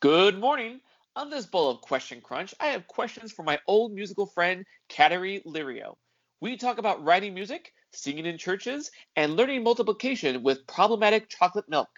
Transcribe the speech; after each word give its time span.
Good 0.00 0.38
morning. 0.38 0.80
On 1.16 1.30
this 1.30 1.46
bowl 1.46 1.70
of 1.70 1.80
Question 1.80 2.20
Crunch, 2.20 2.54
I 2.60 2.66
have 2.66 2.86
questions 2.86 3.32
for 3.32 3.42
my 3.42 3.58
old 3.66 3.94
musical 3.94 4.26
friend, 4.26 4.62
Kateri 4.90 5.42
Lirio. 5.46 5.94
We 6.42 6.58
talk 6.58 6.76
about 6.76 7.02
writing 7.02 7.32
music, 7.32 7.72
singing 7.94 8.26
in 8.26 8.36
churches, 8.36 8.90
and 9.16 9.36
learning 9.36 9.62
multiplication 9.62 10.42
with 10.42 10.66
problematic 10.66 11.30
chocolate 11.30 11.64
milk. 11.70 11.88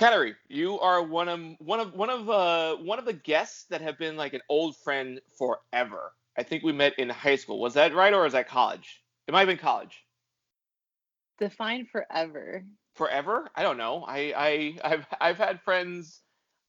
Kateri, 0.00 0.34
you 0.48 0.80
are 0.80 1.02
one 1.02 1.28
of 1.28 1.40
one 1.58 1.78
of 1.78 1.94
one 1.94 2.08
of 2.08 2.30
uh 2.30 2.76
one 2.76 2.98
of 2.98 3.04
the 3.04 3.12
guests 3.12 3.64
that 3.64 3.82
have 3.82 3.98
been 3.98 4.16
like 4.16 4.32
an 4.32 4.40
old 4.48 4.74
friend 4.78 5.20
forever. 5.36 6.14
I 6.38 6.42
think 6.42 6.62
we 6.62 6.72
met 6.72 6.98
in 6.98 7.10
high 7.10 7.36
school. 7.36 7.60
Was 7.60 7.74
that 7.74 7.94
right 7.94 8.14
or 8.14 8.24
is 8.24 8.32
that 8.32 8.48
college? 8.48 9.02
It 9.28 9.32
might 9.32 9.40
have 9.40 9.48
been 9.48 9.58
college. 9.58 10.02
Define 11.38 11.84
forever. 11.84 12.64
Forever? 12.94 13.50
I 13.54 13.62
don't 13.62 13.76
know. 13.76 14.02
I, 14.08 14.32
I 14.34 14.74
I've 14.82 15.06
I've 15.20 15.36
had 15.36 15.60
friends 15.60 16.22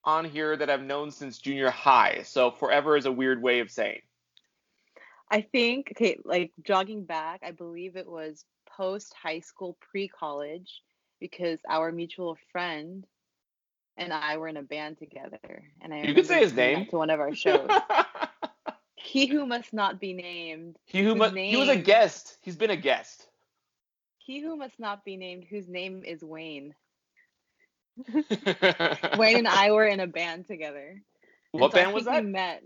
on 0.04 0.26
here 0.26 0.58
that 0.58 0.70
I've 0.70 0.84
known 0.84 1.10
since 1.10 1.40
junior 1.40 1.70
high, 1.70 2.24
so 2.26 2.52
forever 2.52 2.98
is 2.98 3.06
a 3.06 3.14
weird 3.14 3.42
way 3.42 3.62
of 3.62 3.72
saying. 3.72 4.02
I 5.30 5.40
think, 5.40 5.94
okay, 5.96 6.18
like 6.26 6.52
jogging 6.66 7.06
back, 7.06 7.44
I 7.46 7.52
believe 7.52 7.96
it 7.96 8.08
was 8.10 8.44
post 8.68 9.14
high 9.14 9.40
school, 9.40 9.78
pre 9.80 10.10
college, 10.10 10.82
because 11.22 11.60
our 11.70 11.94
mutual 11.94 12.38
friend 12.52 13.06
and 13.98 14.14
I 14.14 14.38
were 14.38 14.48
in 14.48 14.58
a 14.58 14.64
band 14.64 14.98
together. 14.98 15.64
And 15.82 15.94
I 15.94 16.04
You 16.04 16.14
could 16.14 16.28
say 16.28 16.40
his 16.40 16.54
name. 16.54 16.86
to 16.88 16.98
one 16.98 17.10
of 17.10 17.20
our 17.20 17.34
shows. 17.36 17.70
He 18.96 19.28
who 19.28 19.46
must 19.46 19.74
not 19.74 20.00
be 20.00 20.14
named, 20.14 20.78
he 20.86 21.04
who 21.04 21.16
whose 21.16 21.32
mu- 21.32 21.36
he 21.36 21.56
was 21.58 21.70
a 21.70 21.76
guest. 21.76 22.38
He's 22.42 22.56
been 22.56 22.70
a 22.72 22.76
guest. 22.78 23.28
he 24.18 24.40
who 24.42 24.56
must 24.56 24.80
not 24.80 25.04
be 25.04 25.18
named, 25.18 25.46
whose 25.50 25.68
name 25.68 26.04
is 26.06 26.24
Wayne. 26.24 26.76
Wayne 29.18 29.38
and 29.38 29.48
I 29.48 29.72
were 29.72 29.86
in 29.86 30.00
a 30.00 30.08
band 30.08 30.46
together. 30.48 31.02
And 31.54 31.62
so 31.70 31.70
band 31.70 31.94
was 31.94 32.06
think 32.06 32.08
we 32.08 32.22
met 32.22 32.64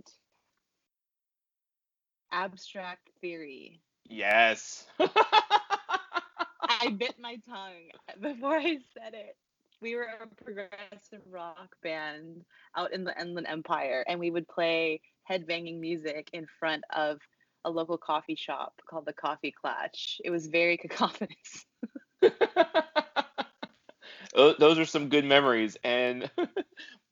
Abstract 2.32 3.10
Theory. 3.22 3.82
Yes. 4.10 4.86
I 5.00 6.90
bit 6.98 7.16
my 7.20 7.38
tongue 7.48 7.90
before 8.20 8.56
I 8.58 8.78
said 8.94 9.14
it. 9.14 9.36
We 9.86 9.96
were 9.96 10.08
a 10.20 10.44
progressive 10.44 11.22
rock 11.30 11.76
band 11.84 12.44
out 12.76 12.92
in 12.92 13.04
the 13.04 13.14
Inland 13.22 13.46
Empire, 13.48 14.04
and 14.08 14.20
we 14.20 14.32
would 14.32 14.48
play 14.48 15.00
headbanging 15.30 15.80
music 15.80 16.28
in 16.34 16.48
front 16.60 16.84
of 16.90 17.20
a 17.66 17.70
local 17.70 17.96
coffee 17.96 18.34
shop 18.34 18.82
called 18.90 19.06
the 19.06 19.14
Coffee 19.14 19.52
Clutch. 19.52 20.20
It 20.26 20.32
was 20.32 20.48
very 20.48 20.78
cacophonous. 20.78 21.68
Those 24.34 24.80
are 24.80 24.86
some 24.86 25.10
good 25.10 25.24
memories. 25.24 25.78
And 25.84 26.32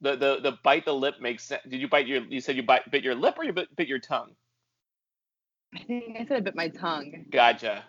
the, 0.01 0.15
the 0.15 0.39
the 0.41 0.57
bite 0.63 0.85
the 0.85 0.95
lip 0.95 1.21
makes 1.21 1.43
sense. 1.43 1.61
Did 1.69 1.79
you 1.79 1.87
bite 1.87 2.07
your? 2.07 2.23
You 2.23 2.41
said 2.41 2.55
you 2.55 2.63
bite 2.63 2.89
bit 2.89 3.03
your 3.03 3.13
lip 3.13 3.35
or 3.37 3.43
you 3.43 3.53
bit, 3.53 3.75
bit 3.75 3.87
your 3.87 3.99
tongue? 3.99 4.31
I 5.75 5.83
think 5.83 6.17
I 6.19 6.25
said 6.25 6.37
I 6.37 6.39
bit 6.39 6.55
my 6.55 6.69
tongue. 6.69 7.25
Gotcha. 7.29 7.83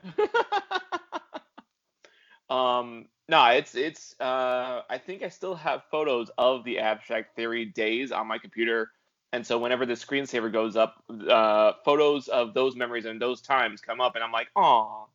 um, 2.51 3.07
no, 3.29 3.45
it's 3.47 3.75
it's. 3.75 4.15
Uh, 4.21 4.83
I 4.89 4.99
think 4.99 5.23
I 5.23 5.29
still 5.29 5.55
have 5.55 5.83
photos 5.91 6.31
of 6.37 6.65
the 6.65 6.79
abstract 6.79 7.37
theory 7.37 7.65
days 7.67 8.13
on 8.13 8.27
my 8.27 8.39
computer, 8.39 8.91
and 9.33 9.47
so 9.47 9.59
whenever 9.59 9.87
the 9.87 9.95
screensaver 9.95 10.53
goes 10.53 10.77
up, 10.77 11.03
uh, 11.29 11.73
photos 11.85 12.29
of 12.29 12.55
those 12.55 12.77
memories 12.77 13.07
and 13.07 13.21
those 13.21 13.41
times 13.41 13.81
come 13.81 14.01
up, 14.01 14.15
and 14.15 14.23
I'm 14.23 14.33
like, 14.33 14.49
oh, 14.57 15.09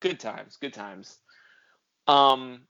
good 0.00 0.18
times, 0.18 0.56
good 0.56 0.72
times. 0.72 1.18
Um, 2.06 2.62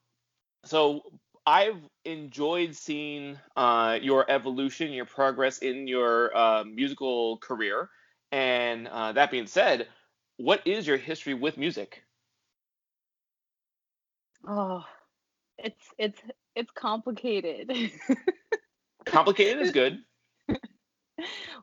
so 0.64 1.03
I've 1.47 1.78
enjoyed 2.04 2.75
seeing 2.75 3.38
uh, 3.56 3.98
your 4.03 4.31
evolution, 4.31 4.93
your 4.93 5.06
progress 5.06 5.59
in 5.59 5.87
your 5.87 6.37
uh, 6.37 6.64
musical 6.64 7.38
career, 7.38 7.91
and 8.32 8.88
uh, 8.88 9.12
that 9.12 9.31
being 9.31 9.47
said, 9.47 9.88
what 10.37 10.66
is 10.66 10.87
your 10.87 10.97
history 10.97 11.34
with 11.34 11.56
music? 11.56 12.03
Oh, 14.46 14.84
it's 15.58 15.84
it's 15.98 16.20
it's 16.54 16.70
complicated. 16.72 17.70
Complicated 19.04 19.62
is 19.62 19.70
good. 19.72 19.98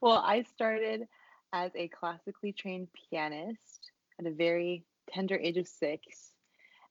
Well, 0.01 0.23
I 0.23 0.43
started 0.43 1.07
as 1.51 1.71
a 1.75 1.88
classically 1.88 2.53
trained 2.53 2.89
pianist 3.09 3.91
at 4.19 4.27
a 4.27 4.31
very 4.31 4.83
tender 5.11 5.35
age 5.35 5.57
of 5.57 5.67
six. 5.67 6.31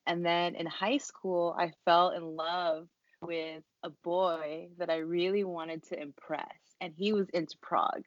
And 0.06 0.24
then 0.24 0.56
in 0.56 0.66
high 0.66 0.98
school, 0.98 1.54
I 1.56 1.72
fell 1.84 2.10
in 2.10 2.24
love 2.24 2.88
with 3.20 3.62
a 3.82 3.90
boy 4.02 4.68
that 4.78 4.90
I 4.90 4.96
really 4.96 5.44
wanted 5.44 5.84
to 5.88 6.00
impress. 6.00 6.58
And 6.80 6.92
he 6.96 7.12
was 7.12 7.28
into 7.30 7.56
prog, 7.60 8.02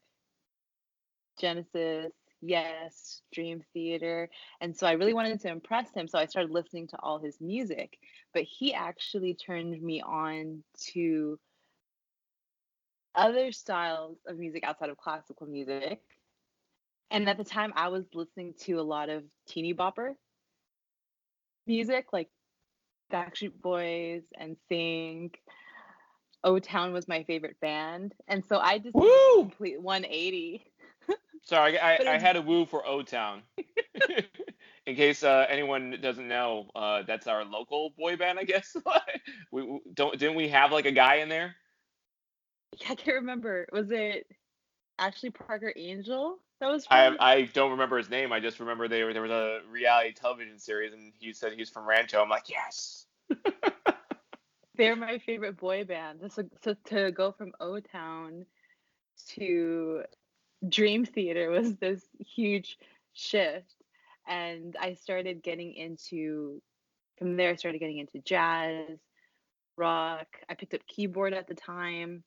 Genesis, 1.40 2.12
Yes, 2.42 3.22
Dream 3.34 3.64
Theater. 3.74 4.30
And 4.62 4.76
so 4.76 4.88
I 4.88 4.94
really 4.94 5.14
wanted 5.14 5.42
to 5.42 5.50
impress 5.50 5.94
him. 5.94 6.08
So 6.08 6.18
I 6.18 6.26
started 6.26 6.52
listening 6.52 6.88
to 6.88 6.98
all 7.02 7.20
his 7.20 7.40
music. 7.42 7.98
But 8.34 8.44
he 8.44 8.74
actually 8.74 9.34
turned 9.34 9.82
me 9.82 10.02
on 10.02 10.64
to 10.94 11.40
other 13.16 13.52
styles 13.52 14.18
of 14.28 14.38
music 14.38 14.64
outside 14.64 14.90
of 14.90 14.98
classical 14.98 15.48
music. 15.48 16.02
And 17.12 17.28
at 17.28 17.38
the 17.38 17.44
time, 17.44 17.74
I 17.76 17.90
was 17.90 18.06
listening 18.14 18.54
to 18.62 18.74
a 18.74 18.84
lot 18.84 19.10
of 19.10 19.24
teeny 19.48 19.74
bopper 19.74 20.14
music, 21.66 22.08
like 22.14 22.30
Backstreet 23.12 23.60
Boys 23.62 24.24
and 24.38 24.56
NSYNC. 24.72 25.36
O 26.44 26.60
Town 26.60 26.94
was 26.94 27.08
my 27.08 27.24
favorite 27.24 27.60
band. 27.60 28.14
And 28.28 28.46
so 28.46 28.60
I 28.60 28.80
just 28.80 28.96
Woo! 28.96 29.40
complete 29.40 29.82
180. 29.82 30.69
Sorry, 31.44 31.80
I, 31.80 31.98
But 31.98 32.08
I 32.08 32.20
had 32.20 32.36
a 32.36 32.42
woo 32.42 32.66
for 32.66 32.86
O 32.86 33.02
Town. 33.02 33.42
In 34.86 34.96
case 34.96 35.24
uh, 35.24 35.46
anyone 35.50 35.98
doesn't 36.02 36.28
know, 36.28 36.70
uh, 36.76 37.04
that's 37.06 37.28
our 37.28 37.46
local 37.46 37.92
boy 37.98 38.16
band, 38.18 38.40
I 38.40 38.44
guess. 38.44 38.76
we 39.52 39.64
we- 39.64 39.80
don't 39.94 40.18
didn't 40.18 40.36
we 40.36 40.50
have 40.50 40.72
like 40.72 40.86
a 40.86 40.92
guy 40.92 41.16
in 41.16 41.30
there? 41.30 41.56
I 42.90 42.96
can't 42.96 43.16
remember. 43.18 43.68
Was 43.72 43.92
it 43.92 44.28
Ashley 44.98 45.30
Parker 45.30 45.74
Angel 45.76 46.40
that 46.60 46.68
was 46.70 46.86
I 46.90 47.08
from? 47.08 47.18
I 47.20 47.44
don't 47.54 47.72
remember 47.72 47.98
his 47.98 48.10
name. 48.10 48.32
I 48.32 48.40
just 48.40 48.60
remember 48.60 48.88
they 48.88 49.04
were, 49.04 49.14
there 49.14 49.22
was 49.22 49.32
a 49.32 49.60
reality 49.70 50.14
television 50.14 50.60
series, 50.60 50.94
and 50.94 51.14
he 51.20 51.34
said 51.34 51.54
he's 51.54 51.70
from 51.70 51.88
Rancho. 51.88 52.22
I'm 52.22 52.30
like, 52.30 52.50
yes. 52.50 53.06
They're 54.76 54.96
my 54.96 55.18
favorite 55.20 55.58
boy 55.58 55.84
band. 55.84 56.20
So, 56.32 56.44
so 56.64 56.76
to 56.86 57.12
go 57.12 57.32
from 57.32 57.52
O 57.60 57.80
Town 57.80 58.46
to 59.36 60.04
Dream 60.68 61.06
Theater 61.06 61.50
was 61.52 61.76
this 61.76 62.04
huge 62.20 62.78
shift. 63.14 63.76
And 64.28 64.76
I 64.80 64.94
started 64.94 65.42
getting 65.42 65.74
into, 65.74 66.62
from 67.18 67.36
there, 67.36 67.52
I 67.52 67.56
started 67.56 67.80
getting 67.80 67.98
into 67.98 68.20
jazz, 68.20 69.00
rock. 69.78 70.28
I 70.48 70.54
picked 70.54 70.74
up 70.74 70.86
keyboard 70.88 71.34
at 71.34 71.48
the 71.48 71.56
time. 71.56 72.24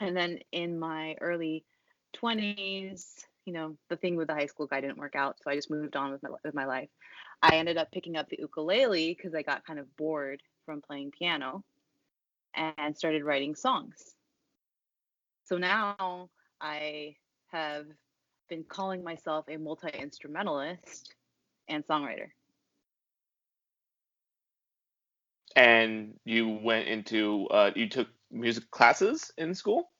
And 0.00 0.16
then 0.16 0.38
in 0.52 0.78
my 0.78 1.16
early 1.20 1.64
20s, 2.16 3.24
you 3.44 3.52
know, 3.52 3.76
the 3.88 3.96
thing 3.96 4.14
with 4.16 4.28
the 4.28 4.34
high 4.34 4.46
school 4.46 4.66
guy 4.66 4.80
didn't 4.80 4.98
work 4.98 5.16
out. 5.16 5.36
So 5.42 5.50
I 5.50 5.56
just 5.56 5.70
moved 5.70 5.96
on 5.96 6.12
with 6.12 6.22
my, 6.22 6.28
with 6.44 6.54
my 6.54 6.66
life. 6.66 6.88
I 7.42 7.56
ended 7.56 7.76
up 7.76 7.90
picking 7.90 8.16
up 8.16 8.28
the 8.28 8.38
ukulele 8.38 9.14
because 9.14 9.34
I 9.34 9.42
got 9.42 9.66
kind 9.66 9.80
of 9.80 9.96
bored 9.96 10.40
from 10.64 10.80
playing 10.80 11.10
piano 11.10 11.64
and 12.54 12.96
started 12.96 13.24
writing 13.24 13.56
songs. 13.56 14.14
So 15.44 15.58
now 15.58 16.30
I 16.60 17.16
have 17.52 17.86
been 18.48 18.64
calling 18.64 19.04
myself 19.04 19.46
a 19.48 19.56
multi 19.56 19.88
instrumentalist 19.88 21.14
and 21.68 21.86
songwriter. 21.86 22.28
And 25.54 26.14
you 26.24 26.48
went 26.48 26.88
into 26.88 27.46
uh, 27.48 27.70
you 27.76 27.88
took 27.88 28.08
music 28.30 28.70
classes 28.70 29.30
in 29.36 29.54
school. 29.54 29.90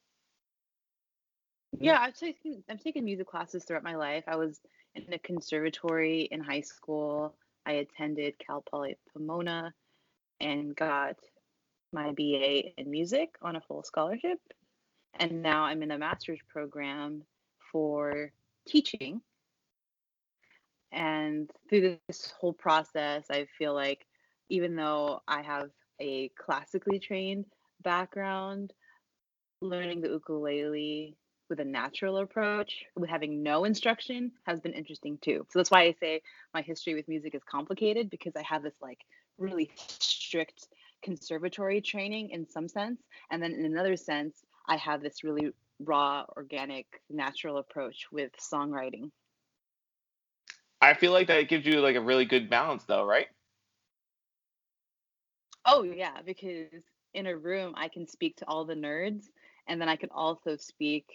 Yeah, 1.79 1.99
I've 2.01 2.15
taken 2.19 2.63
I've 2.69 2.83
taken 2.83 3.05
music 3.05 3.27
classes 3.27 3.65
throughout 3.65 3.83
my 3.83 3.97
life. 3.97 4.25
I 4.27 4.37
was 4.37 4.61
in 4.95 5.13
a 5.13 5.19
conservatory 5.19 6.23
in 6.31 6.41
high 6.41 6.61
school. 6.61 7.35
I 7.65 7.73
attended 7.73 8.39
Cal 8.39 8.63
Poly 8.63 8.97
Pomona 9.13 9.73
and 10.41 10.75
got 10.75 11.17
my 11.93 12.13
BA 12.13 12.79
in 12.79 12.91
music 12.91 13.35
on 13.43 13.57
a 13.57 13.61
full 13.61 13.83
scholarship. 13.83 14.39
And 15.15 15.43
now 15.43 15.65
I'm 15.65 15.83
in 15.83 15.91
a 15.91 15.99
master's 15.99 16.41
program 16.49 17.23
for 17.73 18.33
teaching. 18.67 19.21
And 20.93 21.51
through 21.69 21.99
this 22.07 22.33
whole 22.39 22.53
process, 22.53 23.25
I 23.31 23.47
feel 23.59 23.75
like 23.75 24.07
even 24.51 24.77
though 24.77 25.21
I 25.27 25.43
have 25.43 25.71
a 26.01 26.31
classically 26.39 26.99
trained 26.99 27.47
background, 27.83 28.73
learning 29.63 30.03
the 30.03 30.11
ukulele 30.11 31.17
with 31.49 31.61
a 31.61 31.65
natural 31.65 32.19
approach, 32.19 32.85
with 32.97 33.11
having 33.11 33.43
no 33.43 33.65
instruction, 33.65 34.33
has 34.45 34.61
been 34.61 34.73
interesting 34.73 35.19
too. 35.23 35.47
So 35.51 35.59
that's 35.59 35.71
why 35.71 35.83
I 35.83 35.95
say 36.01 36.23
my 36.55 36.63
history 36.63 36.95
with 36.95 37.09
music 37.09 37.35
is 37.35 37.43
complicated 37.45 38.11
because 38.11 38.35
I 38.37 38.43
have 38.43 38.63
this 38.63 38.77
like 38.81 39.01
really 39.39 39.71
strict 39.77 40.69
conservatory 41.03 41.81
training 41.81 42.31
in 42.31 42.47
some 42.47 42.69
sense, 42.69 43.03
and 43.31 43.43
then 43.43 43.53
in 43.53 43.65
another 43.65 43.97
sense, 43.97 44.45
I 44.67 44.77
have 44.77 45.03
this 45.03 45.25
really 45.25 45.53
raw, 45.81 46.25
organic, 46.37 46.87
natural 47.11 47.59
approach 47.59 48.07
with 48.13 48.33
songwriting. 48.37 49.11
I 50.81 50.95
feel 50.95 51.13
like 51.13 51.29
that 51.29 51.49
gives 51.49 51.65
you 51.65 51.81
like 51.81 51.97
a 51.97 52.01
really 52.01 52.25
good 52.25 52.51
balance 52.51 52.85
though, 52.85 53.05
right? 53.05 53.29
Oh 55.65 55.85
yeah, 55.85 56.23
because 56.25 56.69
in 57.15 57.27
a 57.27 57.37
room 57.37 57.75
I 57.77 57.89
can 57.89 58.09
speak 58.09 58.37
to 58.37 58.47
all 58.47 58.65
the 58.65 58.75
nerds 58.75 59.25
and 59.69 59.81
then 59.81 59.89
I 59.89 59.97
can 59.97 60.11
also 60.13 60.57
speak 60.57 61.07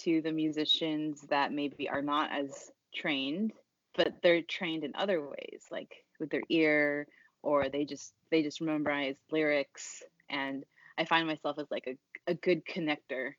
to 0.00 0.22
the 0.22 0.32
musicians 0.32 1.22
that 1.22 1.52
maybe 1.52 1.88
are 1.88 2.02
not 2.02 2.30
as 2.32 2.70
trained, 2.94 3.52
but 3.96 4.14
they're 4.22 4.42
trained 4.42 4.84
in 4.84 4.92
other 4.94 5.20
ways, 5.20 5.64
like 5.70 6.04
with 6.20 6.30
their 6.30 6.42
ear 6.48 7.06
or 7.42 7.68
they 7.68 7.84
just 7.84 8.12
they 8.30 8.42
just 8.42 8.60
memorize 8.60 9.16
lyrics 9.30 10.02
and 10.28 10.64
I 10.96 11.04
find 11.04 11.26
myself 11.26 11.58
as 11.58 11.66
like 11.70 11.88
a, 11.88 12.30
a 12.30 12.34
good 12.34 12.62
connector 12.64 13.32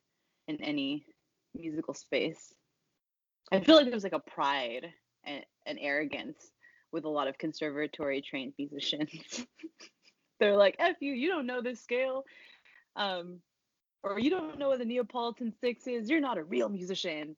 in 0.47 0.61
any 0.61 1.05
musical 1.55 1.93
space. 1.93 2.53
I 3.51 3.59
feel 3.59 3.75
like 3.75 3.89
there's 3.89 4.03
like 4.03 4.13
a 4.13 4.19
pride 4.19 4.88
and, 5.23 5.43
and 5.65 5.77
arrogance 5.81 6.51
with 6.91 7.05
a 7.05 7.09
lot 7.09 7.27
of 7.27 7.38
conservatory 7.38 8.21
trained 8.21 8.53
musicians. 8.57 9.45
They're 10.39 10.57
like, 10.57 10.75
F 10.79 10.95
you, 10.99 11.13
you 11.13 11.29
don't 11.29 11.45
know 11.45 11.61
this 11.61 11.81
scale. 11.81 12.23
Um, 12.95 13.39
or 14.03 14.19
you 14.19 14.29
don't 14.29 14.57
know 14.57 14.69
what 14.69 14.79
the 14.79 14.85
Neapolitan 14.85 15.53
six 15.61 15.85
is, 15.85 16.09
you're 16.09 16.19
not 16.19 16.38
a 16.38 16.44
real 16.44 16.69
musician. 16.69 17.35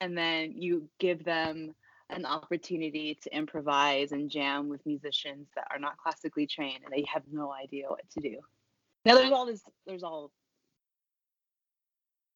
And 0.00 0.16
then 0.16 0.52
you 0.56 0.88
give 0.98 1.24
them 1.24 1.74
an 2.08 2.24
opportunity 2.24 3.18
to 3.22 3.36
improvise 3.36 4.12
and 4.12 4.30
jam 4.30 4.68
with 4.68 4.84
musicians 4.86 5.48
that 5.54 5.66
are 5.70 5.78
not 5.78 5.96
classically 5.98 6.46
trained 6.46 6.82
and 6.84 6.92
they 6.92 7.04
have 7.12 7.22
no 7.30 7.52
idea 7.52 7.88
what 7.88 8.08
to 8.12 8.20
do. 8.20 8.38
Now 9.04 9.14
there's 9.14 9.32
all 9.32 9.46
this 9.46 9.62
there's 9.86 10.02
all 10.02 10.30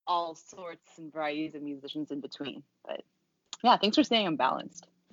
all 0.06 0.34
sorts 0.34 0.98
and 0.98 1.12
varieties 1.12 1.54
of 1.54 1.62
musicians 1.62 2.10
in 2.10 2.20
between. 2.20 2.62
But 2.86 3.02
yeah, 3.62 3.76
thanks 3.76 3.96
for 3.96 4.04
saying 4.04 4.26
I'm 4.26 4.36
balanced. 4.36 4.86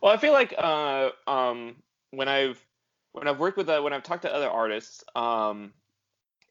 well, 0.00 0.12
I 0.12 0.16
feel 0.16 0.32
like 0.32 0.54
uh, 0.56 1.10
um, 1.26 1.76
when 2.10 2.28
I've 2.28 2.64
when 3.12 3.28
I've 3.28 3.38
worked 3.38 3.56
with 3.56 3.68
uh, 3.68 3.80
when 3.80 3.92
I've 3.92 4.02
talked 4.02 4.22
to 4.22 4.34
other 4.34 4.48
artists, 4.48 5.04
um, 5.14 5.72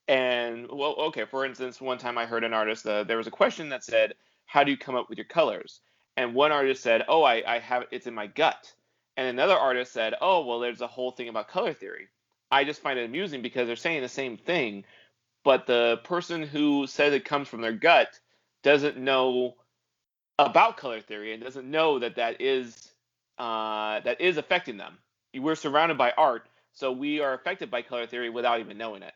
and 0.08 0.68
well, 0.72 0.96
okay, 1.08 1.26
for 1.26 1.46
instance, 1.46 1.82
one 1.82 1.98
time 1.98 2.18
I 2.18 2.26
heard 2.26 2.44
an 2.44 2.54
artist 2.54 2.86
uh, 2.86 3.04
there 3.04 3.18
was 3.18 3.28
a 3.28 3.32
question 3.32 3.70
that 3.70 3.84
said, 3.84 4.14
"How 4.46 4.64
do 4.64 4.72
you 4.72 4.78
come 4.78 4.96
up 4.96 5.10
with 5.10 5.18
your 5.18 5.26
colors?" 5.26 5.82
And 6.18 6.36
one 6.36 6.52
artist 6.52 6.84
said, 6.84 7.04
"Oh, 7.08 7.24
I, 7.24 7.44
I 7.48 7.60
have 7.60 7.86
it's 7.92 8.08
in 8.08 8.14
my 8.14 8.28
gut," 8.28 8.74
and 9.18 9.28
another 9.28 9.56
artist 9.56 9.94
said, 9.94 10.14
"Oh, 10.22 10.46
well, 10.46 10.60
there's 10.60 10.82
a 10.82 10.88
whole 10.88 11.12
thing 11.12 11.30
about 11.30 11.48
color 11.48 11.74
theory." 11.74 12.08
I 12.52 12.64
just 12.64 12.82
find 12.82 12.98
it 12.98 13.06
amusing 13.06 13.42
because 13.42 13.68
they're 13.68 13.76
saying 13.76 14.02
the 14.02 14.10
same 14.10 14.38
thing, 14.38 14.84
but 15.44 15.68
the 15.68 16.00
person 16.04 16.44
who 16.44 16.88
says 16.88 17.14
it 17.14 17.26
comes 17.26 17.48
from 17.48 17.62
their 17.62 17.74
gut 17.74 18.20
doesn't 18.64 18.98
know 18.98 19.56
about 20.38 20.78
color 20.78 21.02
theory 21.02 21.34
and 21.34 21.44
doesn't 21.44 21.70
know 21.70 22.00
that 22.00 22.16
that 22.16 22.42
is 22.42 22.92
uh, 23.38 24.00
that 24.02 24.22
is 24.22 24.38
affecting 24.38 24.78
them. 24.78 24.98
We're 25.36 25.56
surrounded 25.56 25.98
by 25.98 26.12
art, 26.18 26.48
so 26.74 26.92
we 26.92 27.22
are 27.22 27.34
affected 27.34 27.72
by 27.72 27.82
color 27.82 28.08
theory 28.08 28.30
without 28.30 28.60
even 28.60 28.78
knowing 28.78 29.04
it. 29.04 29.14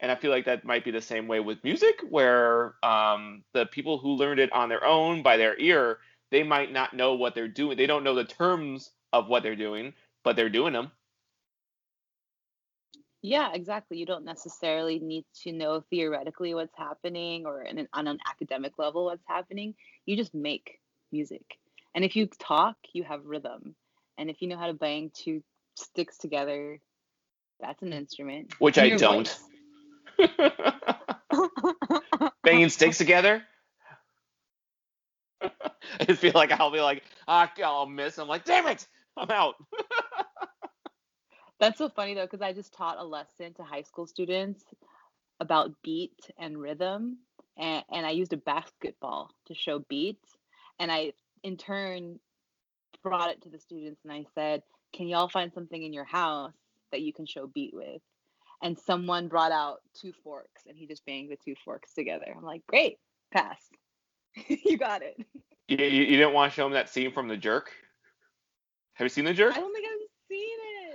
And 0.00 0.10
I 0.12 0.14
feel 0.16 0.30
like 0.30 0.44
that 0.46 0.64
might 0.64 0.84
be 0.84 0.90
the 0.90 1.00
same 1.00 1.26
way 1.28 1.40
with 1.40 1.64
music, 1.64 2.00
where 2.08 2.74
um, 2.82 3.44
the 3.54 3.66
people 3.66 3.98
who 3.98 4.16
learned 4.16 4.40
it 4.40 4.52
on 4.52 4.68
their 4.68 4.84
own 4.84 5.22
by 5.22 5.36
their 5.36 5.58
ear, 5.58 5.98
they 6.30 6.42
might 6.42 6.72
not 6.72 6.94
know 6.94 7.14
what 7.14 7.34
they're 7.34 7.48
doing. 7.48 7.76
They 7.76 7.86
don't 7.86 8.04
know 8.04 8.14
the 8.14 8.24
terms 8.24 8.90
of 9.12 9.28
what 9.28 9.42
they're 9.42 9.56
doing, 9.56 9.94
but 10.24 10.36
they're 10.36 10.50
doing 10.50 10.74
them. 10.74 10.92
Yeah, 13.26 13.50
exactly. 13.52 13.98
You 13.98 14.06
don't 14.06 14.24
necessarily 14.24 15.00
need 15.00 15.24
to 15.42 15.50
know 15.50 15.82
theoretically 15.90 16.54
what's 16.54 16.78
happening 16.78 17.44
or 17.44 17.62
an, 17.62 17.88
on 17.92 18.06
an 18.06 18.18
academic 18.24 18.78
level 18.78 19.06
what's 19.06 19.26
happening. 19.26 19.74
You 20.04 20.16
just 20.16 20.32
make 20.32 20.78
music. 21.10 21.58
And 21.92 22.04
if 22.04 22.14
you 22.14 22.28
talk, 22.38 22.76
you 22.92 23.02
have 23.02 23.26
rhythm. 23.26 23.74
And 24.16 24.30
if 24.30 24.42
you 24.42 24.46
know 24.46 24.56
how 24.56 24.68
to 24.68 24.74
bang 24.74 25.10
two 25.12 25.42
sticks 25.74 26.18
together, 26.18 26.78
that's 27.60 27.82
an 27.82 27.92
instrument. 27.92 28.54
Which 28.60 28.78
I 28.78 28.90
don't. 28.90 29.36
Banging 32.44 32.68
sticks 32.68 32.98
together? 32.98 33.42
I 35.42 36.14
feel 36.14 36.30
like 36.32 36.52
I'll 36.52 36.70
be 36.70 36.80
like, 36.80 37.02
ah, 37.26 37.50
I'll 37.64 37.86
miss. 37.86 38.18
I'm 38.18 38.28
like, 38.28 38.44
damn 38.44 38.68
it, 38.68 38.86
I'm 39.16 39.32
out. 39.32 39.56
That's 41.58 41.78
so 41.78 41.88
funny 41.88 42.14
though, 42.14 42.24
because 42.24 42.42
I 42.42 42.52
just 42.52 42.72
taught 42.72 42.98
a 42.98 43.04
lesson 43.04 43.54
to 43.54 43.62
high 43.62 43.82
school 43.82 44.06
students 44.06 44.62
about 45.40 45.72
beat 45.82 46.30
and 46.38 46.58
rhythm, 46.58 47.18
and, 47.56 47.84
and 47.90 48.06
I 48.06 48.10
used 48.10 48.32
a 48.32 48.38
basketball 48.38 49.30
to 49.46 49.54
show 49.54 49.78
beat, 49.78 50.20
and 50.78 50.92
I 50.92 51.12
in 51.42 51.56
turn 51.56 52.18
brought 53.02 53.30
it 53.30 53.42
to 53.42 53.48
the 53.48 53.58
students 53.58 54.00
and 54.04 54.12
I 54.12 54.24
said, 54.34 54.62
"Can 54.92 55.08
y'all 55.08 55.28
find 55.28 55.52
something 55.52 55.82
in 55.82 55.92
your 55.92 56.04
house 56.04 56.52
that 56.90 57.02
you 57.02 57.12
can 57.12 57.26
show 57.26 57.46
beat 57.46 57.72
with?" 57.72 58.02
And 58.62 58.78
someone 58.78 59.28
brought 59.28 59.52
out 59.52 59.80
two 59.94 60.12
forks, 60.24 60.62
and 60.66 60.76
he 60.76 60.86
just 60.86 61.06
banged 61.06 61.30
the 61.30 61.36
two 61.36 61.54
forks 61.64 61.92
together. 61.94 62.34
I'm 62.36 62.44
like, 62.44 62.66
"Great, 62.66 62.98
pass, 63.32 63.60
you 64.48 64.76
got 64.76 65.02
it." 65.02 65.16
You, 65.68 65.78
you, 65.78 66.04
you 66.04 66.16
didn't 66.16 66.32
want 66.32 66.52
to 66.52 66.54
show 66.54 66.64
them 66.64 66.72
that 66.74 66.88
scene 66.88 67.12
from 67.12 67.28
The 67.28 67.36
Jerk? 67.36 67.72
Have 68.94 69.04
you 69.04 69.08
seen 69.08 69.24
The 69.24 69.34
Jerk? 69.34 69.56
I 69.56 69.60
don't 69.60 69.72
think 69.72 69.86
I've. 69.86 70.05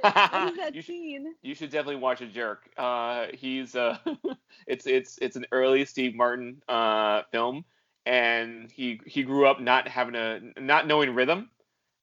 What 0.32 0.52
is 0.52 0.58
that 0.58 0.76
you 0.76 0.82
should. 0.82 0.96
You 1.42 1.56
should 1.56 1.70
definitely 1.70 1.98
watch 1.98 2.22
a 2.22 2.28
jerk. 2.28 2.70
Uh, 2.78 3.28
he's 3.34 3.76
uh, 3.76 3.98
it's 4.68 4.88
it's 4.88 5.18
it's 5.22 5.36
an 5.36 5.46
early 5.52 5.86
Steve 5.86 6.16
Martin 6.16 6.62
uh, 6.68 7.24
film, 7.32 7.66
and 8.06 8.72
he 8.72 9.00
he 9.06 9.24
grew 9.24 9.46
up 9.46 9.60
not 9.60 9.88
having 9.88 10.16
a 10.16 10.40
not 10.60 10.88
knowing 10.88 11.14
rhythm, 11.14 11.50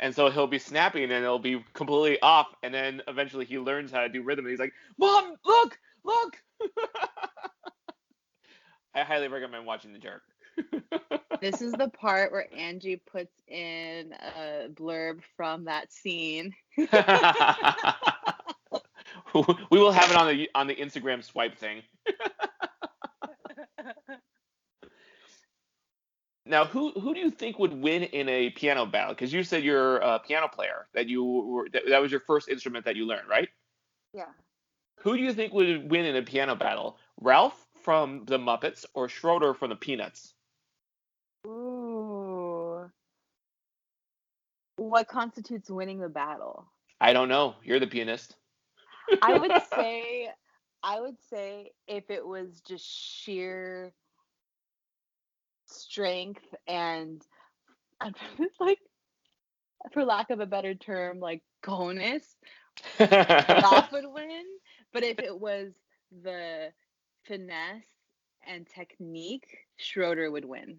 and 0.01 0.15
so 0.15 0.31
he'll 0.31 0.47
be 0.47 0.59
snapping 0.59 1.05
and 1.05 1.13
it'll 1.13 1.39
be 1.39 1.65
completely 1.75 2.21
off, 2.21 2.49
and 2.63 2.73
then 2.73 3.03
eventually 3.09 3.45
he 3.45 3.59
learns 3.59 3.91
how 3.91 4.01
to 4.01 4.09
do 4.09 4.23
rhythm, 4.23 4.45
and 4.45 4.51
he's 4.51 4.61
like, 4.61 4.75
"Mom, 4.99 5.35
look, 5.45 5.79
look." 6.05 6.37
I 8.95 9.03
highly 9.03 9.29
recommend 9.29 9.67
watching 9.67 9.93
the 9.93 9.99
jerk. 9.99 10.23
This 11.41 11.63
is 11.63 11.73
the 11.73 11.89
part 11.89 12.33
where 12.33 12.47
Angie 12.53 12.97
puts 12.97 13.33
in 13.47 14.13
a 14.13 14.69
blurb 14.69 15.21
from 15.37 15.65
that 15.67 15.93
scene. 15.93 16.53
we 19.35 19.79
will 19.79 19.93
have 19.93 20.11
it 20.11 20.17
on 20.17 20.29
the 20.29 20.51
on 20.55 20.67
the 20.67 20.75
Instagram 20.75 21.23
swipe 21.23 21.57
thing. 21.57 21.83
now, 26.47 26.65
who 26.65 26.93
who 26.93 27.15
do 27.15 27.21
you 27.21 27.31
think 27.31 27.59
would 27.59 27.73
win 27.73 28.05
in 28.05 28.29
a 28.29 28.51
piano 28.51 28.87
battle? 28.87 29.15
Because 29.15 29.33
you 29.33 29.45
said 29.45 29.63
you're 29.63 29.99
a 29.99 30.19
piano 30.19 30.49
player. 30.49 30.89
That 30.95 31.09
you 31.09 31.25
were 31.25 31.69
that, 31.73 31.85
that 31.89 32.03
was 32.03 32.11
your 32.11 32.21
first 32.21 32.49
instrument 32.49 32.85
that 32.85 32.97
you 32.97 33.07
learned, 33.07 33.29
right? 33.29 33.49
Yeah. 34.13 34.33
Who 35.01 35.17
do 35.17 35.23
you 35.23 35.33
think 35.33 35.53
would 35.53 35.91
win 35.91 36.05
in 36.05 36.17
a 36.17 36.23
piano 36.23 36.57
battle? 36.57 36.99
Ralph 37.21 37.67
from 37.83 38.25
the 38.25 38.39
Muppets 38.39 38.85
or 38.95 39.09
Schroeder 39.09 39.55
from 39.55 39.71
the 39.71 39.77
Peanuts? 39.77 40.35
What 44.79 45.09
constitutes 45.09 45.71
winning 45.71 46.01
the 46.01 46.09
battle? 46.09 46.67
I 47.01 47.13
don't 47.13 47.29
know. 47.29 47.57
You're 47.65 47.81
the 47.81 47.87
pianist. 47.89 48.37
I 49.23 49.35
would 49.35 49.53
say 49.75 50.31
I 50.83 51.01
would 51.01 51.21
say 51.31 51.73
if 51.89 52.11
it 52.11 52.27
was 52.27 52.61
just 52.63 52.87
sheer 52.87 53.93
strength 55.67 56.55
and 56.69 57.23
like 58.61 58.79
for 59.93 60.05
lack 60.05 60.31
of 60.31 60.41
a 60.41 60.47
better 60.47 60.75
term, 60.75 61.21
like 61.21 61.43
conus, 61.63 62.37
Ralph 63.01 63.93
would 63.93 64.07
win. 64.07 64.45
But 64.93 65.05
if 65.05 65.19
it 65.21 65.39
was 65.39 65.73
the 66.23 66.73
finesse 67.25 67.85
and 68.47 68.67
technique, 68.67 69.47
Schroeder 69.77 70.31
would 70.31 70.45
win. 70.45 70.79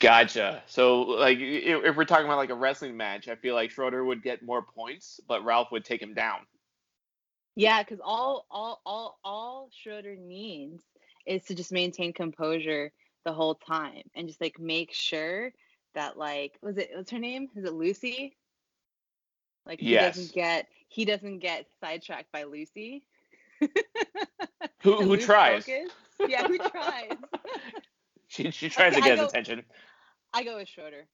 Gotcha. 0.00 0.62
So, 0.66 1.00
like, 1.02 1.38
if, 1.38 1.84
if 1.84 1.96
we're 1.96 2.04
talking 2.04 2.26
about 2.26 2.38
like 2.38 2.50
a 2.50 2.54
wrestling 2.54 2.96
match, 2.96 3.28
I 3.28 3.34
feel 3.34 3.54
like 3.54 3.70
Schroeder 3.70 4.04
would 4.04 4.22
get 4.22 4.42
more 4.42 4.62
points, 4.62 5.20
but 5.26 5.44
Ralph 5.44 5.72
would 5.72 5.84
take 5.84 6.00
him 6.00 6.14
down. 6.14 6.40
Yeah, 7.56 7.82
because 7.82 7.98
all 8.04 8.46
all 8.50 8.80
all 8.86 9.18
all 9.24 9.70
Schroeder 9.82 10.14
needs 10.14 10.84
is 11.26 11.42
to 11.46 11.54
just 11.54 11.72
maintain 11.72 12.12
composure 12.12 12.92
the 13.24 13.32
whole 13.32 13.56
time 13.56 14.02
and 14.14 14.28
just 14.28 14.40
like 14.40 14.60
make 14.60 14.94
sure 14.94 15.52
that 15.94 16.16
like 16.16 16.56
was 16.62 16.78
it 16.78 16.90
what's 16.94 17.10
her 17.10 17.18
name? 17.18 17.48
Is 17.56 17.64
it 17.64 17.72
Lucy? 17.72 18.36
Like 19.66 19.80
he 19.80 19.90
Yes. 19.90 20.14
doesn't 20.14 20.32
get 20.32 20.68
he 20.86 21.04
doesn't 21.04 21.40
get 21.40 21.66
sidetracked 21.80 22.30
by 22.30 22.44
Lucy. 22.44 23.02
Who 24.82 24.94
who 25.02 25.16
lose 25.16 25.24
tries? 25.24 25.66
focus. 25.66 25.90
Yeah, 26.28 26.46
who 26.46 26.58
tries? 26.58 27.16
She 28.38 28.50
she 28.52 28.68
tries 28.68 28.92
Okay, 28.92 28.96
to 28.96 29.02
get 29.02 29.18
his 29.18 29.28
attention. 29.28 29.64
I 30.32 30.44
go 30.44 30.56
with 30.58 30.68
Schroeder. 30.68 31.06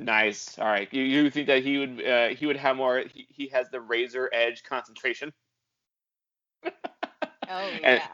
Nice. 0.00 0.58
All 0.58 0.66
right. 0.66 0.88
You, 0.92 1.02
you 1.02 1.30
think 1.30 1.46
that 1.48 1.62
he 1.64 1.78
would 1.78 2.04
uh, 2.06 2.28
he 2.28 2.46
would 2.46 2.56
have 2.56 2.76
more? 2.76 3.02
He, 3.12 3.26
he 3.30 3.48
has 3.48 3.68
the 3.70 3.80
razor 3.80 4.30
edge 4.32 4.62
concentration 4.64 5.32
Oh 7.48 7.68
And- 7.72 7.80
yeah. 7.80 8.06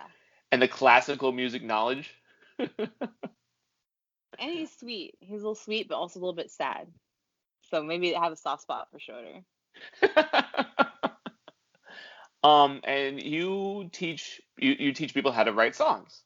and 0.53 0.63
the 0.63 0.69
classical 0.69 1.33
music 1.33 1.63
knowledge. 1.63 2.15
And 4.39 4.51
he's 4.51 4.71
sweet. 4.77 5.15
He's 5.21 5.41
a 5.41 5.45
little 5.45 5.55
sweet, 5.55 5.89
but 5.89 5.97
also 5.97 6.19
a 6.19 6.21
little 6.21 6.35
bit 6.35 6.51
sad. 6.51 6.87
So 7.71 7.83
maybe 7.83 8.15
I 8.17 8.23
have 8.23 8.33
a 8.33 8.37
soft 8.37 8.63
spot 8.63 8.89
for 8.91 8.99
Schroeder. 9.01 9.43
um, 12.43 12.81
and 12.85 13.23
you 13.23 13.89
teach 13.93 14.41
you, 14.59 14.75
you 14.79 14.93
teach 14.93 15.15
people 15.15 15.33
how 15.33 15.45
to 15.45 15.53
write 15.53 15.75
songs, 15.75 16.23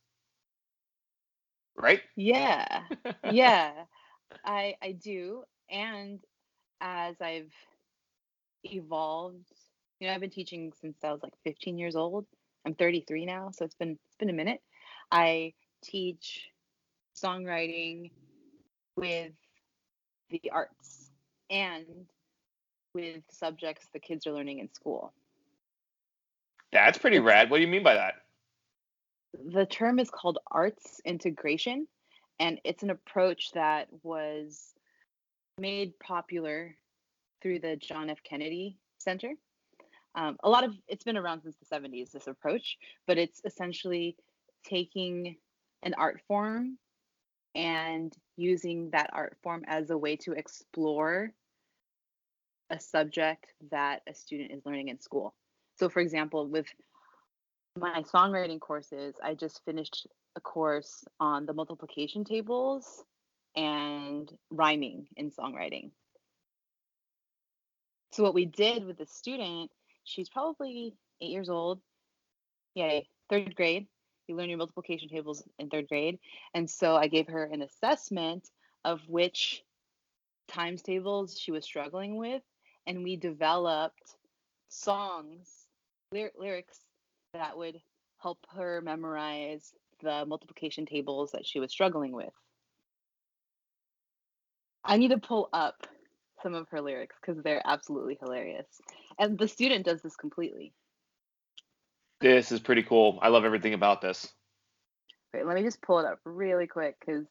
right? 1.77 2.01
Yeah. 2.17 2.83
yeah. 3.31 3.73
I 4.45 4.75
I 4.83 4.93
do. 4.93 5.45
And 5.71 6.21
as 6.81 7.17
I've 7.21 7.53
evolved, 8.65 9.53
you 10.01 10.09
know, 10.09 10.15
I've 10.15 10.21
been 10.21 10.31
teaching 10.31 10.73
since 10.81 10.97
I 11.05 11.13
was 11.13 11.23
like 11.23 11.35
15 11.45 11.79
years 11.79 11.97
old. 11.97 12.27
I'm 12.65 12.75
33 12.75 13.27
now, 13.27 13.51
so 13.53 13.65
it's 13.65 13.75
been 13.75 13.93
it's 13.93 14.17
been 14.19 14.31
a 14.31 14.35
minute. 14.35 14.61
I 15.11 15.55
teach 15.83 16.49
songwriting 17.17 18.11
with 18.97 19.33
the 20.31 20.51
arts 20.53 21.11
and 21.51 22.07
with 22.95 23.23
subjects 23.31 23.89
the 23.93 23.99
kids 23.99 24.27
are 24.27 24.33
learning 24.33 24.59
in 24.61 24.73
school. 24.73 25.13
That's 26.73 26.99
pretty 26.99 27.19
rad. 27.19 27.51
What 27.51 27.59
do 27.59 27.63
you 27.63 27.69
mean 27.69 27.83
by 27.83 27.95
that? 27.95 28.22
The 29.35 29.67
term 29.67 29.99
is 29.99 30.11
called 30.11 30.39
arts 30.51 31.01
integration 31.05 31.87
and 32.39 32.61
it's 32.65 32.83
an 32.83 32.91
approach 32.91 33.53
that 33.53 33.89
was 34.03 34.73
made 35.59 35.99
popular 35.99 36.77
through 37.41 37.59
the 37.59 37.77
john 37.77 38.11
f. 38.11 38.19
Kennedy 38.23 38.79
center. 38.99 39.33
Um, 40.15 40.37
a 40.43 40.51
lot 40.51 40.65
of 40.65 40.75
it's 40.89 41.05
been 41.05 41.17
around 41.17 41.43
since 41.43 41.57
the 41.57 41.77
70s 41.77 42.11
this 42.11 42.27
approach 42.27 42.77
but 43.07 43.19
it's 43.19 43.41
essentially 43.45 44.17
taking 44.65 45.37
an 45.83 45.95
art 45.95 46.21
form 46.29 46.79
and 47.55 48.15
using 48.37 48.91
that 48.91 49.11
art 49.13 49.37
form 49.43 49.65
as 49.67 49.91
a 49.91 49.99
way 49.99 50.17
to 50.17 50.33
explore 50.33 51.33
a 52.71 52.81
subject 52.81 53.53
that 53.71 54.03
a 54.09 54.15
student 54.15 54.51
is 54.53 54.65
learning 54.65 54.89
in 54.89 54.99
school. 54.99 55.35
So 55.79 55.89
for 55.89 56.01
example 56.01 56.47
with 56.49 56.67
my 57.79 58.03
songwriting 58.03 58.61
courses, 58.61 59.15
I 59.23 59.35
just 59.35 59.65
finished 59.65 60.07
a 60.37 60.41
course 60.41 61.05
on 61.21 61.47
the 61.47 61.53
multiplication 61.53 62.25
tables 62.25 63.05
and 63.57 64.31
rhyming 64.51 65.07
in 65.17 65.31
songwriting. 65.31 65.91
So 68.13 68.23
what 68.23 68.35
we 68.35 68.45
did 68.45 68.85
with 68.85 68.99
the 68.99 69.07
student, 69.07 69.71
she's 70.05 70.29
probably 70.29 70.95
eight 71.21 71.31
years 71.31 71.49
old. 71.49 71.81
Yay, 72.75 73.09
third 73.31 73.55
grade. 73.55 73.87
You 74.29 74.37
learn 74.37 74.49
your 74.49 74.59
multiplication 74.59 75.09
tables 75.09 75.43
in 75.59 75.69
third 75.69 75.89
grade. 75.89 76.19
And 76.55 76.69
so 76.69 76.95
I 76.95 77.09
gave 77.09 77.29
her 77.29 77.45
an 77.45 77.63
assessment 77.63 78.49
of 78.85 79.01
which 79.09 79.63
times 80.49 80.83
tables 80.83 81.39
she 81.39 81.53
was 81.53 81.65
struggling 81.65 82.17
with. 82.17 82.43
And 82.87 83.03
we 83.03 83.17
developed 83.17 84.17
songs, 84.69 85.49
lyr- 86.13 86.33
lyrics 86.39 86.79
that 87.33 87.57
would 87.57 87.81
help 88.19 88.39
her 88.55 88.81
memorize 88.83 89.73
the 90.03 90.25
multiplication 90.27 90.87
tables 90.87 91.33
that 91.33 91.47
she 91.47 91.61
was 91.61 91.71
struggling 91.71 92.13
with. 92.13 92.33
I 94.85 94.97
need 94.99 95.09
to 95.09 95.19
pull 95.19 95.49
up 95.53 95.87
some 96.43 96.55
of 96.55 96.69
her 96.71 96.81
lyrics 96.81 97.17
because 97.21 97.43
they're 97.43 97.63
absolutely 97.65 98.19
hilarious. 98.21 98.67
And 99.19 99.39
the 99.39 99.49
student 99.49 99.85
does 99.87 100.03
this 100.03 100.17
completely. 100.17 100.73
This 102.21 102.53
is 102.53 102.61
pretty 102.61 102.83
cool. 102.83 103.19
I 103.23 103.29
love 103.29 103.45
everything 103.45 103.75
about 103.75 104.01
this. 104.01 104.33
Wait, 105.33 105.47
let 105.47 105.55
me 105.57 105.63
just 105.63 105.81
pull 105.83 106.01
it 106.01 106.07
up 106.07 106.19
really 106.25 106.67
quick 106.67 106.97
because 107.01 107.27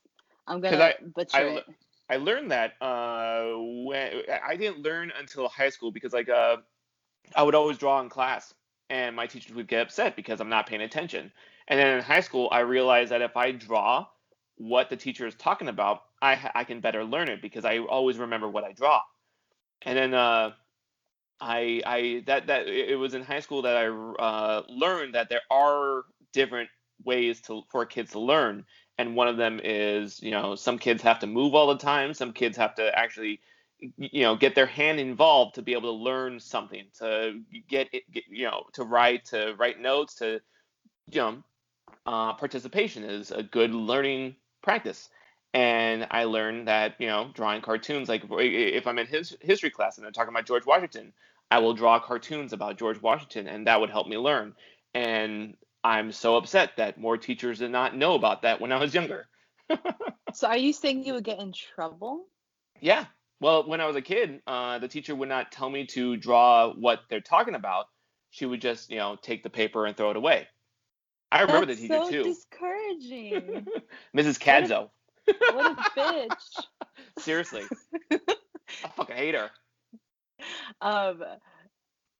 I'm 0.47 0.61
gonna 0.61 0.77
I- 0.77 0.95
butcher 1.13 1.37
I 1.37 1.43
it. 1.57 1.65
I 2.09 2.17
learned 2.17 2.51
that 2.51 2.73
uh, 2.81 3.53
when 3.85 4.23
I 4.43 4.55
didn't 4.57 4.81
learn 4.81 5.13
until 5.17 5.47
high 5.47 5.69
school 5.69 5.91
because 5.91 6.11
like 6.11 6.27
uh, 6.27 6.57
I 7.35 7.43
would 7.43 7.55
always 7.55 7.77
draw 7.77 8.01
in 8.01 8.09
class, 8.09 8.53
and 8.91 9.15
my 9.15 9.25
teachers 9.25 9.55
would 9.55 9.69
get 9.69 9.81
upset 9.81 10.17
because 10.17 10.41
I'm 10.41 10.49
not 10.49 10.67
paying 10.67 10.81
attention. 10.81 11.31
And 11.69 11.79
then 11.79 11.97
in 11.97 12.03
high 12.03 12.19
school, 12.19 12.49
I 12.51 12.59
realized 12.59 13.11
that 13.11 13.21
if 13.21 13.37
I 13.37 13.53
draw 13.53 14.05
what 14.57 14.89
the 14.89 14.97
teacher 14.97 15.25
is 15.25 15.33
talking 15.35 15.69
about, 15.69 16.03
I 16.21 16.51
I 16.53 16.63
can 16.65 16.81
better 16.81 17.03
learn 17.03 17.29
it 17.29 17.41
because 17.41 17.65
I 17.65 17.79
always 17.79 18.17
remember 18.17 18.49
what 18.49 18.65
I 18.65 18.73
draw. 18.73 19.01
And 19.83 19.97
then 19.97 20.13
uh, 20.13 20.51
I 21.39 21.81
I 21.85 22.23
that 22.27 22.47
that 22.47 22.67
it 22.67 22.97
was 22.99 23.13
in 23.13 23.23
high 23.23 23.39
school 23.39 23.61
that 23.61 23.77
I 23.77 23.87
uh, 23.87 24.63
learned 24.67 25.15
that 25.15 25.29
there 25.29 25.41
are 25.49 26.03
different 26.33 26.69
ways 27.05 27.41
to 27.41 27.63
for 27.71 27.85
kids 27.85 28.11
to 28.11 28.19
learn 28.19 28.65
and 28.97 29.15
one 29.15 29.27
of 29.27 29.37
them 29.37 29.59
is 29.63 30.21
you 30.21 30.31
know 30.31 30.55
some 30.55 30.77
kids 30.77 31.01
have 31.01 31.19
to 31.19 31.27
move 31.27 31.55
all 31.55 31.67
the 31.67 31.77
time 31.77 32.13
some 32.13 32.31
kids 32.31 32.55
have 32.57 32.75
to 32.75 32.97
actually 32.97 33.39
you 33.97 34.21
know 34.21 34.35
get 34.35 34.55
their 34.55 34.65
hand 34.65 34.99
involved 34.99 35.55
to 35.55 35.61
be 35.61 35.73
able 35.73 35.97
to 35.97 36.03
learn 36.03 36.39
something 36.39 36.85
to 36.97 37.41
get 37.67 37.87
it 37.93 38.03
get, 38.11 38.23
you 38.29 38.45
know 38.45 38.63
to 38.73 38.83
write 38.83 39.25
to 39.25 39.55
write 39.57 39.79
notes 39.79 40.15
to 40.15 40.39
you 41.09 41.21
know 41.21 41.43
uh, 42.05 42.33
participation 42.33 43.03
is 43.03 43.31
a 43.31 43.43
good 43.43 43.73
learning 43.73 44.35
practice 44.61 45.09
and 45.53 46.07
i 46.11 46.23
learned 46.23 46.67
that 46.67 46.95
you 46.99 47.07
know 47.07 47.29
drawing 47.33 47.61
cartoons 47.61 48.07
like 48.07 48.23
if 48.29 48.87
i'm 48.87 48.99
in 48.99 49.07
his 49.07 49.35
history 49.41 49.69
class 49.69 49.97
and 49.97 50.05
they're 50.05 50.11
talking 50.11 50.33
about 50.33 50.45
george 50.45 50.65
washington 50.65 51.11
i 51.49 51.59
will 51.59 51.73
draw 51.73 51.99
cartoons 51.99 52.53
about 52.53 52.77
george 52.77 53.01
washington 53.01 53.47
and 53.47 53.67
that 53.67 53.79
would 53.79 53.89
help 53.89 54.07
me 54.07 54.17
learn 54.17 54.53
and 54.93 55.55
i'm 55.83 56.11
so 56.11 56.37
upset 56.37 56.71
that 56.77 56.99
more 56.99 57.17
teachers 57.17 57.59
did 57.59 57.71
not 57.71 57.95
know 57.95 58.13
about 58.13 58.43
that 58.43 58.61
when 58.61 58.71
i 58.71 58.79
was 58.79 58.93
younger 58.93 59.27
So 60.33 60.47
are 60.47 60.57
you 60.57 60.73
saying 60.73 61.03
you 61.05 61.13
would 61.13 61.23
get 61.23 61.39
in 61.39 61.53
trouble? 61.53 62.25
Yeah. 62.79 63.05
Well, 63.41 63.67
when 63.67 63.81
I 63.81 63.87
was 63.87 63.95
a 63.95 64.01
kid, 64.01 64.39
uh, 64.45 64.77
the 64.77 64.87
teacher 64.87 65.15
would 65.15 65.27
not 65.27 65.51
tell 65.51 65.67
me 65.67 65.87
to 65.87 66.15
draw 66.15 66.73
what 66.73 67.01
they're 67.09 67.19
talking 67.19 67.55
about. 67.55 67.87
She 68.29 68.45
would 68.45 68.61
just, 68.61 68.91
you 68.91 68.97
know, 68.97 69.17
take 69.19 69.41
the 69.41 69.49
paper 69.49 69.87
and 69.87 69.97
throw 69.97 70.11
it 70.11 70.15
away. 70.15 70.47
I 71.31 71.41
remember 71.41 71.65
That's 71.65 71.81
the 71.81 71.87
teacher 71.87 72.05
so 72.05 72.11
too. 72.11 72.23
discouraging. 72.23 73.65
Mrs. 74.15 74.37
What 74.37 74.39
Cadzo. 74.39 74.89
what 75.53 75.71
a 75.71 75.75
bitch. 75.99 76.63
Seriously. 77.19 77.63
I 78.11 78.89
fucking 78.95 79.15
hate 79.15 79.33
her. 79.33 79.49
Um. 80.79 81.23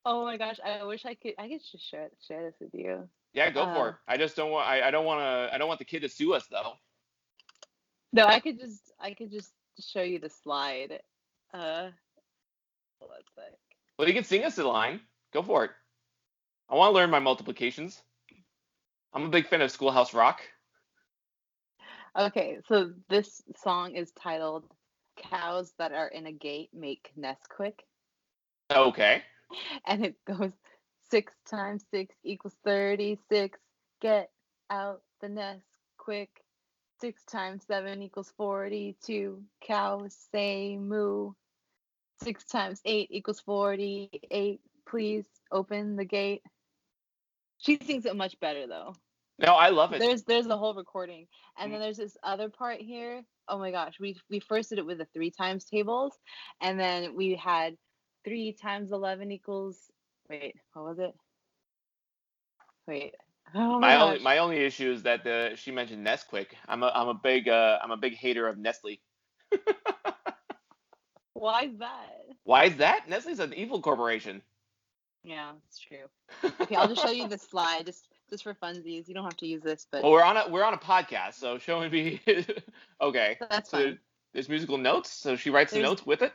Oh 0.04 0.26
my 0.26 0.38
gosh, 0.38 0.58
I 0.66 0.84
wish 0.84 1.06
I 1.06 1.14
could. 1.14 1.34
I 1.38 1.48
could 1.48 1.60
just 1.60 1.90
share 1.90 2.10
share 2.28 2.44
this 2.44 2.56
with 2.60 2.74
you. 2.74 3.08
Yeah, 3.34 3.50
go 3.52 3.66
for 3.74 3.90
it. 3.90 3.96
I 4.08 4.18
just 4.18 4.36
don't 4.36 4.52
want. 4.52 4.68
I, 4.68 4.88
I 4.88 4.92
don't 4.92 5.06
want 5.06 5.20
to. 5.20 5.54
I 5.54 5.58
don't 5.58 5.68
want 5.68 5.80
the 5.80 5.86
kid 5.86 6.02
to 6.02 6.10
sue 6.10 6.34
us 6.34 6.48
though. 6.50 6.74
No, 8.14 8.26
I 8.26 8.40
could 8.40 8.60
just 8.60 8.92
I 9.00 9.14
could 9.14 9.32
just 9.32 9.52
show 9.80 10.02
you 10.02 10.20
the 10.20 10.30
slide. 10.30 11.00
Uh, 11.54 11.90
hold 13.00 13.12
on 13.12 13.22
a. 13.36 13.52
Well, 13.98 14.08
you 14.08 14.14
can 14.14 14.24
sing 14.24 14.44
us 14.44 14.58
a 14.58 14.68
line. 14.68 15.00
Go 15.34 15.42
for 15.42 15.66
it. 15.66 15.72
I 16.70 16.76
want 16.76 16.92
to 16.92 16.96
learn 16.96 17.10
my 17.10 17.20
multiplications. 17.20 18.02
I'm 19.14 19.26
a 19.26 19.30
big 19.30 19.48
fan 19.48 19.62
of 19.62 19.72
Schoolhouse 19.72 20.14
Rock. 20.14 20.42
Okay, 22.18 22.60
so 22.68 22.92
this 23.10 23.42
song 23.58 23.96
is 23.96 24.12
titled 24.12 24.66
"Cows 25.18 25.74
That 25.78 25.94
Are 25.94 26.08
in 26.08 26.26
a 26.26 26.32
Gate 26.32 26.70
Make 26.74 27.12
Nesquik," 27.18 27.80
Okay. 28.74 29.22
and 29.86 30.06
it 30.06 30.16
goes 30.26 30.52
six 31.10 31.34
times 31.50 31.84
six 31.92 32.16
equals 32.24 32.56
thirty-six. 32.64 33.60
Get 34.02 34.30
out 34.70 35.02
the 35.22 35.30
nest 35.30 35.66
quick. 35.98 36.30
Six 37.00 37.24
times 37.26 37.64
seven 37.68 38.02
equals 38.02 38.32
forty-two. 38.38 39.44
Cows 39.62 40.16
say 40.32 40.78
moo. 40.78 41.34
Six 42.24 42.44
times 42.46 42.82
eight 42.86 43.08
equals 43.12 43.40
forty-eight. 43.40 44.62
Please 44.88 45.26
open 45.52 45.96
the 45.96 46.06
gate. 46.06 46.44
She 47.58 47.78
sings 47.78 48.06
it 48.06 48.16
much 48.16 48.40
better 48.40 48.68
though. 48.68 48.96
No, 49.40 49.54
I 49.56 49.70
love 49.70 49.94
it. 49.94 50.00
There's 50.00 50.24
there's 50.24 50.48
a 50.48 50.58
whole 50.58 50.74
recording, 50.76 51.28
and 51.58 51.70
Mm. 51.70 51.74
then 51.74 51.82
there's 51.82 51.98
this 51.98 52.18
other 52.24 52.50
part 52.50 52.80
here. 52.80 53.24
Oh 53.48 53.58
my 53.58 53.72
gosh, 53.72 54.00
we 54.00 54.18
we 54.30 54.40
first 54.40 54.70
did 54.70 54.78
it 54.80 54.86
with 54.86 55.00
the 55.00 55.08
three 55.14 55.32
times 55.32 55.66
tables, 55.66 56.18
and 56.62 56.80
then 56.80 57.16
we 57.16 57.36
had 57.36 57.78
three 58.24 58.54
times 58.54 58.92
eleven 58.92 59.32
equals. 59.32 59.92
Wait, 60.30 60.56
what 60.74 60.86
was 60.86 61.00
it? 61.00 61.16
Wait. 62.88 63.16
Oh 63.54 63.80
my, 63.80 63.80
my 63.80 63.94
gosh. 63.96 64.08
only 64.08 64.20
my 64.20 64.38
only 64.38 64.58
issue 64.60 64.92
is 64.94 65.04
that 65.04 65.26
the 65.26 65.54
she 65.56 65.72
mentioned 65.72 66.08
Nesquik. 66.08 66.48
I'm 66.70 66.84
a 66.84 66.92
I'm 66.96 67.10
a 67.10 67.14
big 67.14 67.50
uh 67.50 67.80
I'm 67.84 67.92
a 67.92 67.98
big 67.98 68.14
hater 68.14 68.48
of 68.48 68.58
Nestle. 68.58 69.02
Why 71.42 71.64
is 71.64 71.78
that? 71.80 72.26
Why 72.44 72.66
is 72.66 72.78
that? 72.78 73.10
Nestle's 73.10 73.40
an 73.40 73.54
evil 73.56 73.82
corporation. 73.82 74.44
Yeah, 75.24 75.54
it's 75.68 75.80
true. 75.80 76.08
Okay, 76.62 76.76
I'll 76.76 76.88
just 76.88 77.02
show 77.02 77.12
you 77.12 77.28
the 77.28 77.38
slide 77.38 77.86
just 77.88 78.06
just 78.30 78.44
for 78.44 78.54
funsies. 78.54 79.08
You 79.08 79.14
don't 79.16 79.24
have 79.26 79.38
to 79.38 79.48
use 79.48 79.62
this, 79.64 79.88
but 79.92 80.04
Well, 80.04 80.12
we're 80.12 80.24
on 80.24 80.38
a 80.38 80.48
we're 80.50 80.64
on 80.64 80.74
a 80.74 80.78
podcast, 80.78 81.34
so 81.36 81.58
showing 81.58 81.92
me. 81.92 82.22
okay. 83.02 83.38
that's 83.50 83.70
So 83.72 83.78
fine. 83.78 84.00
there's 84.34 84.50
musical 84.50 84.78
notes, 84.78 85.12
so 85.12 85.36
she 85.36 85.50
writes 85.50 85.74
the 85.74 85.82
notes 85.82 86.06
with 86.06 86.22
it. 86.22 86.34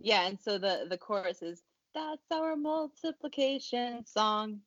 Yeah, 0.00 0.26
and 0.26 0.38
so 0.40 0.58
the 0.58 0.86
the 0.88 0.98
chorus 0.98 1.42
is 1.42 1.62
that's 1.94 2.30
our 2.32 2.56
multiplication 2.56 4.04
song. 4.04 4.60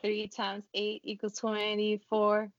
Three 0.00 0.28
times 0.28 0.68
eight 0.74 1.00
equals 1.04 1.34
twenty 1.34 1.98
four. 2.08 2.50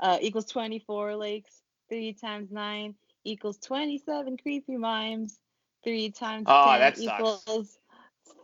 Uh, 0.00 0.18
equals 0.20 0.46
twenty 0.46 0.78
four 0.78 1.16
lakes. 1.16 1.62
Three 1.88 2.12
times 2.12 2.50
nine 2.52 2.94
equals 3.26 3.58
twenty 3.58 3.98
seven 3.98 4.36
creepy 4.36 4.76
mimes. 4.76 5.40
Three 5.84 6.10
times 6.10 6.46
Oh, 6.46 6.64
ten 6.64 6.80
that 6.80 6.96
sucks. 6.96 7.44
equals 7.44 7.78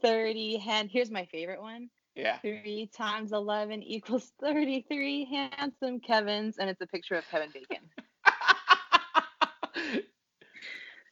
thirty. 0.03 0.63
And 0.69 0.91
here's 0.91 1.11
my 1.11 1.27
favorite 1.27 1.61
one. 1.61 1.91
Yeah. 2.15 2.39
Three 2.41 2.91
times 2.95 3.33
eleven 3.33 3.83
equals 3.83 4.33
thirty 4.41 4.85
three 4.89 5.25
handsome 5.25 6.01
Kevin's, 6.01 6.59
and 6.59 6.69
it's 6.69 6.81
a 6.81 6.87
picture 6.87 7.15
of 7.17 7.25
Kevin 7.31 7.51
Bacon. 7.53 7.89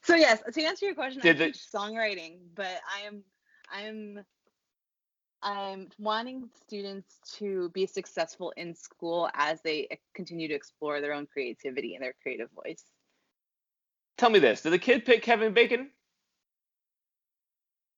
So 0.03 0.15
yes, 0.15 0.41
to 0.53 0.63
answer 0.63 0.85
your 0.85 0.95
question, 0.95 1.21
Did 1.21 1.41
I 1.41 1.45
teach 1.47 1.59
songwriting, 1.73 2.39
but 2.55 2.81
I 2.95 3.05
am 3.05 3.23
I'm 3.71 4.25
I'm 5.43 5.89
wanting 5.97 6.49
students 6.65 7.19
to 7.37 7.69
be 7.69 7.85
successful 7.85 8.51
in 8.57 8.73
school 8.73 9.29
as 9.33 9.61
they 9.61 9.87
continue 10.13 10.47
to 10.47 10.53
explore 10.53 11.01
their 11.01 11.13
own 11.13 11.27
creativity 11.27 11.95
and 11.95 12.03
their 12.03 12.13
creative 12.21 12.49
voice. 12.51 12.83
Tell 14.21 14.29
me 14.29 14.37
this: 14.37 14.61
Did 14.61 14.73
the 14.73 14.77
kid 14.77 15.03
pick 15.03 15.23
Kevin 15.23 15.51
Bacon? 15.51 15.89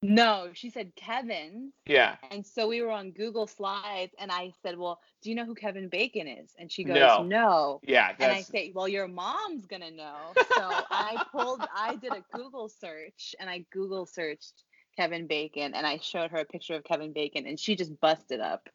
No, 0.02 0.52
she 0.54 0.70
said 0.70 0.96
Kevin's, 0.96 1.74
Yeah. 1.86 2.16
and 2.32 2.48
so 2.48 2.70
we 2.70 2.82
were 2.82 2.92
on 2.92 3.12
Google 3.12 3.46
Slides, 3.46 4.16
and 4.18 4.32
I 4.32 4.54
said, 4.62 4.78
"Well, 4.78 5.02
do 5.22 5.30
you 5.30 5.36
know 5.36 5.44
who 5.44 5.54
Kevin 5.54 5.90
Bacon 5.90 6.30
is?" 6.30 6.56
And 6.58 6.72
she 6.72 6.86
goes, 6.86 6.96
No. 6.96 7.24
"No." 7.24 7.82
Yeah. 7.84 8.16
And 8.18 8.32
I 8.32 8.40
say, 8.40 8.72
"Well, 8.74 8.88
your 8.88 9.10
mom's 9.10 9.66
gonna 9.66 9.92
know." 9.92 10.32
So 10.38 10.46
I 10.92 11.22
pulled, 11.30 11.62
I 11.76 11.98
did 11.98 12.14
a 12.14 12.24
Google 12.32 12.70
search, 12.70 13.36
and 13.38 13.50
I 13.50 13.66
Google 13.74 14.06
searched 14.06 14.64
Kevin 14.96 15.28
Bacon, 15.28 15.74
and 15.74 15.86
I 15.86 15.98
showed 15.98 16.32
her 16.32 16.38
a 16.38 16.46
picture 16.46 16.76
of 16.76 16.86
Kevin 16.86 17.12
Bacon, 17.12 17.46
and 17.46 17.60
she 17.60 17.76
just 17.76 18.00
busted 18.00 18.40
up. 18.40 18.70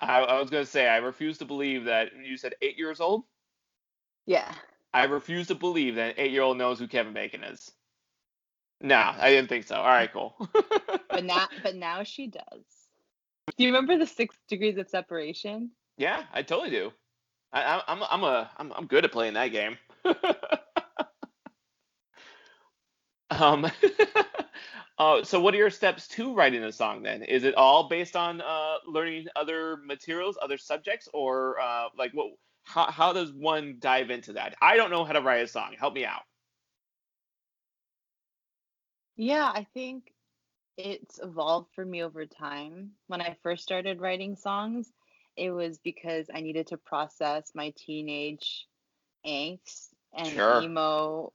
I, 0.00 0.22
I 0.22 0.40
was 0.40 0.50
gonna 0.50 0.66
say 0.66 0.88
I 0.88 0.96
refuse 0.96 1.38
to 1.38 1.44
believe 1.44 1.84
that 1.84 2.08
you 2.16 2.36
said 2.36 2.56
eight 2.62 2.76
years 2.76 3.00
old. 3.00 3.22
Yeah. 4.26 4.52
I 4.92 5.04
refuse 5.04 5.48
to 5.48 5.54
believe 5.54 5.96
that 5.96 6.10
an 6.10 6.14
eight-year-old 6.16 6.56
knows 6.56 6.78
who 6.78 6.88
Kevin 6.88 7.12
Bacon 7.12 7.44
is. 7.44 7.70
No, 8.80 8.96
I 8.96 9.30
didn't 9.30 9.48
think 9.48 9.66
so. 9.66 9.76
All 9.76 9.86
right, 9.86 10.12
cool. 10.12 10.34
But 11.10 11.24
now, 11.24 11.48
but 11.62 11.74
now 11.74 12.04
she 12.04 12.28
does. 12.28 12.62
Do 13.56 13.64
you 13.64 13.70
remember 13.70 13.98
the 13.98 14.06
six 14.06 14.36
degrees 14.48 14.76
of 14.78 14.88
separation? 14.88 15.70
yeah, 15.96 16.22
I 16.32 16.42
totally 16.42 16.70
do. 16.70 16.92
I, 17.52 17.62
I, 17.62 17.82
I'm 17.88 18.02
I'm 18.08 18.22
a 18.24 18.50
I'm 18.56 18.72
I'm 18.72 18.86
good 18.86 19.04
at 19.04 19.12
playing 19.12 19.34
that 19.34 19.48
game. 19.48 19.76
um. 23.30 23.70
Uh, 24.98 25.22
so 25.24 25.40
what 25.40 25.54
are 25.54 25.58
your 25.58 25.70
steps 25.70 26.06
to 26.08 26.34
writing 26.34 26.62
a 26.62 26.72
song 26.72 27.02
then? 27.02 27.22
Is 27.22 27.44
it 27.44 27.54
all 27.54 27.88
based 27.88 28.16
on 28.16 28.40
uh, 28.40 28.74
learning 28.86 29.26
other 29.34 29.78
materials, 29.78 30.38
other 30.40 30.58
subjects, 30.58 31.08
or 31.12 31.58
uh, 31.60 31.88
like 31.96 32.12
what? 32.12 32.28
How, 32.68 32.90
how 32.90 33.12
does 33.14 33.32
one 33.32 33.76
dive 33.80 34.10
into 34.10 34.34
that? 34.34 34.54
I 34.60 34.76
don't 34.76 34.90
know 34.90 35.04
how 35.04 35.14
to 35.14 35.22
write 35.22 35.42
a 35.42 35.48
song. 35.48 35.74
Help 35.78 35.94
me 35.94 36.04
out. 36.04 36.22
Yeah, 39.16 39.50
I 39.52 39.66
think 39.74 40.12
it's 40.76 41.18
evolved 41.22 41.70
for 41.74 41.84
me 41.84 42.02
over 42.02 42.26
time. 42.26 42.92
When 43.08 43.20
I 43.20 43.36
first 43.42 43.62
started 43.64 44.00
writing 44.00 44.36
songs, 44.36 44.92
it 45.36 45.50
was 45.50 45.78
because 45.78 46.26
I 46.32 46.40
needed 46.40 46.68
to 46.68 46.76
process 46.76 47.52
my 47.54 47.72
teenage 47.76 48.66
angst 49.26 49.88
and 50.16 50.42
Sure. 50.42 50.46
emo 50.48 51.32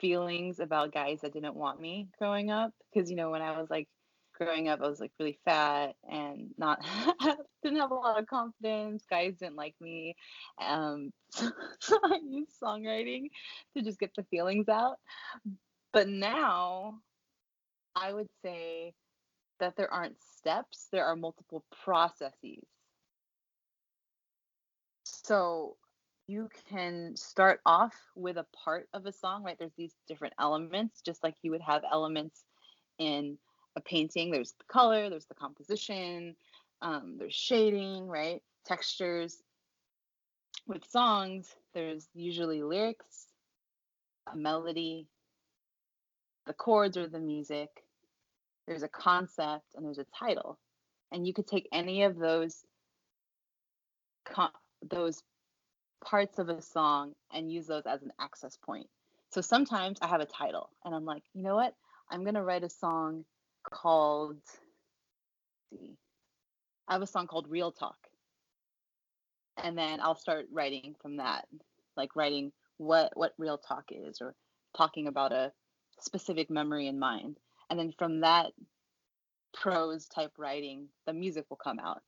feelings 0.00 0.60
about 0.60 0.92
guys 0.92 1.20
that 1.22 1.32
didn't 1.32 1.56
want 1.56 1.80
me 1.80 2.08
growing 2.18 2.50
up. 2.50 2.72
Because, 2.92 3.10
you 3.10 3.16
know, 3.16 3.30
when 3.30 3.42
I 3.42 3.60
was 3.60 3.70
like 3.70 3.88
growing 4.40 4.68
up, 4.68 4.80
I 4.82 4.88
was 4.88 5.00
like 5.00 5.12
really 5.18 5.38
fat 5.44 5.94
and 6.10 6.50
not, 6.56 6.80
didn't 7.62 7.78
have 7.78 7.90
a 7.90 7.94
lot 7.94 8.18
of 8.18 8.26
confidence. 8.26 9.04
Guys 9.08 9.36
didn't 9.36 9.56
like 9.56 9.74
me. 9.80 10.16
Um, 10.60 11.12
so, 11.30 11.98
I 12.04 12.18
used 12.26 12.52
songwriting 12.62 13.28
to 13.76 13.82
just 13.82 14.00
get 14.00 14.12
the 14.16 14.24
feelings 14.30 14.68
out. 14.68 14.96
But 15.92 16.08
now 16.08 17.00
I 17.94 18.12
would 18.12 18.28
say 18.42 18.94
that 19.58 19.76
there 19.76 19.92
aren't 19.92 20.16
steps, 20.38 20.88
there 20.90 21.04
are 21.04 21.16
multiple 21.16 21.64
processes. 21.84 22.64
So 25.04 25.76
you 26.28 26.48
can 26.70 27.16
start 27.16 27.60
off 27.66 27.94
with 28.14 28.36
a 28.36 28.46
part 28.64 28.88
of 28.94 29.04
a 29.04 29.12
song, 29.12 29.42
right? 29.42 29.56
There's 29.58 29.74
these 29.76 29.94
different 30.08 30.34
elements, 30.38 31.02
just 31.04 31.22
like 31.22 31.34
you 31.42 31.50
would 31.50 31.60
have 31.60 31.82
elements 31.90 32.44
in 32.98 33.36
a 33.80 33.88
painting. 33.88 34.30
There's 34.30 34.52
the 34.52 34.64
color, 34.72 35.10
there's 35.10 35.26
the 35.26 35.34
composition, 35.34 36.36
um, 36.82 37.16
there's 37.18 37.34
shading, 37.34 38.08
right? 38.08 38.42
Textures. 38.64 39.42
With 40.66 40.88
songs, 40.88 41.56
there's 41.74 42.08
usually 42.14 42.62
lyrics, 42.62 43.26
a 44.32 44.36
melody, 44.36 45.06
the 46.46 46.52
chords 46.52 46.96
or 46.96 47.08
the 47.08 47.18
music, 47.18 47.68
there's 48.66 48.82
a 48.82 48.88
concept, 48.88 49.74
and 49.74 49.84
there's 49.84 49.98
a 49.98 50.06
title. 50.16 50.58
And 51.12 51.26
you 51.26 51.32
could 51.32 51.46
take 51.46 51.68
any 51.72 52.04
of 52.04 52.16
those 52.18 52.64
con- 54.24 54.52
those 54.88 55.22
parts 56.04 56.38
of 56.38 56.48
a 56.48 56.62
song 56.62 57.14
and 57.32 57.52
use 57.52 57.66
those 57.66 57.86
as 57.86 58.02
an 58.02 58.12
access 58.20 58.56
point. 58.56 58.88
So 59.30 59.40
sometimes 59.40 59.98
I 60.00 60.08
have 60.08 60.20
a 60.20 60.26
title 60.26 60.70
and 60.84 60.94
I'm 60.94 61.04
like, 61.04 61.22
you 61.34 61.42
know 61.42 61.56
what? 61.56 61.74
I'm 62.10 62.24
gonna 62.24 62.42
write 62.44 62.64
a 62.64 62.70
song 62.70 63.24
called 63.62 64.40
see. 65.70 65.96
I 66.88 66.94
have 66.94 67.02
a 67.02 67.06
song 67.06 67.26
called 67.26 67.48
Real 67.48 67.72
Talk. 67.72 67.96
And 69.62 69.76
then 69.76 70.00
I'll 70.00 70.16
start 70.16 70.46
writing 70.52 70.94
from 71.00 71.18
that. 71.18 71.46
Like 71.96 72.16
writing 72.16 72.52
what 72.78 73.12
what 73.14 73.34
real 73.36 73.58
talk 73.58 73.84
is 73.90 74.20
or 74.20 74.34
talking 74.76 75.06
about 75.06 75.32
a 75.32 75.52
specific 76.00 76.50
memory 76.50 76.86
in 76.86 76.98
mind. 76.98 77.36
And 77.68 77.78
then 77.78 77.92
from 77.98 78.20
that 78.20 78.52
prose 79.52 80.06
type 80.06 80.32
writing, 80.38 80.88
the 81.06 81.12
music 81.12 81.44
will 81.50 81.58
come 81.58 81.78
out. 81.78 82.02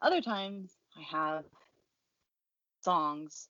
Other 0.00 0.20
times 0.20 0.72
I 0.98 1.02
have 1.16 1.44
songs 2.82 3.48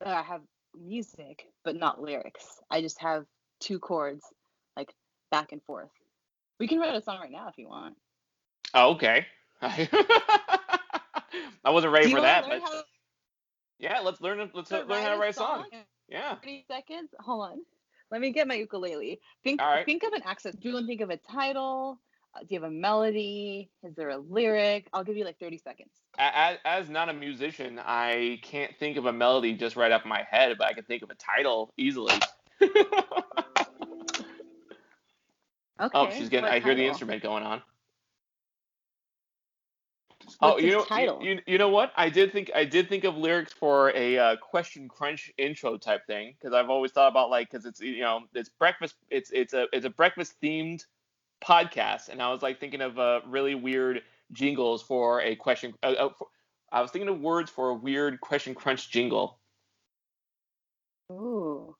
that 0.00 0.08
I 0.08 0.22
have 0.22 0.40
music 0.76 1.46
but 1.64 1.76
not 1.76 2.02
lyrics. 2.02 2.60
I 2.70 2.80
just 2.80 3.00
have 3.00 3.26
two 3.60 3.78
chords 3.78 4.24
like 4.76 4.92
back 5.30 5.52
and 5.52 5.62
forth. 5.62 5.90
We 6.64 6.68
can 6.68 6.78
write 6.78 6.94
a 6.94 7.02
song 7.02 7.18
right 7.20 7.30
now 7.30 7.46
if 7.48 7.58
you 7.58 7.68
want. 7.68 7.94
Oh, 8.72 8.92
okay. 8.92 9.26
I 9.60 9.76
wasn't 11.66 11.92
ready 11.92 12.10
for 12.10 12.22
that, 12.22 12.46
but 12.48 12.62
how 12.62 12.82
yeah, 13.78 14.00
let's 14.00 14.18
learn. 14.22 14.50
Let's 14.54 14.70
learn 14.70 14.88
how 14.88 15.12
to 15.12 15.18
write 15.20 15.32
a 15.32 15.34
song. 15.34 15.66
Yeah. 16.08 16.36
30 16.36 16.64
seconds? 16.66 17.10
Hold 17.20 17.50
on. 17.50 17.58
Let 18.10 18.22
me 18.22 18.32
get 18.32 18.48
my 18.48 18.54
ukulele. 18.54 19.20
Think 19.42 19.60
right. 19.60 19.84
think 19.84 20.04
of 20.04 20.14
an 20.14 20.22
accent. 20.24 20.58
Do 20.58 20.68
you 20.68 20.72
want 20.72 20.84
to 20.84 20.86
think 20.86 21.02
of 21.02 21.10
a 21.10 21.18
title? 21.18 22.00
Uh, 22.34 22.40
do 22.40 22.46
you 22.54 22.62
have 22.62 22.70
a 22.70 22.74
melody? 22.74 23.68
Is 23.82 23.94
there 23.94 24.08
a 24.08 24.16
lyric? 24.16 24.88
I'll 24.94 25.04
give 25.04 25.18
you 25.18 25.26
like 25.26 25.38
30 25.38 25.58
seconds. 25.58 25.90
As, 26.18 26.56
as 26.64 26.88
not 26.88 27.10
a 27.10 27.12
musician, 27.12 27.78
I 27.84 28.40
can't 28.42 28.74
think 28.78 28.96
of 28.96 29.04
a 29.04 29.12
melody 29.12 29.52
just 29.52 29.76
right 29.76 29.92
off 29.92 30.06
my 30.06 30.22
head, 30.30 30.56
but 30.56 30.66
I 30.66 30.72
can 30.72 30.84
think 30.84 31.02
of 31.02 31.10
a 31.10 31.14
title 31.16 31.74
easily. 31.76 32.14
Okay. 35.80 35.98
oh, 35.98 36.10
she's 36.10 36.28
getting. 36.28 36.44
what 36.44 36.52
I 36.52 36.60
hear 36.60 36.74
the 36.74 36.86
instrument 36.86 37.22
going 37.22 37.42
on. 37.42 37.62
What's 40.24 40.36
oh, 40.40 40.58
you 40.58 40.70
know, 40.72 40.78
you- 40.78 40.84
title? 40.86 41.22
You, 41.22 41.40
you 41.46 41.58
know 41.58 41.68
what? 41.68 41.92
I 41.96 42.08
did 42.08 42.32
think 42.32 42.50
I 42.54 42.64
did 42.64 42.88
think 42.88 43.04
of 43.04 43.16
lyrics 43.16 43.52
for 43.52 43.90
a 43.94 44.18
uh, 44.18 44.36
question 44.36 44.88
crunch 44.88 45.32
intro 45.36 45.76
type 45.76 46.06
thing 46.06 46.34
because 46.38 46.54
I've 46.54 46.70
always 46.70 46.92
thought 46.92 47.08
about 47.08 47.30
like 47.30 47.50
because 47.50 47.66
it's 47.66 47.80
you 47.80 48.00
know 48.00 48.20
it's 48.34 48.48
breakfast 48.48 48.94
it's 49.10 49.30
it's 49.32 49.52
a 49.52 49.66
it's 49.72 49.84
a 49.84 49.90
breakfast 49.90 50.34
themed 50.42 50.84
podcast 51.44 52.08
and 52.08 52.22
I 52.22 52.30
was 52.30 52.42
like 52.42 52.58
thinking 52.58 52.80
of 52.80 52.98
uh, 52.98 53.20
really 53.26 53.54
weird 53.54 54.02
jingles 54.32 54.82
for 54.82 55.20
a 55.20 55.36
question. 55.36 55.74
Uh, 55.82 55.94
uh, 55.98 56.08
for, 56.18 56.28
I 56.72 56.80
was 56.80 56.90
thinking 56.90 57.08
of 57.08 57.20
words 57.20 57.50
for 57.50 57.70
a 57.70 57.74
weird 57.74 58.20
question 58.20 58.54
crunch 58.54 58.90
jingle. 58.90 59.38
Ooh. 61.12 61.76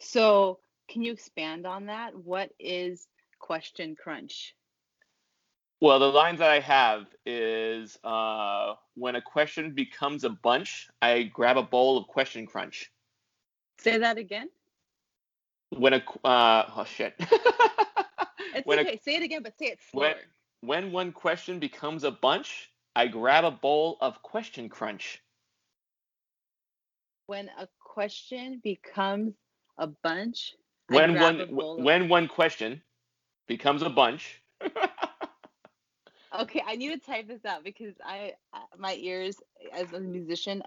So, 0.00 0.60
can 0.88 1.02
you 1.02 1.12
expand 1.12 1.66
on 1.66 1.86
that? 1.86 2.14
What 2.16 2.50
is 2.58 3.06
question 3.38 3.96
crunch? 3.96 4.54
Well, 5.80 5.98
the 6.00 6.06
lines 6.06 6.40
that 6.40 6.50
I 6.50 6.58
have 6.60 7.06
is 7.24 7.98
uh, 8.02 8.74
when 8.94 9.14
a 9.14 9.22
question 9.22 9.74
becomes 9.74 10.24
a 10.24 10.30
bunch, 10.30 10.88
I 11.00 11.22
grab 11.24 11.56
a 11.56 11.62
bowl 11.62 11.98
of 11.98 12.08
question 12.08 12.46
crunch. 12.46 12.90
Say 13.78 13.98
that 13.98 14.18
again. 14.18 14.48
When 15.70 15.94
a 15.94 16.02
uh, 16.24 16.70
oh 16.76 16.84
shit. 16.84 17.14
It's 18.54 18.66
when 18.66 18.78
okay. 18.80 18.98
Say 19.04 19.16
it 19.16 19.22
again, 19.22 19.42
but 19.42 19.56
say 19.58 19.66
it 19.66 19.78
slower. 19.90 20.02
when 20.02 20.16
when 20.60 20.92
one 20.92 21.12
question 21.12 21.58
becomes 21.58 22.02
a 22.04 22.10
bunch, 22.10 22.70
I 22.96 23.06
grab 23.06 23.44
a 23.44 23.50
bowl 23.50 23.98
of 24.00 24.20
Question 24.22 24.68
Crunch. 24.68 25.22
When 27.26 27.48
a 27.58 27.68
question 27.78 28.60
becomes 28.64 29.34
a 29.76 29.86
bunch, 29.86 30.54
When 30.88 31.20
one 31.20 31.40
a 31.40 31.46
when 31.46 32.08
one 32.08 32.26
question 32.26 32.82
becomes 33.48 33.82
a 33.82 33.90
bunch. 33.90 34.42
Okay, 36.38 36.62
I 36.66 36.76
need 36.76 36.90
to 36.90 36.98
type 36.98 37.26
this 37.26 37.44
out 37.46 37.64
because 37.64 37.94
I 38.04 38.34
uh, 38.52 38.58
my 38.78 38.94
ears 38.96 39.40
as 39.72 39.92
a 39.94 40.00
musician, 40.00 40.62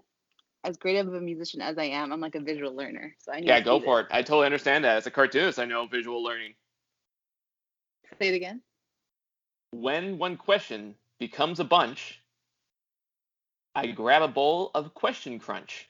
as 0.63 0.75
great 0.77 0.97
of 0.97 1.13
a 1.13 1.21
musician 1.21 1.61
as 1.61 1.77
I 1.77 1.83
am, 1.83 2.11
I'm 2.11 2.19
like 2.19 2.35
a 2.35 2.39
visual 2.39 2.75
learner. 2.75 3.15
So 3.19 3.31
I 3.31 3.41
need 3.41 3.47
yeah, 3.47 3.59
go 3.61 3.79
for 3.79 4.01
this. 4.01 4.09
it. 4.09 4.15
I 4.15 4.23
totally 4.23 4.47
understand 4.47 4.83
that. 4.85 4.97
As 4.97 5.05
a 5.05 5.11
cartoonist, 5.11 5.59
I 5.59 5.65
know 5.65 5.85
visual 5.85 6.23
learning. 6.23 6.55
Say 8.19 8.29
it 8.29 8.35
again. 8.35 8.61
When 9.71 10.17
one 10.17 10.35
question 10.35 10.95
becomes 11.19 11.59
a 11.59 11.63
bunch, 11.63 12.21
I 13.75 13.87
grab 13.87 14.23
a 14.23 14.27
bowl 14.27 14.71
of 14.73 14.93
Question 14.95 15.39
Crunch. 15.39 15.89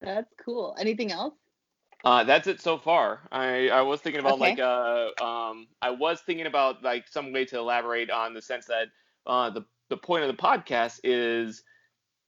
That's 0.00 0.32
cool. 0.44 0.74
Anything 0.80 1.12
else? 1.12 1.34
Uh, 2.04 2.24
that's 2.24 2.48
it 2.48 2.60
so 2.60 2.78
far. 2.78 3.20
I, 3.30 3.68
I 3.68 3.82
was 3.82 4.00
thinking 4.00 4.20
about 4.20 4.38
Okay. 4.38 4.40
like 4.40 4.58
uh 4.58 5.08
um 5.20 5.68
I 5.80 5.90
was 5.90 6.20
thinking 6.20 6.46
about 6.46 6.82
like 6.82 7.06
some 7.08 7.32
way 7.32 7.44
to 7.46 7.58
elaborate 7.58 8.10
on 8.10 8.34
the 8.34 8.42
sense 8.42 8.66
that 8.66 8.88
uh 9.26 9.50
the 9.50 9.62
the 9.88 9.96
point 9.96 10.24
of 10.24 10.28
the 10.28 10.42
podcast 10.42 11.00
is 11.04 11.62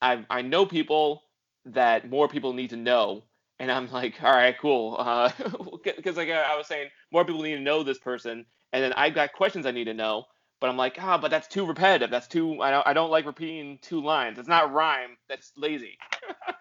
I 0.03 0.25
I 0.31 0.43
know 0.43 0.67
people 0.67 1.23
that 1.67 2.09
more 2.09 2.29
people 2.29 2.53
need 2.53 2.71
to 2.71 2.77
know 2.77 3.25
and 3.59 3.71
I'm 3.73 3.91
like 3.91 4.23
all 4.23 4.33
right 4.33 4.57
cool 4.61 4.97
uh 4.99 5.31
because 5.85 6.17
like 6.17 6.31
I 6.31 6.57
was 6.57 6.67
saying 6.69 6.91
more 7.13 7.25
people 7.25 7.43
need 7.43 7.57
to 7.57 7.61
know 7.61 7.83
this 7.83 7.99
person 7.99 8.47
and 8.73 8.85
then 8.85 8.93
I've 8.95 9.15
got 9.15 9.33
questions 9.33 9.67
I 9.67 9.73
need 9.73 9.85
to 9.85 9.95
know 9.95 10.25
but 10.61 10.71
I'm 10.71 10.77
like 10.77 10.97
ah 11.01 11.19
but 11.19 11.31
that's 11.31 11.49
too 11.49 11.67
repetitive 11.67 12.11
that's 12.11 12.29
too 12.29 12.61
I 12.63 12.71
don't 12.71 12.87
I 12.87 12.93
don't 12.93 13.11
like 13.11 13.27
repeating 13.27 13.79
two 13.83 14.03
lines 14.03 14.39
it's 14.39 14.49
not 14.49 14.73
rhyme 14.73 15.17
that's 15.29 15.53
lazy 15.57 15.99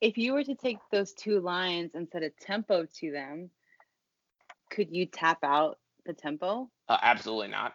If 0.00 0.16
you 0.16 0.32
were 0.34 0.44
to 0.44 0.54
take 0.54 0.78
those 0.90 1.12
two 1.12 1.40
lines 1.40 1.94
and 1.94 2.08
set 2.10 2.22
a 2.22 2.30
tempo 2.30 2.86
to 3.00 3.10
them, 3.10 3.50
could 4.70 4.94
you 4.94 5.06
tap 5.06 5.38
out 5.42 5.78
the 6.06 6.12
tempo? 6.14 6.70
uh, 6.88 6.98
absolutely 7.02 7.48
not 7.48 7.74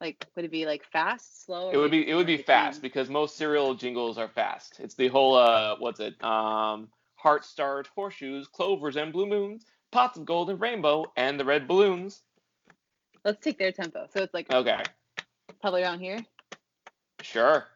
Like, 0.00 0.18
would 0.36 0.44
it 0.44 0.50
be 0.50 0.66
like 0.66 0.84
fast, 0.84 1.44
slow? 1.46 1.70
It 1.70 1.78
would 1.78 1.90
be 1.90 2.08
it 2.08 2.14
would 2.14 2.26
be 2.26 2.36
fast 2.36 2.82
because 2.82 3.08
most 3.08 3.36
cereal 3.36 3.74
jingles 3.74 4.18
are 4.18 4.28
fast. 4.28 4.80
It's 4.80 4.94
the 4.94 5.08
whole 5.08 5.36
uh 5.36 5.76
what's 5.78 6.00
it? 6.00 6.22
Um 6.22 6.88
heart 7.16 7.44
starred 7.44 7.86
horseshoes, 7.88 8.46
clovers 8.48 8.96
and 8.96 9.12
blue 9.12 9.26
moons, 9.26 9.64
pots 9.90 10.18
of 10.18 10.24
gold 10.26 10.50
and 10.50 10.60
rainbow, 10.60 11.12
and 11.16 11.38
the 11.40 11.44
red 11.44 11.66
balloons. 11.66 12.22
Let's 13.24 13.42
take 13.42 13.58
their 13.58 13.72
tempo. 13.72 14.06
So 14.12 14.22
it's 14.22 14.34
like 14.34 14.48
Okay, 14.50 14.82
probably 15.60 15.82
around 15.82 16.00
here. 16.00 16.24
sure. 17.22 17.66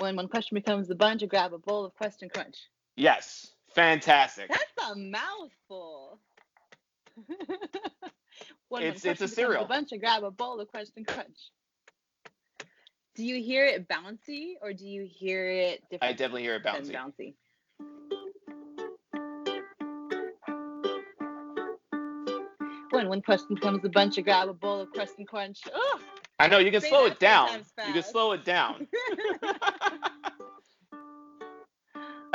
When 0.00 0.16
one 0.16 0.28
question 0.28 0.54
becomes 0.54 0.88
a 0.88 0.94
bunch, 0.94 1.20
you 1.20 1.28
grab 1.28 1.52
a 1.52 1.58
bowl 1.58 1.84
of 1.84 1.94
Question 1.94 2.30
Crunch. 2.30 2.56
Yes, 2.96 3.50
fantastic. 3.74 4.48
That's 4.48 4.90
a 4.90 4.94
mouthful. 4.96 6.18
when 7.26 7.36
It's- 7.38 7.52
one 8.70 8.82
it's 8.82 9.04
a 9.04 9.08
question 9.08 9.26
becomes 9.26 9.34
cereal. 9.34 9.64
A 9.64 9.68
bunch, 9.68 9.92
you 9.92 9.98
grab 9.98 10.24
a 10.24 10.30
bowl 10.30 10.58
of 10.58 10.68
Question 10.68 11.04
Crunch. 11.04 11.36
Do 13.14 13.24
you 13.24 13.42
hear 13.42 13.66
it 13.66 13.88
bouncy 13.88 14.54
or 14.62 14.72
do 14.72 14.86
you 14.86 15.06
hear 15.06 15.50
it 15.50 15.82
different? 15.90 16.02
I 16.02 16.12
definitely 16.14 16.44
hear 16.44 16.54
it 16.54 16.64
bouncy. 16.64 16.94
bouncy. 16.94 17.34
When 22.90 23.08
one 23.10 23.20
question 23.20 23.54
becomes 23.54 23.84
a 23.84 23.90
bunch, 23.90 24.16
you 24.16 24.22
grab 24.22 24.48
a 24.48 24.54
bowl 24.54 24.80
of 24.80 24.90
Question 24.92 25.26
Crunch. 25.26 25.60
Ugh! 25.66 26.00
I 26.40 26.48
know 26.48 26.56
you 26.56 26.70
can 26.70 26.80
Say 26.80 26.88
slow 26.88 27.04
it 27.04 27.18
down. 27.20 27.66
You 27.86 27.92
can 27.92 28.02
slow 28.02 28.32
it 28.32 28.46
down. 28.46 28.88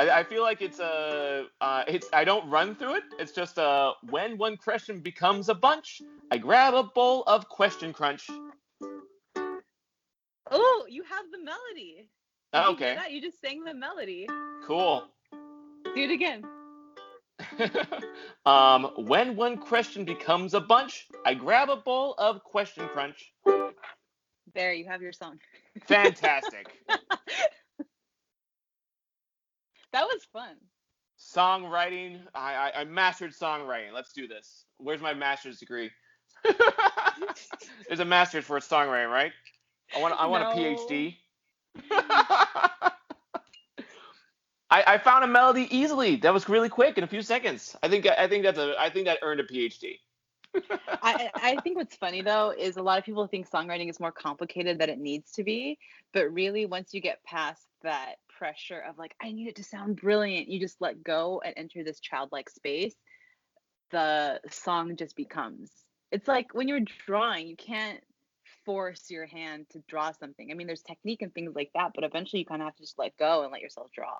I, 0.09 0.19
I 0.19 0.23
feel 0.23 0.41
like 0.43 0.61
it's 0.61 0.79
a 0.79 1.45
uh, 1.61 1.83
it's 1.87 2.07
I 2.13 2.23
don't 2.23 2.49
run 2.49 2.75
through 2.75 2.95
it. 2.95 3.03
It's 3.19 3.31
just 3.31 3.57
a 3.57 3.93
when 4.09 4.37
one 4.37 4.57
question 4.57 4.99
becomes 4.99 5.49
a 5.49 5.55
bunch, 5.55 6.01
I 6.31 6.37
grab 6.37 6.73
a 6.73 6.83
bowl 6.83 7.23
of 7.27 7.47
Question 7.49 7.93
Crunch. 7.93 8.29
oh, 10.51 10.85
you 10.89 11.03
have 11.03 11.25
the 11.31 11.39
melody. 11.39 12.09
Did 12.53 12.63
you 12.63 12.69
Okay, 12.73 12.95
that? 12.95 13.11
You 13.11 13.21
just 13.21 13.41
sang 13.41 13.63
the 13.63 13.73
melody. 13.73 14.27
cool. 14.65 15.03
Do 15.31 16.01
it 16.01 16.11
again. 16.11 16.43
um, 18.45 18.91
when 18.97 19.35
one 19.35 19.57
question 19.57 20.05
becomes 20.05 20.53
a 20.53 20.61
bunch, 20.61 21.07
I 21.25 21.33
grab 21.33 21.69
a 21.69 21.75
bowl 21.75 22.15
of 22.17 22.43
Question 22.43 22.87
Crunch. 22.89 23.33
There, 24.53 24.73
you 24.73 24.85
have 24.85 25.01
your 25.01 25.11
song. 25.11 25.39
Fantastic. 25.83 26.67
That 29.95 30.07
was 30.07 30.25
fun. 30.33 30.57
Songwriting. 31.17 32.19
I, 32.33 32.53
I 32.53 32.81
I 32.81 32.83
mastered 32.83 33.31
songwriting. 33.31 33.93
Let's 33.93 34.11
do 34.11 34.27
this. 34.27 34.65
Where's 34.77 34.99
my 34.99 35.13
master's 35.13 35.57
degree? 35.57 35.89
There's 37.87 38.01
a 38.01 38.05
master's 38.05 38.43
for 38.43 38.59
songwriting, 38.59 39.09
right? 39.09 39.31
I 39.95 40.01
want 40.01 40.13
I 40.19 40.25
want 40.25 40.43
a 40.43 40.47
PhD. 40.47 41.15
I, 44.69 44.83
I 44.85 44.97
found 44.97 45.23
a 45.23 45.27
melody 45.27 45.73
easily. 45.73 46.17
That 46.17 46.33
was 46.33 46.49
really 46.49 46.67
quick 46.67 46.97
in 46.97 47.05
a 47.05 47.07
few 47.07 47.21
seconds. 47.21 47.73
I 47.81 47.87
think 47.87 48.05
I 48.05 48.27
think 48.27 48.43
that's 48.43 48.59
a 48.59 48.75
I 48.77 48.89
think 48.89 49.05
that 49.05 49.19
earned 49.21 49.39
a 49.39 49.45
PhD. 49.45 49.99
I 51.01 51.29
I 51.35 51.55
think 51.63 51.77
what's 51.77 51.95
funny 51.95 52.21
though 52.21 52.53
is 52.57 52.75
a 52.75 52.81
lot 52.81 52.99
of 52.99 53.05
people 53.05 53.27
think 53.27 53.49
songwriting 53.49 53.89
is 53.89 54.01
more 54.01 54.11
complicated 54.11 54.77
than 54.77 54.89
it 54.89 54.99
needs 54.99 55.31
to 55.33 55.43
be, 55.45 55.79
but 56.11 56.33
really 56.33 56.65
once 56.65 56.93
you 56.93 56.99
get 56.99 57.23
past 57.23 57.65
that 57.81 58.15
pressure 58.37 58.83
of 58.87 58.97
like 58.97 59.15
I 59.21 59.31
need 59.31 59.47
it 59.47 59.55
to 59.57 59.63
sound 59.63 60.01
brilliant, 60.01 60.49
you 60.49 60.59
just 60.59 60.81
let 60.81 61.03
go 61.03 61.41
and 61.43 61.53
enter 61.57 61.83
this 61.83 61.99
childlike 61.99 62.49
space, 62.49 62.95
the 63.91 64.39
song 64.49 64.95
just 64.95 65.15
becomes. 65.15 65.71
It's 66.11 66.27
like 66.27 66.53
when 66.53 66.67
you're 66.67 66.85
drawing, 67.05 67.47
you 67.47 67.55
can't 67.55 68.01
force 68.65 69.09
your 69.09 69.25
hand 69.25 69.67
to 69.71 69.79
draw 69.87 70.11
something. 70.11 70.49
I 70.51 70.53
mean, 70.53 70.67
there's 70.67 70.81
technique 70.81 71.21
and 71.21 71.33
things 71.33 71.53
like 71.55 71.71
that, 71.75 71.91
but 71.93 72.03
eventually 72.03 72.39
you 72.39 72.45
kind 72.45 72.61
of 72.61 72.67
have 72.67 72.75
to 72.75 72.83
just 72.83 72.97
let 72.97 73.17
go 73.17 73.43
and 73.43 73.51
let 73.51 73.61
yourself 73.61 73.89
draw. 73.93 74.15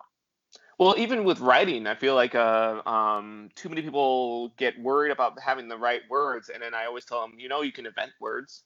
Well, 0.78 0.96
even 0.98 1.24
with 1.24 1.40
writing, 1.40 1.88
I 1.88 1.96
feel 1.96 2.16
like 2.16 2.36
uh, 2.36 2.82
um, 2.86 3.50
too 3.56 3.70
many 3.70 3.82
people 3.82 4.50
get 4.58 4.80
worried 4.80 5.12
about 5.12 5.40
having 5.40 5.68
the 5.68 5.78
right 5.78 6.02
words, 6.10 6.50
and 6.50 6.62
then 6.62 6.74
I 6.74 6.86
always 6.86 7.06
tell 7.06 7.22
them, 7.22 7.40
you 7.40 7.48
know, 7.48 7.62
you 7.62 7.72
can 7.72 7.86
invent 7.86 8.12
words. 8.20 8.64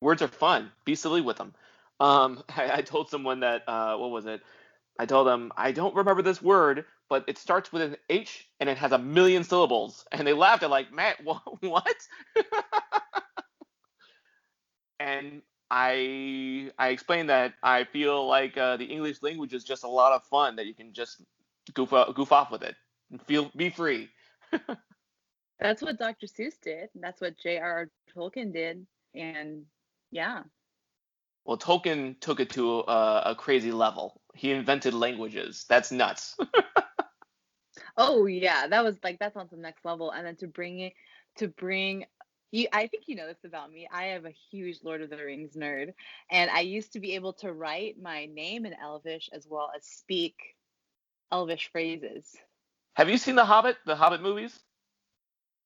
Words 0.00 0.22
are 0.22 0.28
fun. 0.28 0.70
Be 0.84 0.94
silly 0.94 1.20
with 1.20 1.36
them. 1.36 1.54
Um, 1.98 2.42
I, 2.56 2.78
I 2.78 2.82
told 2.82 3.10
someone 3.10 3.40
that 3.40 3.62
uh, 3.68 3.96
what 3.96 4.10
was 4.10 4.26
it? 4.26 4.42
I 5.00 5.06
told 5.06 5.26
them 5.26 5.52
I 5.56 5.72
don't 5.72 5.94
remember 5.96 6.22
this 6.22 6.42
word, 6.42 6.84
but 7.08 7.24
it 7.28 7.38
starts 7.38 7.72
with 7.72 7.82
an 7.82 7.96
H 8.10 8.48
and 8.60 8.68
it 8.68 8.78
has 8.78 8.92
a 8.92 8.98
million 8.98 9.44
syllables, 9.44 10.06
and 10.12 10.26
they 10.26 10.34
laughed. 10.34 10.60
They're 10.60 10.70
like, 10.70 10.92
Matt, 10.92 11.24
wha- 11.24 11.40
what? 11.62 11.96
and 15.00 15.42
I 15.70 16.70
I 16.78 16.88
explained 16.90 17.30
that 17.30 17.54
I 17.62 17.84
feel 17.84 18.28
like 18.28 18.58
uh, 18.58 18.76
the 18.78 18.86
English 18.86 19.22
language 19.22 19.54
is 19.54 19.64
just 19.64 19.84
a 19.84 19.88
lot 19.88 20.12
of 20.12 20.24
fun 20.24 20.56
that 20.56 20.66
you 20.66 20.74
can 20.74 20.92
just 20.92 21.22
goof 21.74 21.92
off, 21.94 22.14
goof 22.14 22.32
off 22.32 22.50
with 22.52 22.62
it 22.62 22.76
and 23.10 23.22
feel 23.22 23.50
be 23.56 23.70
free. 23.70 24.10
That's 25.60 25.82
what 25.82 25.98
Dr. 25.98 26.26
Seuss 26.26 26.54
did. 26.62 26.90
and 26.94 27.02
That's 27.02 27.20
what 27.20 27.38
J.R.R. 27.38 27.90
Tolkien 28.14 28.52
did. 28.52 28.86
And 29.14 29.64
yeah, 30.10 30.42
Well, 31.46 31.58
Tolkien 31.58 32.20
took 32.20 32.40
it 32.40 32.50
to 32.50 32.80
a, 32.80 33.22
a 33.28 33.36
crazy 33.36 33.72
level. 33.72 34.19
He 34.34 34.52
invented 34.52 34.94
languages. 34.94 35.66
That's 35.68 35.92
nuts. 35.92 36.36
Oh 37.96 38.26
yeah, 38.26 38.66
that 38.68 38.84
was 38.84 38.98
like 39.02 39.18
that's 39.18 39.36
on 39.36 39.48
some 39.50 39.60
next 39.60 39.84
level. 39.84 40.10
And 40.10 40.26
then 40.26 40.36
to 40.36 40.46
bring 40.46 40.80
it 40.80 40.94
to 41.36 41.48
bring 41.48 42.06
you 42.50 42.66
I 42.72 42.86
think 42.86 43.04
you 43.06 43.16
know 43.16 43.26
this 43.26 43.44
about 43.44 43.70
me. 43.70 43.88
I 43.92 44.06
am 44.06 44.26
a 44.26 44.30
huge 44.50 44.78
Lord 44.82 45.02
of 45.02 45.10
the 45.10 45.16
Rings 45.16 45.54
nerd. 45.54 45.92
And 46.30 46.50
I 46.50 46.60
used 46.60 46.92
to 46.94 47.00
be 47.00 47.14
able 47.14 47.34
to 47.34 47.52
write 47.52 47.96
my 48.00 48.26
name 48.26 48.66
in 48.66 48.74
Elvish 48.74 49.28
as 49.32 49.46
well 49.48 49.70
as 49.76 49.84
speak 49.84 50.36
Elvish 51.32 51.70
phrases. 51.72 52.36
Have 52.94 53.08
you 53.08 53.18
seen 53.18 53.36
the 53.36 53.44
Hobbit? 53.44 53.76
The 53.86 53.96
Hobbit 53.96 54.22
movies? 54.22 54.58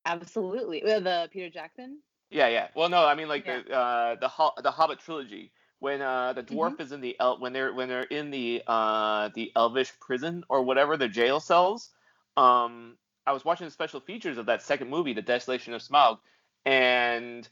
Absolutely. 0.04 0.80
The 0.80 1.28
Peter 1.32 1.50
Jackson. 1.50 2.00
Yeah, 2.30 2.48
yeah. 2.48 2.68
Well, 2.74 2.88
no, 2.88 3.06
I 3.06 3.14
mean 3.14 3.28
like 3.28 3.46
Yeah. 3.46 3.62
the 3.68 3.74
uh, 3.74 4.14
the 4.16 4.28
Ho- 4.28 4.54
the 4.62 4.70
Hobbit 4.70 4.98
trilogy. 4.98 5.52
When 5.80 6.00
uh, 6.00 6.32
the 6.32 6.42
dwarf 6.42 6.80
is 6.80 6.92
in 6.92 7.00
the 7.00 7.16
el- 7.20 7.40
when 7.40 7.52
they're 7.52 7.72
when 7.74 7.88
they're 7.88 8.02
in 8.04 8.30
the 8.30 8.62
uh, 8.66 9.30
the 9.34 9.52
Elvish 9.54 9.92
prison 10.00 10.44
or 10.48 10.62
whatever 10.62 10.96
the 10.96 11.08
jail 11.08 11.40
cells. 11.40 11.90
Um, 12.36 12.96
I 13.26 13.32
was 13.32 13.44
watching 13.44 13.66
the 13.66 13.70
special 13.70 14.00
features 14.00 14.38
of 14.38 14.46
that 14.46 14.62
second 14.62 14.90
movie, 14.90 15.14
The 15.14 15.22
Desolation 15.22 15.72
of 15.72 15.82
Smaug, 15.82 16.18
and 16.64 17.48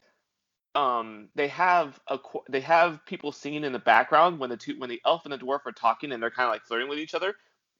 um, 0.75 1.29
they 1.35 1.47
have 1.49 1.99
a 2.07 2.19
they 2.49 2.61
have 2.61 3.05
people 3.05 3.31
singing 3.31 3.63
in 3.63 3.73
the 3.73 3.79
background 3.79 4.39
when 4.39 4.49
the 4.49 4.57
two 4.57 4.79
when 4.79 4.89
the 4.89 5.01
elf 5.05 5.25
and 5.25 5.33
the 5.33 5.37
dwarf 5.37 5.65
are 5.65 5.71
talking 5.71 6.11
and 6.11 6.21
they're 6.21 6.31
kind 6.31 6.47
of 6.47 6.53
like 6.53 6.65
flirting 6.65 6.89
with 6.89 6.99
each 6.99 7.13
other. 7.13 7.35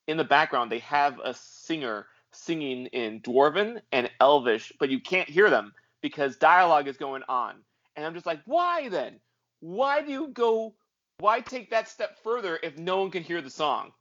In 0.07 0.17
the 0.17 0.23
background, 0.23 0.71
they 0.71 0.79
have 0.79 1.19
a 1.23 1.33
singer 1.33 2.07
singing 2.31 2.87
in 2.87 3.21
Dwarven 3.21 3.81
and 3.91 4.11
Elvish, 4.19 4.73
but 4.79 4.89
you 4.89 4.99
can't 4.99 5.29
hear 5.29 5.49
them 5.49 5.73
because 6.01 6.35
dialogue 6.35 6.87
is 6.87 6.97
going 6.97 7.23
on. 7.29 7.55
And 7.95 8.05
I'm 8.05 8.13
just 8.13 8.25
like, 8.25 8.41
why 8.45 8.89
then? 8.89 9.19
Why 9.63 10.01
do 10.01 10.11
you 10.11 10.27
go? 10.27 10.75
Why 11.19 11.39
take 11.39 11.69
that 11.69 11.87
step 11.87 12.21
further 12.21 12.59
if 12.61 12.77
no 12.77 12.99
one 12.99 13.11
can 13.11 13.23
hear 13.23 13.41
the 13.41 13.49
song? 13.49 13.93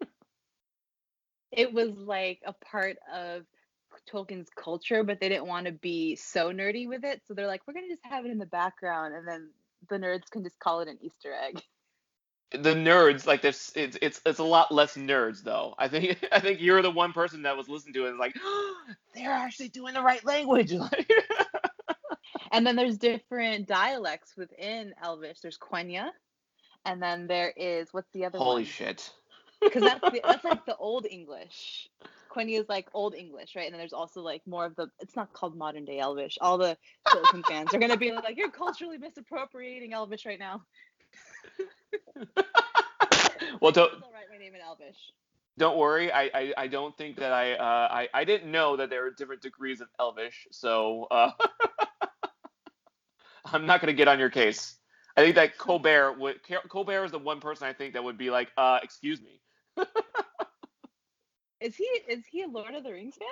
It 1.50 1.72
was 1.72 1.96
like 1.96 2.40
a 2.46 2.52
part 2.52 2.98
of 3.12 3.42
Tolkien's 4.08 4.50
culture, 4.54 5.02
but 5.02 5.18
they 5.18 5.30
didn't 5.30 5.46
want 5.46 5.64
to 5.64 5.72
be 5.72 6.14
so 6.14 6.52
nerdy 6.52 6.86
with 6.86 7.04
it. 7.04 7.22
So 7.26 7.32
they're 7.32 7.46
like, 7.46 7.62
we're 7.66 7.72
gonna 7.72 7.88
just 7.88 8.04
have 8.04 8.26
it 8.26 8.30
in 8.30 8.36
the 8.36 8.46
background, 8.46 9.14
and 9.14 9.26
then 9.26 9.48
the 9.88 9.96
nerds 9.96 10.30
can 10.30 10.44
just 10.44 10.58
call 10.60 10.80
it 10.80 10.88
an 10.88 10.98
Easter 11.00 11.32
egg. 11.32 11.60
The 12.50 12.74
nerds, 12.74 13.26
like 13.26 13.42
this, 13.42 13.72
it's 13.74 13.98
it's 14.00 14.22
it's 14.24 14.38
a 14.38 14.44
lot 14.44 14.72
less 14.72 14.96
nerds 14.96 15.42
though. 15.42 15.74
I 15.78 15.88
think 15.88 16.24
I 16.32 16.40
think 16.40 16.62
you're 16.62 16.80
the 16.80 16.90
one 16.90 17.12
person 17.12 17.42
that 17.42 17.56
was 17.56 17.68
listening 17.68 17.94
to 17.94 18.06
it 18.06 18.10
and 18.10 18.18
like, 18.18 18.34
they're 19.14 19.30
actually 19.30 19.68
doing 19.68 19.92
the 19.94 20.02
right 20.02 20.24
language. 20.24 20.72
And 22.52 22.66
then 22.66 22.76
there's 22.76 22.98
different 22.98 23.66
dialects 23.66 24.36
within 24.36 24.94
Elvish. 25.02 25.40
There's 25.40 25.58
Quenya, 25.58 26.10
and 26.84 27.02
then 27.02 27.26
there 27.26 27.52
is 27.56 27.88
what's 27.92 28.10
the 28.12 28.24
other 28.24 28.38
Holy 28.38 28.62
one? 28.62 28.64
shit! 28.64 29.10
Because 29.60 29.82
that's 29.82 30.00
the, 30.00 30.20
that's 30.24 30.44
like 30.44 30.64
the 30.66 30.76
old 30.78 31.06
English. 31.10 31.88
Quenya 32.30 32.60
is 32.60 32.68
like 32.68 32.88
old 32.94 33.14
English, 33.14 33.56
right? 33.56 33.64
And 33.64 33.74
then 33.74 33.78
there's 33.78 33.92
also 33.92 34.20
like 34.20 34.42
more 34.46 34.66
of 34.66 34.76
the. 34.76 34.88
It's 35.00 35.16
not 35.16 35.32
called 35.32 35.56
modern 35.56 35.84
day 35.84 35.98
Elvish. 35.98 36.38
All 36.40 36.58
the 36.58 36.76
Tolkien 37.06 37.44
fans 37.46 37.74
are 37.74 37.78
gonna 37.78 37.96
be 37.96 38.12
like, 38.12 38.36
you're 38.36 38.50
culturally 38.50 38.98
misappropriating 38.98 39.92
Elvish 39.92 40.26
right 40.26 40.38
now. 40.38 40.62
well, 43.60 43.72
don't 43.72 43.92
write 44.12 44.28
my 44.30 44.38
name 44.38 44.54
in 44.54 44.60
Elvish. 44.60 45.12
don't 45.56 45.78
worry. 45.78 46.12
I, 46.12 46.30
I 46.34 46.54
I 46.56 46.66
don't 46.68 46.96
think 46.96 47.16
that 47.16 47.32
I 47.32 47.54
uh 47.54 47.88
I 47.90 48.08
I 48.14 48.24
didn't 48.24 48.50
know 48.50 48.76
that 48.76 48.90
there 48.90 49.06
are 49.06 49.10
different 49.10 49.42
degrees 49.42 49.80
of 49.80 49.88
Elvish, 49.98 50.46
so 50.50 51.06
uh 51.10 51.30
I'm 53.52 53.66
not 53.66 53.80
gonna 53.80 53.92
get 53.92 54.08
on 54.08 54.18
your 54.18 54.30
case. 54.30 54.76
I 55.16 55.22
think 55.22 55.34
that 55.34 55.58
Colbert 55.58 56.18
would 56.18 56.36
Colbert 56.68 57.04
is 57.04 57.10
the 57.10 57.18
one 57.18 57.40
person 57.40 57.66
I 57.66 57.72
think 57.72 57.94
that 57.94 58.04
would 58.04 58.18
be 58.18 58.30
like, 58.30 58.50
uh, 58.56 58.78
excuse 58.82 59.20
me. 59.20 59.40
Is 61.60 61.74
he 61.74 61.84
is 62.08 62.24
he 62.30 62.42
a 62.42 62.46
Lord 62.46 62.74
of 62.74 62.84
the 62.84 62.92
Rings 62.92 63.16
fan? 63.16 63.28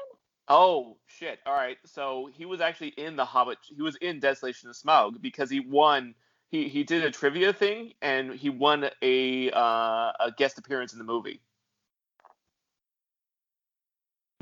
Oh 0.48 0.96
shit! 1.07 1.38
All 1.46 1.55
right, 1.55 1.79
so 1.85 2.29
he 2.33 2.44
was 2.44 2.61
actually 2.61 2.88
in 2.88 3.16
the 3.16 3.24
Hobbit. 3.24 3.59
He 3.62 3.83
was 3.83 3.96
in 3.96 4.20
Desolation 4.20 4.68
of 4.68 4.76
Smaug 4.76 5.20
because 5.20 5.48
he 5.50 5.61
won. 5.61 6.14
He 6.48 6.68
he 6.68 6.83
did 6.83 7.05
a 7.05 7.11
trivia 7.11 7.52
thing 7.52 7.92
and 8.02 8.33
he 8.33 8.50
won 8.50 8.88
a 9.02 9.50
uh, 9.50 10.12
a 10.20 10.33
guest 10.37 10.59
appearance 10.59 10.92
in 10.92 10.98
the 10.98 11.05
movie. 11.05 11.40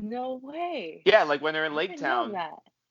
No 0.01 0.39
way. 0.41 1.01
Yeah, 1.05 1.23
like 1.23 1.41
when 1.41 1.53
they're 1.53 1.65
in 1.65 1.75
Lake 1.75 1.97
Town. 1.97 2.35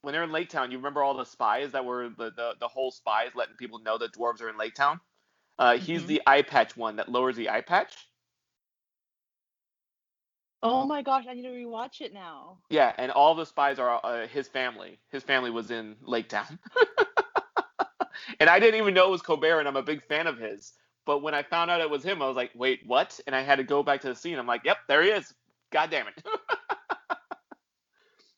When 0.05 0.13
they're 0.13 0.23
in 0.23 0.31
Lake 0.31 0.49
Town, 0.49 0.69
you 0.69 0.77
remember 0.77 1.01
all 1.01 1.15
the 1.15 1.25
spies 1.25 1.71
that 1.71 1.83
were 1.83 2.09
the 2.09 2.29
the, 2.29 2.53
the 2.59 2.67
whole 2.67 2.91
spies 2.91 3.31
letting 3.33 3.55
people 3.55 3.79
know 3.79 3.97
that 3.97 4.13
dwarves 4.13 4.39
are 4.39 4.49
in 4.49 4.57
Lake 4.57 4.75
Town. 4.75 4.99
Uh, 5.57 5.77
he's 5.77 6.03
Mhm. 6.03 6.07
the 6.07 6.21
eye 6.27 6.43
patch 6.43 6.77
one 6.77 6.97
that 6.97 7.09
lowers 7.09 7.35
the 7.35 7.49
eye 7.49 7.61
patch. 7.61 8.07
Oh 10.61 10.85
my 10.85 11.01
gosh, 11.01 11.25
I 11.27 11.33
need 11.33 11.41
to 11.41 11.49
rewatch 11.49 12.01
it 12.01 12.13
now. 12.13 12.59
Yeah, 12.69 12.93
and 12.99 13.11
all 13.11 13.33
the 13.33 13.47
spies 13.47 13.79
are 13.79 13.99
uh, 14.03 14.27
his 14.27 14.47
family. 14.47 14.99
His 15.11 15.23
family 15.23 15.49
was 15.49 15.71
in 15.71 15.95
Lake 16.03 16.29
Town. 16.29 16.59
and 18.39 18.47
I 18.47 18.59
didn't 18.59 18.79
even 18.79 18.93
know 18.93 19.07
it 19.07 19.11
was 19.11 19.23
Colbert, 19.23 19.59
and 19.59 19.67
I'm 19.67 19.75
a 19.75 19.81
big 19.81 20.03
fan 20.05 20.27
of 20.27 20.37
his. 20.37 20.73
But 21.07 21.23
when 21.23 21.33
I 21.33 21.41
found 21.41 21.71
out 21.71 21.81
it 21.81 21.89
was 21.89 22.03
him, 22.03 22.21
I 22.21 22.27
was 22.27 22.35
like, 22.35 22.51
wait, 22.53 22.81
what? 22.85 23.19
And 23.25 23.35
I 23.35 23.41
had 23.41 23.55
to 23.55 23.63
go 23.63 23.81
back 23.81 24.01
to 24.01 24.09
the 24.09 24.15
scene. 24.15 24.37
I'm 24.37 24.45
like, 24.45 24.65
yep, 24.65 24.77
there 24.87 25.01
he 25.01 25.09
is. 25.09 25.33
God 25.71 25.89
damn 25.89 26.07
it. 26.07 26.23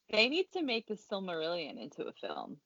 They 0.09 0.29
need 0.29 0.45
to 0.53 0.63
make 0.63 0.87
the 0.87 0.95
Silmarillion 0.95 1.81
into 1.81 2.03
a 2.03 2.13
film. 2.13 2.57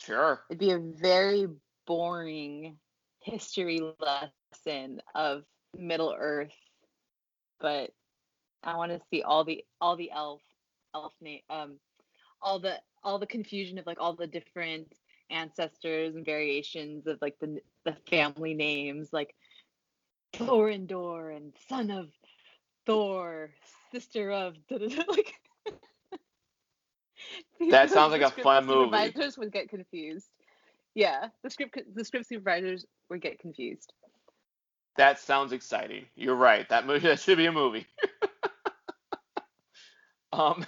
sure. 0.00 0.44
It'd 0.48 0.60
be 0.60 0.70
a 0.70 0.78
very 0.78 1.48
boring 1.86 2.78
history 3.20 3.80
lesson 4.00 5.00
of 5.14 5.44
Middle 5.76 6.14
Earth, 6.16 6.54
but 7.60 7.90
I 8.62 8.76
want 8.76 8.92
to 8.92 9.00
see 9.10 9.22
all 9.22 9.44
the 9.44 9.64
all 9.80 9.96
the 9.96 10.10
elf 10.10 10.42
elf 10.94 11.12
name 11.20 11.40
um 11.50 11.78
all 12.40 12.58
the 12.58 12.80
all 13.02 13.18
the 13.18 13.26
confusion 13.26 13.78
of 13.78 13.86
like 13.86 14.00
all 14.00 14.14
the 14.14 14.26
different 14.26 14.92
ancestors 15.30 16.14
and 16.14 16.24
variations 16.24 17.06
of 17.06 17.18
like 17.20 17.38
the 17.40 17.60
the 17.84 17.96
family 18.08 18.54
names 18.54 19.12
like 19.12 19.34
Thorindor 20.34 21.34
and 21.34 21.52
son 21.68 21.90
of 21.90 22.08
Thor, 22.86 23.50
sister 23.92 24.30
of 24.30 24.56
like 24.70 25.34
That 27.70 27.90
sounds 27.90 28.12
like 28.12 28.22
a 28.22 28.30
fun 28.30 28.66
movie. 28.66 28.84
Supervisors 28.84 29.38
would 29.38 29.52
get 29.52 29.68
confused. 29.68 30.28
Yeah, 30.94 31.28
the 31.42 31.50
script 31.50 31.78
the 31.94 32.04
script 32.04 32.26
supervisors 32.26 32.86
would 33.10 33.20
get 33.20 33.38
confused. 33.38 33.92
That 34.96 35.18
sounds 35.18 35.52
exciting. 35.52 36.06
You're 36.16 36.34
right. 36.34 36.68
That 36.68 36.86
movie 36.86 37.06
that 37.08 37.20
should 37.20 37.38
be 37.38 37.46
a 37.46 37.52
movie. 37.52 37.86
um, 40.32 40.64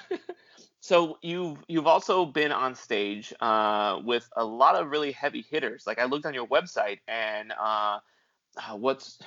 so 0.80 1.18
you've 1.22 1.58
you've 1.68 1.86
also 1.86 2.26
been 2.26 2.52
on 2.52 2.74
stage 2.74 3.32
uh, 3.40 4.00
with 4.04 4.28
a 4.36 4.44
lot 4.44 4.76
of 4.76 4.90
really 4.90 5.12
heavy 5.12 5.44
hitters. 5.48 5.84
Like 5.86 5.98
I 5.98 6.04
looked 6.04 6.26
on 6.26 6.34
your 6.34 6.46
website 6.46 6.98
and 7.08 7.52
uh, 7.52 7.98
uh, 8.56 8.76
what's 8.76 9.18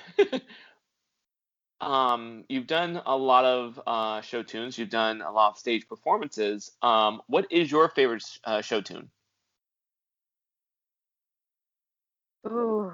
um, 1.80 2.44
you've 2.48 2.66
done 2.66 3.00
a 3.04 3.16
lot 3.16 3.44
of 3.44 3.80
uh, 3.86 4.20
show 4.20 4.42
tunes. 4.42 4.78
You've 4.78 4.90
done 4.90 5.20
a 5.22 5.30
lot 5.30 5.50
of 5.50 5.58
stage 5.58 5.88
performances. 5.88 6.70
Um, 6.82 7.22
what 7.26 7.46
is 7.50 7.70
your 7.70 7.88
favorite 7.88 8.24
uh, 8.44 8.60
show 8.60 8.80
tune? 8.80 9.10
Ooh. 12.46 12.92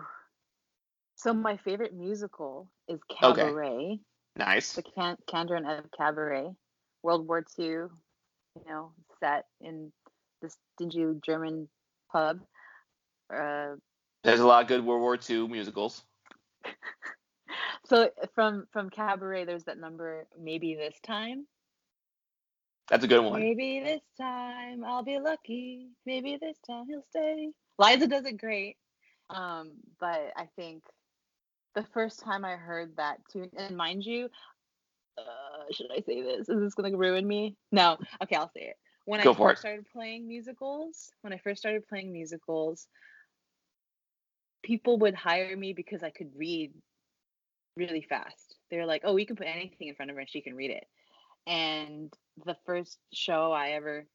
So 1.17 1.35
my 1.35 1.57
favorite 1.59 1.93
musical 1.95 2.71
is 2.89 2.99
Okay. 3.23 3.43
Cabaret, 3.43 4.01
Nice. 4.37 4.75
the 4.75 4.83
Can- 4.83 5.19
Kander 5.29 5.57
and 5.57 5.67
Ebb 5.67 5.91
Cabaret, 5.97 6.49
World 7.03 7.29
War 7.29 7.45
II, 7.59 7.65
you 7.67 7.91
know, 8.67 8.93
set 9.21 9.47
in 9.61 9.93
this 10.41 10.57
dingy 10.79 11.05
German 11.25 11.69
pub. 12.11 12.41
Uh, 13.33 13.77
There's 14.25 14.41
a 14.41 14.47
lot 14.47 14.63
of 14.63 14.69
good 14.69 14.85
World 14.85 15.03
War 15.03 15.19
II 15.29 15.49
musicals. 15.49 16.03
so 17.91 18.09
from 18.37 18.67
from 18.73 18.89
Cabaret, 18.89 19.45
there's 19.45 19.65
that 19.65 19.79
number. 19.79 20.27
Maybe 20.41 20.77
this 20.77 20.95
time. 21.03 21.47
That's 22.89 23.05
a 23.05 23.09
good 23.09 23.21
one. 23.21 23.41
Maybe 23.41 23.81
this 23.81 24.03
time 24.17 24.85
I'll 24.85 25.03
be 25.03 25.19
lucky. 25.19 25.89
Maybe 26.07 26.39
this 26.41 26.57
time 26.65 26.87
he'll 26.89 27.05
stay. 27.11 27.51
Liza 27.79 28.07
does 28.07 28.25
it 28.27 28.39
great. 28.39 28.77
Um, 29.29 29.73
but 29.99 30.33
I 30.37 30.49
think 30.55 30.85
the 31.75 31.85
first 31.93 32.21
time 32.21 32.45
I 32.45 32.53
heard 32.53 32.97
that 32.97 33.19
tune, 33.33 33.51
and 33.57 33.77
mind 33.77 34.05
you, 34.05 34.29
uh, 35.19 35.73
should 35.73 35.91
I 35.91 36.01
say 36.01 36.23
this? 36.23 36.49
Is 36.49 36.61
this 36.61 36.75
gonna 36.75 36.97
ruin 36.97 37.27
me? 37.27 37.57
No. 37.73 37.99
Okay, 38.23 38.37
I'll 38.37 38.53
say 38.57 38.69
it. 38.69 38.77
When 39.05 39.21
Go 39.21 39.33
I 39.33 39.37
first 39.37 39.59
it. 39.59 39.61
started 39.61 39.87
playing 39.93 40.29
musicals, 40.29 41.11
when 41.23 41.33
I 41.33 41.39
first 41.39 41.61
started 41.61 41.89
playing 41.89 42.13
musicals, 42.13 42.87
people 44.63 44.99
would 44.99 45.15
hire 45.15 45.57
me 45.57 45.73
because 45.73 46.05
I 46.05 46.11
could 46.11 46.31
read 46.37 46.73
really 47.81 48.03
fast. 48.03 48.57
They 48.71 48.77
were 48.77 48.87
like, 48.87 49.03
"Oh, 49.05 49.15
we 49.15 49.27
can 49.27 49.37
put 49.37 49.49
anything 49.49 49.89
in 49.89 49.95
front 49.95 50.11
of 50.11 50.17
her 50.17 50.21
and 50.21 50.31
she 50.31 50.43
can 50.43 50.55
read 50.55 50.71
it." 50.71 50.87
And 51.47 52.13
the 52.45 52.57
first 52.67 52.99
show 53.13 53.53
I 53.53 53.71
ever 53.71 54.07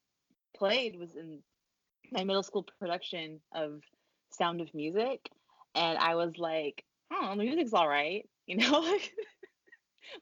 played 0.56 0.98
was 0.98 1.16
in 1.16 1.44
my 2.12 2.24
middle 2.24 2.44
school 2.44 2.66
production 2.80 3.42
of 3.54 3.82
Sound 4.32 4.62
of 4.62 4.74
Music, 4.74 5.30
and 5.74 5.98
I 5.98 6.16
was 6.16 6.38
like, 6.38 6.86
"Oh, 7.12 7.32
the 7.32 7.44
music's 7.44 7.74
all 7.74 7.90
right," 7.90 8.30
you 8.48 8.58
know, 8.58 8.98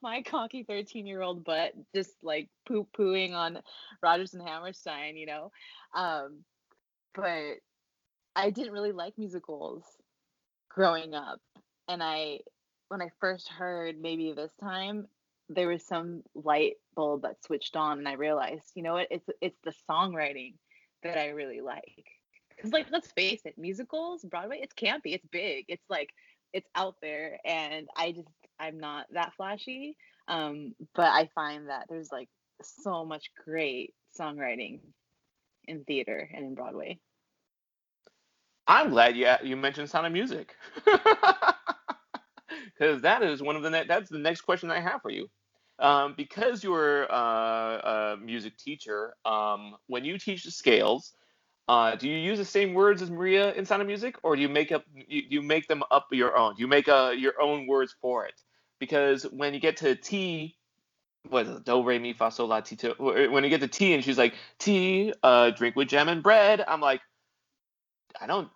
my 0.02 0.22
cocky 0.22 0.64
thirteen-year-old 0.64 1.44
butt 1.44 1.74
just 1.94 2.14
like 2.24 2.50
poo 2.66 2.88
pooing 2.98 3.34
on 3.34 3.62
Rodgers 4.02 4.34
and 4.34 4.48
Hammerstein, 4.48 5.18
you 5.18 5.26
know. 5.26 5.52
Um, 5.94 6.46
but 7.14 7.58
I 8.36 8.50
didn't 8.50 8.74
really 8.74 8.94
like 8.94 9.18
musicals 9.18 9.84
growing 10.70 11.14
up, 11.14 11.42
and 11.88 12.02
I 12.02 12.40
when 12.94 13.02
I 13.02 13.10
first 13.20 13.50
heard 13.50 14.00
maybe 14.00 14.34
this 14.34 14.54
time 14.62 15.08
there 15.50 15.68
was 15.68 15.84
some 15.84 16.22
light 16.36 16.76
bulb 16.96 17.24
that 17.24 17.44
switched 17.44 17.76
on 17.76 17.98
and 17.98 18.08
I 18.08 18.14
realized, 18.14 18.72
you 18.76 18.84
know 18.84 18.94
what, 18.94 19.08
it's 19.10 19.28
it's 19.42 19.58
the 19.64 19.74
songwriting 19.90 20.54
that 21.02 21.18
I 21.18 21.30
really 21.30 21.62
like. 21.62 22.06
Cuz 22.62 22.72
like 22.72 22.86
let's 22.92 23.12
face 23.12 23.42
it, 23.46 23.58
musicals, 23.58 24.24
Broadway, 24.24 24.60
it's 24.62 24.76
campy, 24.76 25.16
it's 25.16 25.26
big. 25.26 25.66
It's 25.70 25.90
like 25.90 26.14
it's 26.54 26.70
out 26.76 26.96
there 27.02 27.40
and 27.44 27.90
I 27.98 28.12
just 28.12 28.28
I'm 28.60 28.80
not 28.80 29.08
that 29.14 29.34
flashy. 29.34 29.98
Um 30.28 30.76
but 30.94 31.08
I 31.08 31.32
find 31.34 31.70
that 31.70 31.88
there's 31.90 32.12
like 32.12 32.30
so 32.62 33.04
much 33.04 33.32
great 33.44 33.96
songwriting 34.18 34.82
in 35.66 35.84
theater 35.86 36.30
and 36.32 36.46
in 36.46 36.54
Broadway. 36.54 37.00
I'm 38.68 38.92
glad 38.92 39.18
you 39.18 39.28
you 39.44 39.58
mentioned 39.58 39.90
Sound 39.90 40.06
of 40.06 40.14
Music, 40.14 40.56
because 42.66 43.02
that 43.04 43.24
is 43.24 43.42
one 43.42 43.56
of 43.56 43.64
the 43.64 43.70
ne- 43.70 43.88
that's 43.88 44.10
the 44.10 44.20
next 44.20 44.42
question 44.42 44.72
I 44.72 44.80
have 44.80 45.02
for 45.02 45.12
you. 45.12 45.30
Um, 45.80 46.14
because 46.16 46.64
you're 46.64 47.12
uh, 47.12 48.16
a 48.16 48.18
music 48.22 48.58
teacher, 48.58 49.16
um, 49.26 49.76
when 49.88 50.06
you 50.06 50.18
teach 50.18 50.44
the 50.44 50.52
scales, 50.52 51.14
Uh, 51.68 51.96
do 51.96 52.10
you 52.10 52.18
use 52.18 52.38
the 52.38 52.46
same 52.46 52.74
words 52.74 53.02
as 53.02 53.10
Maria 53.10 53.54
in 53.54 53.66
Sound 53.66 53.82
of 53.82 53.88
Music, 53.88 54.18
or 54.22 54.36
do 54.36 54.42
you 54.42 54.50
make 54.50 54.74
up 54.74 54.84
you, 55.08 55.24
you 55.30 55.42
make 55.42 55.66
them 55.68 55.82
up 55.92 56.08
your 56.12 56.36
own? 56.36 56.56
Do 56.56 56.62
you 56.62 56.68
make 56.68 56.90
uh, 56.90 57.14
your 57.16 57.42
own 57.42 57.68
words 57.68 57.96
for 58.02 58.26
it? 58.28 58.36
Because 58.80 59.24
when 59.32 59.54
you 59.54 59.62
get 59.62 59.78
to 59.78 59.96
T, 59.96 60.58
what 61.30 61.48
is 61.48 61.56
it? 61.58 61.64
Do 61.64 61.82
re 61.82 62.00
mi 62.00 62.14
fa 62.14 62.32
sol 62.32 62.48
la 62.48 62.60
ti 62.60 62.76
to. 62.76 62.96
When 63.00 63.44
you 63.46 63.50
get 63.50 63.62
to 63.62 63.70
T 63.70 63.94
and 63.94 64.04
she's 64.04 64.18
like 64.18 64.36
tea, 64.60 65.14
uh, 65.24 65.52
drink 65.52 65.78
with 65.78 65.88
jam 65.88 66.10
and 66.10 66.22
bread. 66.22 66.64
I'm 66.68 66.82
like, 66.82 67.02
I 68.20 68.28
don't, 68.28 68.50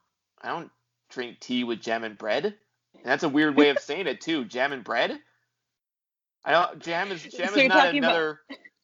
I 0.44 0.50
don't 0.50 0.70
drink 1.10 1.40
tea 1.40 1.64
with 1.64 1.82
jam 1.82 2.04
and 2.04 2.18
bread. 2.18 2.56
And 3.04 3.12
that's 3.12 3.24
a 3.24 3.30
weird 3.30 3.56
way 3.56 3.70
of 3.70 3.80
saying 3.88 4.08
it 4.08 4.22
too. 4.22 4.46
Jam 4.46 4.74
and 4.74 4.84
bread. 4.84 5.18
I 6.46 6.52
don't. 6.52 6.80
Jam 6.80 7.12
is 7.12 7.24
jam 7.24 7.50
So 7.50 7.56
is 7.60 7.68
not 7.70 7.84
talking 7.86 8.00
about- 8.00 8.12
another. 8.12 8.40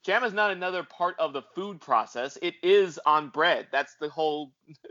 Jam 0.06 0.26
is 0.26 0.34
not 0.34 0.52
another 0.52 0.84
part 0.84 1.16
of 1.18 1.32
the 1.32 1.44
food 1.56 1.80
process. 1.80 2.38
It 2.42 2.56
is 2.62 3.00
on 3.06 3.30
bread. 3.30 3.68
That's 3.72 3.96
the 4.02 4.10
whole. 4.10 4.52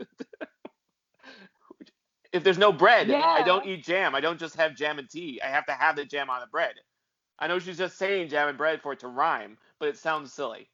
if 2.33 2.43
there's 2.43 2.57
no 2.57 2.73
bread, 2.73 3.11
I 3.11 3.43
don't 3.43 3.63
eat 3.67 3.85
jam. 3.85 4.15
I 4.15 4.21
don't 4.21 4.39
just 4.39 4.55
have 4.55 4.75
jam 4.75 4.97
and 4.97 5.07
tea. 5.07 5.39
I 5.43 5.49
have 5.49 5.67
to 5.67 5.73
have 5.73 5.95
the 5.95 6.05
jam 6.05 6.31
on 6.31 6.39
the 6.41 6.47
bread. 6.47 6.73
I 7.37 7.45
know 7.47 7.59
she's 7.59 7.77
just 7.77 7.99
saying 7.99 8.29
jam 8.29 8.49
and 8.49 8.57
bread 8.57 8.81
for 8.81 8.93
it 8.93 8.99
to 9.01 9.07
rhyme, 9.07 9.55
but 9.79 9.87
it 9.89 9.97
sounds 9.97 10.33
silly. 10.33 10.67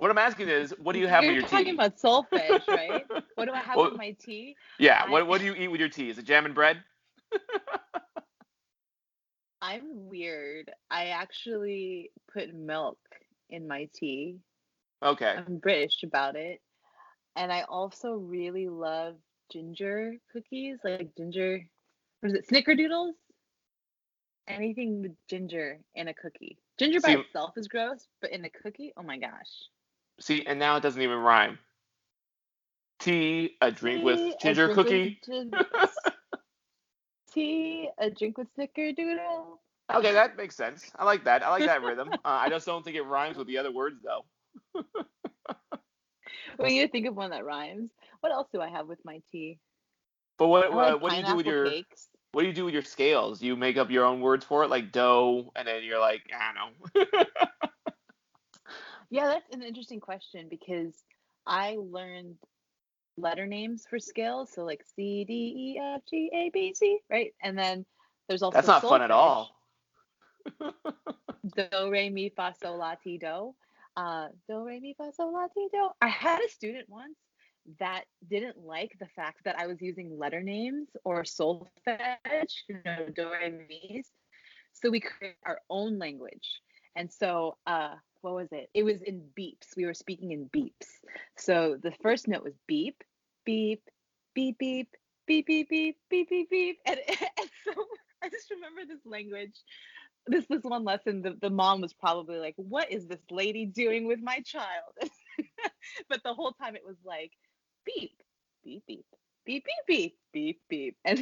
What 0.00 0.10
I'm 0.10 0.16
asking 0.16 0.48
is, 0.48 0.74
what 0.78 0.94
do 0.94 0.98
you 0.98 1.06
have 1.08 1.22
You're 1.22 1.34
with 1.34 1.40
your 1.42 1.48
tea? 1.50 1.56
You're 1.56 1.64
talking 1.64 1.74
about 1.74 1.98
solfege, 1.98 2.66
right? 2.68 3.04
What 3.34 3.44
do 3.44 3.52
I 3.52 3.58
have 3.58 3.76
Well- 3.76 3.90
with 3.90 3.98
my 3.98 4.12
tea? 4.18 4.56
yeah. 4.78 5.02
I- 5.06 5.10
What 5.10 5.26
What 5.26 5.40
do 5.40 5.44
you 5.44 5.54
eat 5.54 5.68
with 5.68 5.78
your 5.78 5.90
tea? 5.90 6.08
Is 6.08 6.16
it 6.18 6.24
jam 6.24 6.46
and 6.46 6.54
bread? 6.54 6.82
I'm 9.62 9.82
weird. 10.08 10.70
I 10.90 11.08
actually 11.08 12.12
put 12.32 12.54
milk 12.54 12.96
in 13.50 13.68
my 13.68 13.90
tea. 13.94 14.38
Okay. 15.02 15.34
I'm 15.36 15.58
British 15.58 16.02
about 16.02 16.34
it. 16.34 16.62
And 17.36 17.52
I 17.52 17.62
also 17.68 18.14
really 18.14 18.68
love 18.68 19.16
ginger 19.52 20.14
cookies, 20.32 20.78
like 20.82 21.10
ginger, 21.16 21.60
what 22.20 22.32
is 22.32 22.38
it, 22.38 22.48
snickerdoodles? 22.48 23.12
Anything 24.48 25.02
with 25.02 25.12
ginger 25.28 25.78
in 25.94 26.08
a 26.08 26.14
cookie. 26.14 26.56
Ginger 26.78 27.00
by 27.02 27.14
See- 27.16 27.20
itself 27.20 27.52
is 27.58 27.68
gross, 27.68 28.08
but 28.22 28.30
in 28.30 28.46
a 28.46 28.50
cookie, 28.50 28.94
oh 28.96 29.02
my 29.02 29.18
gosh. 29.18 29.52
See, 30.20 30.44
and 30.46 30.58
now 30.58 30.76
it 30.76 30.82
doesn't 30.82 31.00
even 31.00 31.18
rhyme. 31.18 31.58
Tea, 32.98 33.56
a 33.62 33.70
drink 33.70 34.00
Tea, 34.00 34.04
with 34.04 34.40
ginger 34.40 34.68
with 34.68 34.76
cookie. 34.76 35.18
gin- 35.24 35.50
tea, 37.32 37.88
a 37.98 38.10
drink 38.10 38.36
with 38.36 38.48
snickerdoodle. 38.56 39.58
Okay, 39.92 40.12
that 40.12 40.36
makes 40.36 40.54
sense. 40.54 40.90
I 40.96 41.04
like 41.04 41.24
that. 41.24 41.42
I 41.42 41.50
like 41.50 41.64
that 41.64 41.82
rhythm. 41.82 42.10
Uh, 42.12 42.18
I 42.24 42.48
just 42.48 42.66
don't 42.66 42.84
think 42.84 42.96
it 42.96 43.02
rhymes 43.02 43.36
with 43.36 43.46
the 43.46 43.58
other 43.58 43.72
words 43.72 43.96
though. 44.04 44.24
We 46.58 46.68
need 46.68 46.82
to 46.82 46.88
think 46.88 47.06
of 47.06 47.16
one 47.16 47.30
that 47.30 47.44
rhymes. 47.44 47.90
What 48.20 48.32
else 48.32 48.48
do 48.52 48.60
I 48.60 48.68
have 48.68 48.86
with 48.86 49.02
my 49.04 49.22
tea? 49.32 49.58
But 50.38 50.48
what 50.48 50.64
I 50.64 50.68
uh, 50.68 50.92
like 50.92 51.02
what 51.02 51.10
do 51.10 51.16
you 51.16 51.24
do 51.24 51.36
with 51.36 51.46
your 51.46 51.70
cakes. 51.70 52.08
what 52.32 52.42
do 52.42 52.48
you 52.48 52.54
do 52.54 52.64
with 52.64 52.74
your 52.74 52.82
scales? 52.82 53.42
You 53.42 53.56
make 53.56 53.76
up 53.76 53.90
your 53.90 54.04
own 54.04 54.20
words 54.20 54.44
for 54.44 54.62
it, 54.64 54.70
like 54.70 54.92
dough, 54.92 55.52
and 55.56 55.66
then 55.66 55.82
you're 55.84 56.00
like, 56.00 56.22
I 56.34 56.52
don't 56.54 57.12
know. 57.12 57.22
Yeah, 59.10 59.26
that's 59.26 59.52
an 59.52 59.62
interesting 59.62 60.00
question 60.00 60.46
because 60.48 60.94
I 61.46 61.76
learned 61.78 62.36
letter 63.16 63.46
names 63.46 63.84
for 63.88 63.98
scales, 63.98 64.50
so 64.54 64.64
like 64.64 64.82
C 64.94 65.24
D 65.24 65.32
E 65.34 65.80
F 65.80 66.02
G 66.08 66.30
A 66.32 66.50
B 66.50 66.72
C, 66.74 67.00
right? 67.10 67.34
And 67.42 67.58
then 67.58 67.84
there's 68.28 68.42
also 68.42 68.56
That's 68.56 68.68
not 68.68 68.82
fun 68.82 69.02
at 69.02 69.10
all. 69.10 69.56
Do 70.60 71.90
re 71.90 72.08
mi 72.10 72.30
fa 72.34 72.54
sol 72.62 72.78
la 72.78 72.94
ti 72.94 73.18
do. 73.18 73.54
Uh, 73.96 74.28
do 74.48 74.64
re 74.64 74.78
mi 74.80 74.94
fa 74.96 75.10
sol 75.12 75.32
la 75.32 75.48
ti 75.48 75.68
do. 75.72 75.90
I 76.00 76.08
had 76.08 76.40
a 76.40 76.48
student 76.48 76.88
once 76.88 77.18
that 77.78 78.04
didn't 78.28 78.58
like 78.58 78.96
the 78.98 79.08
fact 79.16 79.44
that 79.44 79.58
I 79.58 79.66
was 79.66 79.82
using 79.82 80.18
letter 80.18 80.40
names 80.42 80.88
or 81.04 81.24
solfege, 81.24 82.54
you 82.68 82.78
know, 82.84 83.06
do 83.14 83.30
re 83.30 83.50
mi's. 83.50 84.08
So 84.72 84.88
we 84.90 85.00
created 85.00 85.36
our 85.44 85.60
own 85.68 85.98
language. 85.98 86.62
And 86.96 87.10
so, 87.10 87.56
uh, 87.66 87.94
what 88.22 88.34
was 88.34 88.48
it? 88.52 88.68
It 88.74 88.82
was 88.82 89.00
in 89.02 89.22
beeps. 89.38 89.76
We 89.76 89.86
were 89.86 89.94
speaking 89.94 90.32
in 90.32 90.50
beeps. 90.50 90.88
So 91.36 91.76
the 91.82 91.92
first 92.02 92.28
note 92.28 92.44
was 92.44 92.54
beep, 92.66 93.02
beep, 93.44 93.82
beep, 94.34 94.58
beep, 94.58 94.88
beep, 95.26 95.46
beep, 95.46 95.68
beep, 95.68 95.96
beep, 96.10 96.28
beep, 96.28 96.50
beep. 96.50 96.78
And, 96.86 96.98
and 97.08 97.50
so 97.64 97.72
I 98.22 98.28
just 98.28 98.50
remember 98.50 98.82
this 98.86 99.04
language. 99.06 99.54
This 100.26 100.44
this 100.50 100.62
one 100.62 100.84
lesson, 100.84 101.22
the, 101.22 101.36
the 101.40 101.50
mom 101.50 101.80
was 101.80 101.94
probably 101.94 102.36
like, 102.38 102.54
What 102.56 102.92
is 102.92 103.06
this 103.06 103.22
lady 103.30 103.64
doing 103.66 104.06
with 104.06 104.20
my 104.22 104.40
child? 104.40 104.92
but 106.08 106.22
the 106.22 106.34
whole 106.34 106.52
time 106.52 106.76
it 106.76 106.84
was 106.84 106.96
like 107.04 107.32
beep, 107.86 108.12
beep, 108.62 108.84
beep, 108.86 109.06
beep, 109.46 109.64
beep, 109.64 109.84
beep, 109.86 110.16
beep, 110.32 110.60
beep. 110.68 110.96
And 111.04 111.18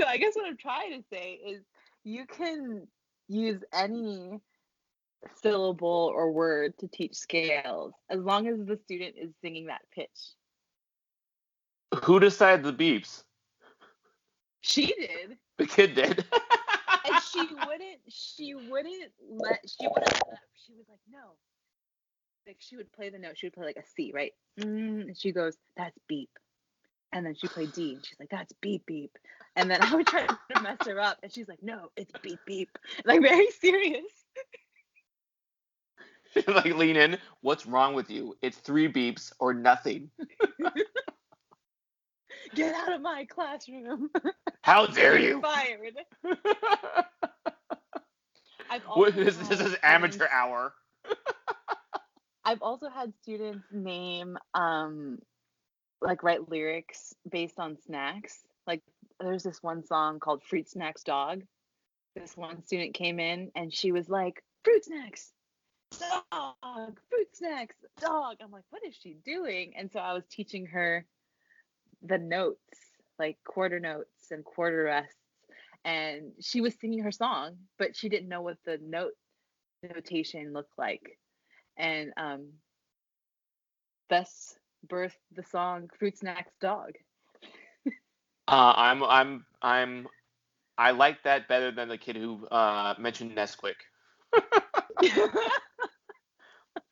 so 0.00 0.06
I 0.06 0.16
guess 0.16 0.34
what 0.34 0.46
I'm 0.46 0.56
trying 0.56 1.00
to 1.00 1.04
say 1.12 1.34
is 1.34 1.62
you 2.04 2.26
can 2.26 2.86
use 3.28 3.62
any 3.72 4.40
syllable 5.42 6.12
or 6.14 6.30
word 6.30 6.78
to 6.78 6.88
teach 6.88 7.14
scales 7.14 7.92
as 8.08 8.20
long 8.20 8.46
as 8.46 8.58
the 8.58 8.78
student 8.84 9.14
is 9.20 9.30
singing 9.42 9.66
that 9.66 9.82
pitch. 9.94 10.34
Who 12.04 12.20
decided 12.20 12.64
the 12.64 12.72
beeps? 12.72 13.22
She 14.60 14.86
did. 14.86 15.38
The 15.58 15.66
kid 15.66 15.94
did. 15.94 16.24
And 17.04 17.22
she 17.32 17.40
wouldn't 17.40 18.00
she 18.08 18.54
wouldn't 18.54 19.12
let 19.28 19.60
she 19.66 19.86
wouldn't 19.86 20.12
let, 20.12 20.38
she 20.66 20.72
was 20.74 20.86
like, 20.88 20.98
no. 21.10 21.34
Like 22.46 22.56
she 22.60 22.76
would 22.76 22.92
play 22.92 23.10
the 23.10 23.18
note, 23.18 23.38
she 23.38 23.46
would 23.46 23.54
play 23.54 23.66
like 23.66 23.76
a 23.76 23.86
C, 23.96 24.12
right? 24.14 24.32
Mm, 24.60 25.02
and 25.02 25.18
she 25.18 25.32
goes, 25.32 25.56
That's 25.76 25.96
beep. 26.08 26.30
And 27.12 27.24
then 27.24 27.34
she 27.34 27.48
played 27.48 27.72
D 27.72 27.94
and 27.94 28.04
she's 28.04 28.18
like, 28.18 28.30
That's 28.30 28.52
beep 28.60 28.84
beep. 28.86 29.16
And 29.56 29.70
then 29.70 29.82
I 29.82 29.94
would 29.94 30.06
try 30.06 30.26
to 30.26 30.62
mess 30.62 30.76
her 30.86 31.00
up 31.00 31.18
and 31.22 31.32
she's 31.32 31.48
like, 31.48 31.62
No, 31.62 31.90
it's 31.96 32.12
beep 32.22 32.38
beep. 32.46 32.70
Like 33.04 33.22
very 33.22 33.50
serious. 33.60 34.04
like 36.46 36.76
lean 36.76 36.96
in. 36.96 37.18
What's 37.40 37.66
wrong 37.66 37.94
with 37.94 38.10
you? 38.10 38.36
It's 38.42 38.58
three 38.58 38.92
beeps 38.92 39.32
or 39.38 39.54
nothing. 39.54 40.10
Get 42.54 42.74
out 42.74 42.92
of 42.92 43.00
my 43.00 43.24
classroom. 43.28 44.10
How 44.62 44.86
dare 44.86 45.18
you? 45.18 45.40
fired. 45.40 45.94
This, 49.14 49.36
this 49.36 49.60
is 49.60 49.76
amateur 49.82 50.26
hour. 50.30 50.74
I've 52.44 52.62
also 52.62 52.88
had 52.88 53.12
students 53.22 53.66
name 53.72 54.38
um 54.54 55.18
like 56.00 56.22
write 56.22 56.48
lyrics 56.48 57.14
based 57.28 57.58
on 57.58 57.76
snacks. 57.86 58.38
Like 58.66 58.82
there's 59.20 59.42
this 59.42 59.62
one 59.62 59.84
song 59.84 60.20
called 60.20 60.42
Fruit 60.44 60.68
Snacks 60.68 61.02
Dog. 61.02 61.42
This 62.14 62.36
one 62.36 62.62
student 62.64 62.94
came 62.94 63.20
in 63.20 63.50
and 63.54 63.72
she 63.72 63.92
was 63.92 64.08
like, 64.08 64.42
Fruit 64.64 64.84
snacks, 64.84 65.32
dog, 66.00 66.98
fruit 67.08 67.28
snacks, 67.34 67.76
dog. 68.00 68.36
I'm 68.42 68.50
like, 68.50 68.64
what 68.70 68.84
is 68.84 68.96
she 69.00 69.16
doing? 69.24 69.74
And 69.78 69.92
so 69.92 70.00
I 70.00 70.12
was 70.12 70.24
teaching 70.28 70.66
her 70.66 71.06
the 72.02 72.18
notes, 72.18 72.58
like 73.18 73.38
quarter 73.44 73.78
notes 73.78 74.32
and 74.32 74.44
quarter 74.44 74.84
rests. 74.84 75.14
And 75.84 76.32
she 76.40 76.60
was 76.60 76.74
singing 76.80 77.04
her 77.04 77.12
song, 77.12 77.58
but 77.78 77.94
she 77.94 78.08
didn't 78.08 78.28
know 78.28 78.42
what 78.42 78.56
the 78.64 78.80
note 78.82 79.12
notation 79.94 80.52
looked 80.52 80.76
like 80.78 81.18
and 81.76 82.12
um 82.16 82.48
thus 84.08 84.54
birthed 84.86 85.12
the 85.32 85.42
song 85.42 85.88
fruit 85.98 86.16
snacks 86.18 86.52
dog 86.60 86.92
Uh, 88.48 88.72
I'm 88.76 89.02
I'm 89.02 89.44
I'm 89.60 90.06
I 90.78 90.92
like 90.92 91.22
that 91.24 91.48
better 91.48 91.72
than 91.72 91.88
the 91.88 91.98
kid 91.98 92.16
who 92.16 92.46
uh, 92.46 92.94
mentioned 92.98 93.36
Nesquik. 93.36 93.74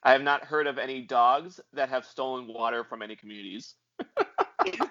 I 0.03 0.13
have 0.13 0.23
not 0.23 0.45
heard 0.45 0.67
of 0.67 0.79
any 0.79 1.03
dogs 1.03 1.61
that 1.73 1.89
have 1.89 2.05
stolen 2.05 2.47
water 2.49 2.85
from 2.85 3.03
any 3.03 3.17
communities. 3.17 3.75
yeah 3.99 4.15
but 4.67 4.83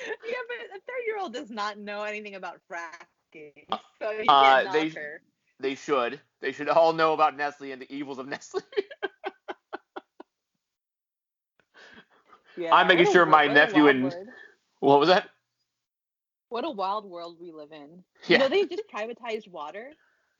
a 0.00 0.80
third 0.86 1.02
year 1.06 1.18
old 1.20 1.32
does 1.34 1.50
not 1.50 1.78
know 1.78 2.04
anything 2.04 2.36
about 2.36 2.60
fracking 2.70 3.66
so 4.00 4.10
you 4.10 4.24
uh, 4.28 4.62
can't 4.62 4.72
they- 4.72 4.88
her 4.90 5.20
They 5.60 5.74
should. 5.74 6.20
They 6.40 6.52
should 6.52 6.68
all 6.68 6.92
know 6.92 7.14
about 7.14 7.36
Nestle 7.36 7.72
and 7.72 7.82
the 7.82 7.92
evils 7.92 8.18
of 8.18 8.28
Nestle. 8.28 8.60
yeah 12.56 12.72
I'm 12.72 12.86
making 12.86 13.10
sure 13.12 13.26
my 13.26 13.48
nephew 13.48 13.88
and- 13.88 14.12
what 14.80 15.00
was 15.00 15.08
that? 15.08 15.28
What 16.50 16.64
a 16.64 16.70
wild 16.70 17.04
world 17.04 17.36
we 17.40 17.52
live 17.52 17.72
in 17.72 18.02
Yeah. 18.26 18.36
you 18.36 18.38
know 18.38 18.48
they 18.48 18.64
just 18.66 18.84
privatized 18.94 19.48
water 19.48 19.92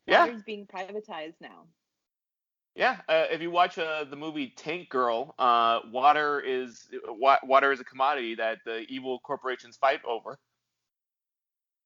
Yeah. 0.07 0.25
water's 0.27 0.43
being 0.43 0.67
privatized 0.67 1.41
now 1.41 1.67
Yeah, 2.75 2.99
uh, 3.09 3.27
if 3.31 3.41
you 3.43 3.51
watch 3.51 3.77
uh, 3.79 4.05
the 4.05 4.15
movie 4.17 4.53
Tank 4.57 4.89
Girl, 4.89 5.35
uh, 5.39 5.81
water 5.91 6.39
is 6.41 6.89
wa- 7.09 7.41
water 7.43 7.73
is 7.73 7.81
a 7.81 7.85
commodity 7.85 8.37
that 8.37 8.59
the 8.65 8.87
evil 8.89 9.19
corporations 9.21 9.77
fight 9.77 10.01
over. 10.05 10.39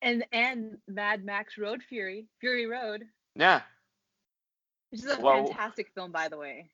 and 0.03 0.25
and 0.33 0.77
mad 0.89 1.25
max 1.25 1.57
road 1.57 1.81
fury 1.89 2.27
fury 2.41 2.67
road 2.67 3.05
Yeah, 3.37 3.63
which 4.91 5.01
is 5.01 5.07
a 5.11 5.21
Well- 5.21 5.47
fantastic 5.47 5.89
film 5.95 6.13
by 6.13 6.29
the 6.29 6.37
way 6.37 6.71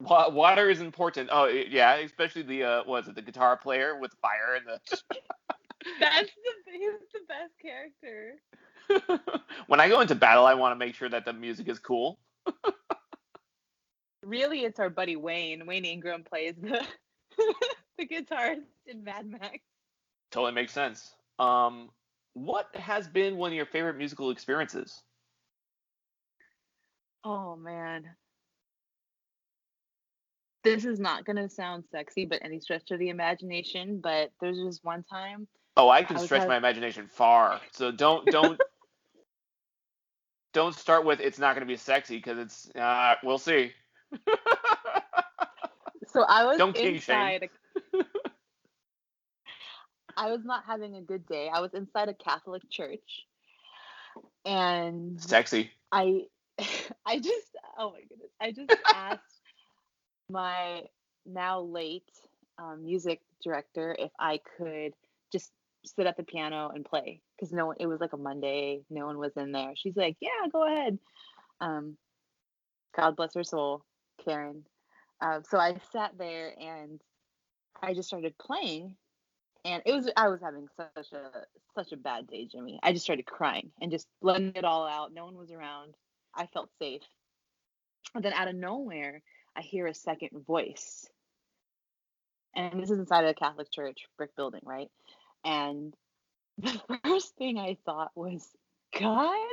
Wa- 0.00 0.30
Water 0.30 0.68
is 0.68 0.80
important. 0.80 1.30
Oh 1.32 1.46
yeah, 1.46 1.94
especially 1.94 2.42
the 2.42 2.64
uh, 2.64 2.84
what 2.84 3.04
is 3.04 3.08
it 3.08 3.14
the 3.14 3.22
guitar 3.22 3.56
player 3.56 3.98
with 4.00 4.12
fire 4.20 4.54
and 4.56 4.66
the. 4.66 4.80
That's 6.00 6.30
the 6.30 6.72
he's 6.72 6.92
the 7.12 7.20
best 7.28 7.52
character. 7.60 8.34
when 9.66 9.80
I 9.80 9.88
go 9.88 10.00
into 10.00 10.14
battle, 10.14 10.44
I 10.44 10.54
want 10.54 10.72
to 10.72 10.76
make 10.76 10.94
sure 10.94 11.08
that 11.08 11.24
the 11.24 11.32
music 11.32 11.68
is 11.68 11.78
cool. 11.78 12.18
Really, 14.22 14.60
it's 14.60 14.78
our 14.78 14.90
buddy 14.90 15.16
Wayne. 15.16 15.66
Wayne 15.66 15.84
Ingram 15.84 16.22
plays 16.22 16.54
the 16.60 16.84
the 17.98 18.06
guitarist 18.06 18.62
in 18.86 19.02
Mad 19.02 19.26
Max. 19.26 19.58
Totally 20.30 20.52
makes 20.52 20.72
sense. 20.72 21.14
Um, 21.38 21.90
what 22.34 22.68
has 22.74 23.08
been 23.08 23.36
one 23.36 23.50
of 23.50 23.56
your 23.56 23.66
favorite 23.66 23.96
musical 23.96 24.30
experiences? 24.30 25.02
Oh 27.24 27.56
man. 27.56 28.04
This 30.62 30.84
is 30.84 31.00
not 31.00 31.24
gonna 31.24 31.48
sound 31.48 31.84
sexy, 31.90 32.24
but 32.24 32.44
any 32.44 32.60
stretch 32.60 32.92
of 32.92 33.00
the 33.00 33.08
imagination. 33.08 34.00
But 34.00 34.30
there's 34.40 34.58
just 34.58 34.84
one 34.84 35.02
time 35.02 35.48
Oh, 35.76 35.88
I 35.88 36.02
can 36.02 36.18
I 36.18 36.24
stretch 36.24 36.46
my 36.46 36.56
imagination 36.56 37.06
far. 37.06 37.60
So 37.72 37.90
don't 37.90 38.26
don't 38.26 38.60
don't 40.52 40.74
start 40.74 41.04
with 41.04 41.20
it's 41.20 41.38
not 41.38 41.54
going 41.54 41.66
to 41.66 41.72
be 41.72 41.76
sexy 41.76 42.16
because 42.16 42.38
it's 42.38 42.70
uh, 42.76 43.14
we'll 43.22 43.38
see. 43.38 43.72
So 46.12 46.24
I 46.28 46.44
was 46.44 46.58
Don't 46.58 46.76
inside. 46.76 47.48
A, 47.94 48.04
I 50.16 50.30
was 50.30 50.44
not 50.44 50.64
having 50.66 50.96
a 50.96 51.00
good 51.00 51.26
day. 51.26 51.48
I 51.52 51.60
was 51.60 51.72
inside 51.72 52.08
a 52.10 52.14
Catholic 52.14 52.62
church, 52.70 53.26
and 54.44 55.20
Sexy. 55.20 55.70
I, 55.90 56.24
I 57.06 57.18
just, 57.18 57.48
oh 57.78 57.92
my 57.92 58.00
goodness, 58.00 58.30
I 58.40 58.52
just 58.52 58.74
asked 58.94 59.40
my 60.28 60.82
now 61.24 61.60
late 61.60 62.10
um, 62.58 62.84
music 62.84 63.22
director 63.42 63.96
if 63.98 64.10
I 64.18 64.40
could 64.58 64.92
just 65.32 65.50
sit 65.84 66.06
at 66.06 66.16
the 66.16 66.22
piano 66.22 66.70
and 66.74 66.84
play 66.84 67.20
because 67.36 67.52
no 67.52 67.66
one. 67.66 67.76
It 67.80 67.86
was 67.86 68.00
like 68.00 68.12
a 68.12 68.18
Monday. 68.18 68.82
No 68.90 69.06
one 69.06 69.18
was 69.18 69.32
in 69.36 69.52
there. 69.52 69.72
She's 69.76 69.96
like, 69.96 70.16
"Yeah, 70.20 70.48
go 70.52 70.66
ahead." 70.66 70.98
Um, 71.60 71.96
God 72.96 73.16
bless 73.16 73.34
her 73.34 73.44
soul, 73.44 73.84
Karen. 74.24 74.64
Uh, 75.20 75.40
so 75.48 75.58
I 75.58 75.76
sat 75.92 76.12
there 76.18 76.52
and 76.58 77.00
I 77.80 77.94
just 77.94 78.08
started 78.08 78.36
playing, 78.38 78.96
and 79.64 79.82
it 79.86 79.92
was 79.92 80.10
I 80.16 80.28
was 80.28 80.40
having 80.42 80.68
such 80.76 81.12
a 81.12 81.30
such 81.74 81.92
a 81.92 81.96
bad 81.96 82.26
day, 82.26 82.46
Jimmy. 82.50 82.78
I 82.82 82.92
just 82.92 83.04
started 83.04 83.26
crying 83.26 83.70
and 83.80 83.90
just 83.90 84.06
letting 84.20 84.52
it 84.54 84.64
all 84.64 84.86
out. 84.86 85.12
No 85.12 85.24
one 85.24 85.36
was 85.36 85.50
around. 85.50 85.94
I 86.34 86.46
felt 86.46 86.70
safe. 86.78 87.02
And 88.14 88.24
then 88.24 88.32
out 88.32 88.48
of 88.48 88.54
nowhere, 88.54 89.22
I 89.56 89.62
hear 89.62 89.86
a 89.86 89.94
second 89.94 90.30
voice. 90.46 91.06
And 92.54 92.82
this 92.82 92.90
is 92.90 92.98
inside 92.98 93.24
of 93.24 93.30
a 93.30 93.34
Catholic 93.34 93.70
church, 93.70 94.00
brick 94.18 94.34
building, 94.36 94.60
right? 94.64 94.88
And 95.44 95.94
the 96.58 96.80
first 97.04 97.36
thing 97.36 97.58
I 97.58 97.76
thought 97.84 98.12
was, 98.14 98.46
God? 98.98 99.38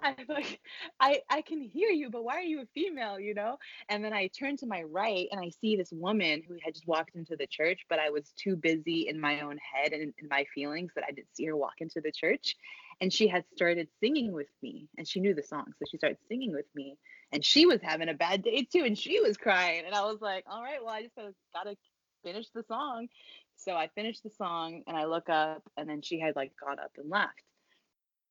I'm 0.00 0.16
like 0.28 0.60
I 1.00 1.22
I 1.30 1.42
can 1.42 1.60
hear 1.60 1.88
you, 1.88 2.10
but 2.10 2.24
why 2.24 2.36
are 2.36 2.42
you 2.42 2.60
a 2.60 2.66
female, 2.74 3.18
you 3.18 3.34
know? 3.34 3.58
And 3.88 4.04
then 4.04 4.12
I 4.12 4.28
turn 4.28 4.56
to 4.58 4.66
my 4.66 4.82
right 4.82 5.26
and 5.30 5.40
I 5.40 5.50
see 5.60 5.76
this 5.76 5.92
woman 5.92 6.42
who 6.46 6.56
had 6.62 6.74
just 6.74 6.86
walked 6.86 7.14
into 7.14 7.36
the 7.36 7.46
church, 7.46 7.80
but 7.88 7.98
I 7.98 8.10
was 8.10 8.32
too 8.36 8.56
busy 8.56 9.08
in 9.08 9.20
my 9.20 9.40
own 9.40 9.58
head 9.58 9.92
and 9.92 10.12
in 10.18 10.28
my 10.28 10.44
feelings 10.54 10.92
that 10.94 11.04
I 11.08 11.12
didn't 11.12 11.34
see 11.34 11.46
her 11.46 11.56
walk 11.56 11.80
into 11.80 12.00
the 12.00 12.12
church. 12.12 12.56
And 13.00 13.12
she 13.12 13.28
had 13.28 13.44
started 13.56 13.88
singing 14.00 14.32
with 14.32 14.48
me 14.62 14.88
and 14.96 15.08
she 15.08 15.20
knew 15.20 15.34
the 15.34 15.42
song. 15.42 15.66
So 15.78 15.84
she 15.90 15.96
started 15.96 16.18
singing 16.28 16.52
with 16.52 16.66
me 16.74 16.98
and 17.32 17.44
she 17.44 17.66
was 17.66 17.80
having 17.82 18.08
a 18.08 18.14
bad 18.14 18.42
day 18.42 18.66
too 18.70 18.84
and 18.84 18.98
she 18.98 19.20
was 19.20 19.36
crying 19.36 19.84
and 19.86 19.94
I 19.94 20.02
was 20.02 20.20
like, 20.20 20.44
"All 20.48 20.62
right, 20.62 20.84
well, 20.84 20.94
I 20.94 21.02
just 21.02 21.14
gotta 21.54 21.76
finish 22.24 22.48
the 22.50 22.64
song." 22.64 23.08
So 23.56 23.74
I 23.74 23.88
finished 23.94 24.22
the 24.22 24.30
song 24.30 24.82
and 24.86 24.96
I 24.96 25.04
look 25.04 25.28
up 25.28 25.62
and 25.76 25.88
then 25.88 26.02
she 26.02 26.18
had 26.18 26.36
like 26.36 26.52
got 26.56 26.78
up 26.78 26.92
and 26.96 27.08
left. 27.08 27.42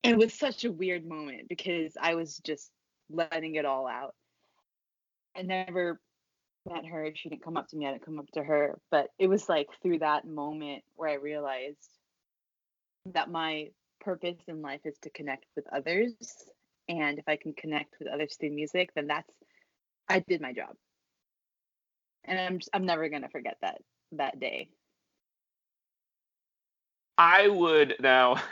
And 0.02 0.12
It 0.12 0.18
was 0.18 0.34
such 0.34 0.64
a 0.64 0.72
weird 0.72 1.06
moment 1.06 1.48
because 1.48 1.96
I 2.00 2.14
was 2.14 2.38
just 2.38 2.70
letting 3.10 3.54
it 3.54 3.64
all 3.64 3.86
out. 3.86 4.14
I 5.36 5.42
never 5.42 6.00
met 6.66 6.86
her. 6.86 7.10
She 7.14 7.28
didn't 7.28 7.42
come 7.42 7.56
up 7.56 7.68
to 7.68 7.76
me. 7.76 7.86
I 7.86 7.92
didn't 7.92 8.04
come 8.04 8.18
up 8.18 8.30
to 8.32 8.42
her. 8.42 8.78
But 8.90 9.08
it 9.18 9.28
was 9.28 9.48
like 9.48 9.68
through 9.82 10.00
that 10.00 10.26
moment 10.26 10.84
where 10.94 11.10
I 11.10 11.14
realized 11.14 11.90
that 13.06 13.30
my 13.30 13.70
purpose 14.00 14.38
in 14.46 14.62
life 14.62 14.80
is 14.84 14.96
to 15.02 15.10
connect 15.10 15.46
with 15.56 15.66
others. 15.72 16.14
And 16.88 17.18
if 17.18 17.24
I 17.26 17.36
can 17.36 17.54
connect 17.54 17.94
with 17.98 18.08
others 18.08 18.36
through 18.38 18.50
music, 18.50 18.90
then 18.94 19.06
that's 19.06 19.32
I 20.08 20.20
did 20.20 20.40
my 20.40 20.52
job. 20.52 20.76
And 22.24 22.38
I'm 22.38 22.58
just, 22.58 22.70
I'm 22.72 22.86
never 22.86 23.08
gonna 23.08 23.28
forget 23.28 23.56
that 23.62 23.78
that 24.12 24.40
day. 24.40 24.68
I 27.16 27.48
would 27.48 27.94
now, 28.00 28.42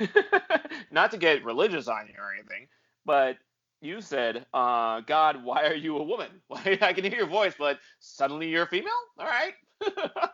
not 0.91 1.11
to 1.11 1.19
get 1.19 1.45
religious 1.45 1.89
on 1.89 2.07
you 2.07 2.15
or 2.23 2.33
anything, 2.33 2.69
but 3.05 3.37
you 3.81 4.01
said, 4.01 4.47
uh, 4.55 5.01
God, 5.01 5.43
why 5.43 5.67
are 5.67 5.75
you 5.75 5.97
a 5.97 6.03
woman? 6.03 6.29
I 6.53 6.93
can 6.93 7.05
hear 7.05 7.17
your 7.17 7.27
voice, 7.27 7.55
but 7.59 7.81
suddenly 7.99 8.49
you're 8.49 8.67
female? 8.67 8.93
All 9.19 9.27
right. 9.27 9.55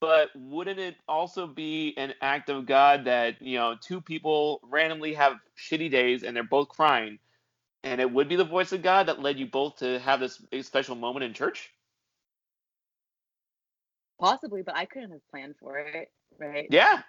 but 0.00 0.30
wouldn't 0.36 0.78
it 0.78 0.96
also 1.08 1.48
be 1.48 1.94
an 1.96 2.14
act 2.22 2.48
of 2.48 2.66
God 2.66 3.04
that, 3.06 3.42
you 3.42 3.58
know, 3.58 3.74
two 3.80 4.00
people 4.00 4.60
randomly 4.62 5.14
have 5.14 5.40
shitty 5.58 5.90
days 5.90 6.22
and 6.22 6.36
they're 6.36 6.44
both 6.44 6.68
crying, 6.68 7.18
and 7.82 8.00
it 8.00 8.10
would 8.10 8.28
be 8.28 8.36
the 8.36 8.44
voice 8.44 8.70
of 8.70 8.82
God 8.82 9.08
that 9.08 9.20
led 9.20 9.40
you 9.40 9.46
both 9.46 9.76
to 9.78 9.98
have 9.98 10.20
this 10.20 10.40
special 10.60 10.94
moment 10.94 11.24
in 11.24 11.34
church? 11.34 11.72
Possibly, 14.22 14.62
but 14.62 14.76
I 14.76 14.84
couldn't 14.84 15.10
have 15.10 15.28
planned 15.32 15.56
for 15.58 15.78
it, 15.78 16.12
right? 16.38 16.68
Yeah, 16.70 17.02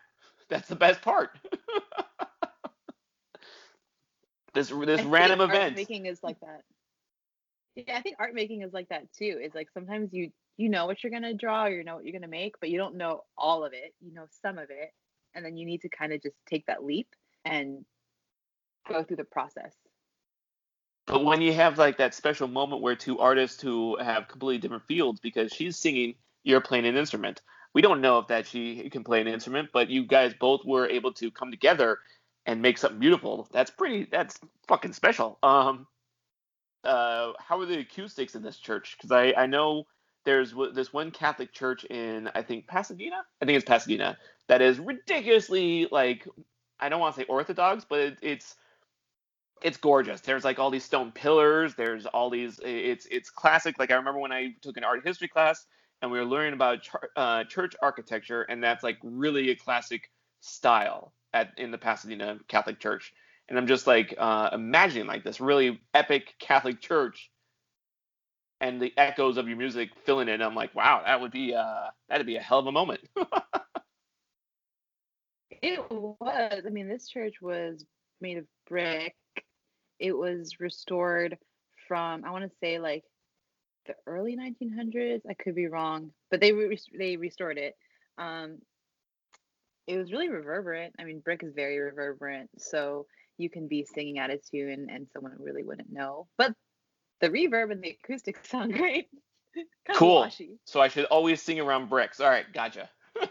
that's 0.49 0.68
the 0.68 0.76
best 0.76 1.03
part. 1.03 1.38
this 4.55 4.70
this 4.70 5.01
I 5.01 5.03
random 5.03 5.39
think 5.39 5.51
art 5.51 5.57
event. 5.57 5.76
making 5.76 6.07
is 6.07 6.24
like 6.24 6.39
that. 6.39 6.64
Yeah, 7.76 7.97
I 7.97 8.01
think 8.01 8.16
art 8.18 8.34
making 8.34 8.64
is 8.64 8.74
like 8.74 8.89
that 8.89 9.14
too. 9.14 9.38
It's 9.39 9.53
like 9.53 9.68
sometimes 9.76 10.11
you 10.11 10.32
you 10.57 10.70
know 10.70 10.88
what 10.88 11.03
you're 11.03 11.11
gonna 11.11 11.36
draw 11.36 11.66
or 11.66 11.70
you 11.70 11.84
know 11.84 11.97
what 11.97 12.03
you're 12.03 12.20
gonna 12.20 12.28
make, 12.28 12.55
but 12.59 12.72
you 12.72 12.80
don't 12.80 12.95
know 12.95 13.26
all 13.38 13.64
of 13.64 13.74
it. 13.74 13.93
You 14.01 14.11
know 14.11 14.26
some 14.41 14.57
of 14.57 14.72
it, 14.72 14.91
and 15.36 15.45
then 15.45 15.55
you 15.55 15.68
need 15.68 15.82
to 15.82 15.89
kind 15.89 16.14
of 16.14 16.24
just 16.24 16.38
take 16.49 16.66
that 16.66 16.84
leap 16.84 17.09
and 17.45 17.86
go 18.89 19.03
through 19.03 19.18
the 19.18 19.24
process. 19.24 19.76
But 21.05 21.26
when 21.26 21.43
you 21.43 21.53
have 21.53 21.78
like 21.78 21.97
that 21.97 22.16
special 22.16 22.47
moment 22.47 22.82
where 22.82 22.95
two 22.95 23.20
artists 23.20 23.61
who 23.61 23.97
have 23.97 24.28
completely 24.28 24.57
different 24.57 24.88
fields, 24.88 25.20
because 25.20 25.53
she's 25.53 25.78
singing, 25.78 26.16
you're 26.43 26.61
playing 26.61 26.85
an 26.85 26.97
instrument. 26.97 27.41
We 27.73 27.81
don't 27.81 28.01
know 28.01 28.19
if 28.19 28.27
that 28.27 28.45
she 28.45 28.89
can 28.89 29.03
play 29.03 29.21
an 29.21 29.27
instrument, 29.27 29.69
but 29.73 29.89
you 29.89 30.05
guys 30.05 30.33
both 30.39 30.63
were 30.65 30.87
able 30.87 31.13
to 31.13 31.31
come 31.31 31.51
together 31.51 31.99
and 32.45 32.61
make 32.61 32.77
something 32.77 32.99
beautiful. 32.99 33.47
That's 33.51 33.71
pretty. 33.71 34.07
That's 34.11 34.39
fucking 34.67 34.93
special. 34.93 35.39
Um, 35.41 35.87
uh, 36.83 37.31
how 37.39 37.59
are 37.59 37.65
the 37.65 37.79
acoustics 37.79 38.35
in 38.35 38.43
this 38.43 38.57
church? 38.57 38.95
Because 38.97 39.11
I 39.11 39.33
I 39.35 39.45
know 39.47 39.85
there's 40.25 40.53
this 40.73 40.93
one 40.93 41.11
Catholic 41.11 41.51
church 41.53 41.83
in 41.85 42.29
I 42.35 42.41
think 42.41 42.67
Pasadena. 42.67 43.23
I 43.41 43.45
think 43.45 43.55
it's 43.55 43.65
Pasadena 43.65 44.17
that 44.47 44.61
is 44.61 44.79
ridiculously 44.79 45.87
like 45.91 46.27
I 46.79 46.89
don't 46.89 46.99
want 46.99 47.15
to 47.15 47.21
say 47.21 47.25
orthodox, 47.27 47.85
but 47.87 47.99
it, 47.99 48.17
it's 48.21 48.55
it's 49.61 49.77
gorgeous. 49.77 50.21
There's 50.21 50.43
like 50.43 50.59
all 50.59 50.69
these 50.69 50.83
stone 50.83 51.11
pillars. 51.11 51.75
There's 51.75 52.05
all 52.05 52.29
these. 52.29 52.59
It's 52.63 53.07
it's 53.09 53.29
classic. 53.29 53.79
Like 53.79 53.91
I 53.91 53.95
remember 53.95 54.19
when 54.19 54.33
I 54.33 54.53
took 54.61 54.77
an 54.77 54.83
art 54.83 55.05
history 55.05 55.29
class 55.29 55.65
and 56.04 56.12
we 56.12 56.20
were 56.20 56.26
learning 56.26 56.54
about 56.54 56.84
char- 56.84 57.10
uh, 57.16 57.45
church 57.45 57.76
architecture, 57.82 58.43
and 58.43 58.62
that's 58.62 58.84
like 58.84 58.97
really 59.01 59.49
a 59.51 59.56
classic 59.56 60.12
style 60.41 61.14
at 61.34 61.51
in 61.58 61.72
the 61.72 61.78
Pasadena 61.78 62.38
Catholic 62.49 62.80
Church. 62.80 63.14
And 63.47 63.58
I'm 63.58 63.68
just 63.68 63.88
like 63.88 64.14
uh, 64.18 64.49
imagining 64.51 65.08
like 65.08 65.24
this 65.24 65.39
really 65.39 65.82
epic 65.93 66.36
Catholic 66.39 66.82
church, 66.82 67.32
and 68.60 68.82
the 68.82 68.93
echoes 68.97 69.38
of 69.38 69.47
your 69.47 69.58
music 69.58 69.91
filling 70.06 70.28
it. 70.28 70.41
I'm 70.41 70.56
like, 70.56 70.76
wow, 70.76 71.01
that 71.06 71.22
would 71.22 71.32
be 71.32 71.56
uh, 71.56 71.88
that'd 72.10 72.28
be 72.28 72.36
a 72.36 72.41
hell 72.41 72.60
of 72.60 72.68
a 72.68 72.72
moment. 72.72 72.99
It 75.62 75.80
was. 75.89 76.64
I 76.66 76.70
mean, 76.70 76.89
this 76.89 77.08
church 77.08 77.36
was 77.41 77.86
made 78.20 78.38
of 78.38 78.45
brick. 78.68 79.16
It 79.97 80.12
was 80.12 80.60
restored 80.60 81.38
from 81.88 82.26
I 82.26 82.32
want 82.32 82.43
to 82.43 82.58
say 82.60 82.80
like 82.80 83.06
the 83.86 83.95
early 84.05 84.38
1900s. 84.38 85.21
I 85.29 85.34
could 85.34 85.55
be 85.55 85.67
wrong, 85.67 86.11
but 86.31 86.41
they 86.41 86.51
re- 86.51 86.79
they 86.97 87.17
restored 87.17 87.57
it. 87.57 87.75
Um, 88.17 88.59
it 89.88 89.97
was 89.97 90.11
really 90.11 90.29
reverberant. 90.29 90.95
I 90.99 91.03
mean, 91.03 91.19
brick 91.19 91.43
is 91.43 91.53
very 91.53 91.79
reverberant, 91.79 92.49
so 92.57 93.05
you 93.38 93.49
can 93.49 93.67
be 93.67 93.84
singing 93.84 94.19
at 94.19 94.29
a 94.29 94.38
tune 94.38 94.88
and 94.89 95.07
someone 95.11 95.36
really 95.39 95.63
wouldn't 95.63 95.91
know. 95.91 96.27
But 96.38 96.53
the 97.21 97.29
reverb 97.29 97.71
and 97.71 97.84
the 97.84 97.97
acoustics 98.03 98.39
sound 98.49 98.73
great. 98.73 99.07
Cool. 99.95 100.27
so 100.65 100.81
I 100.81 100.88
should 100.88 101.05
always 101.05 101.41
sing 101.41 101.59
around 101.59 101.89
bricks. 101.89 102.19
All 102.19 102.29
right, 102.29 102.45
gotcha. 102.53 102.89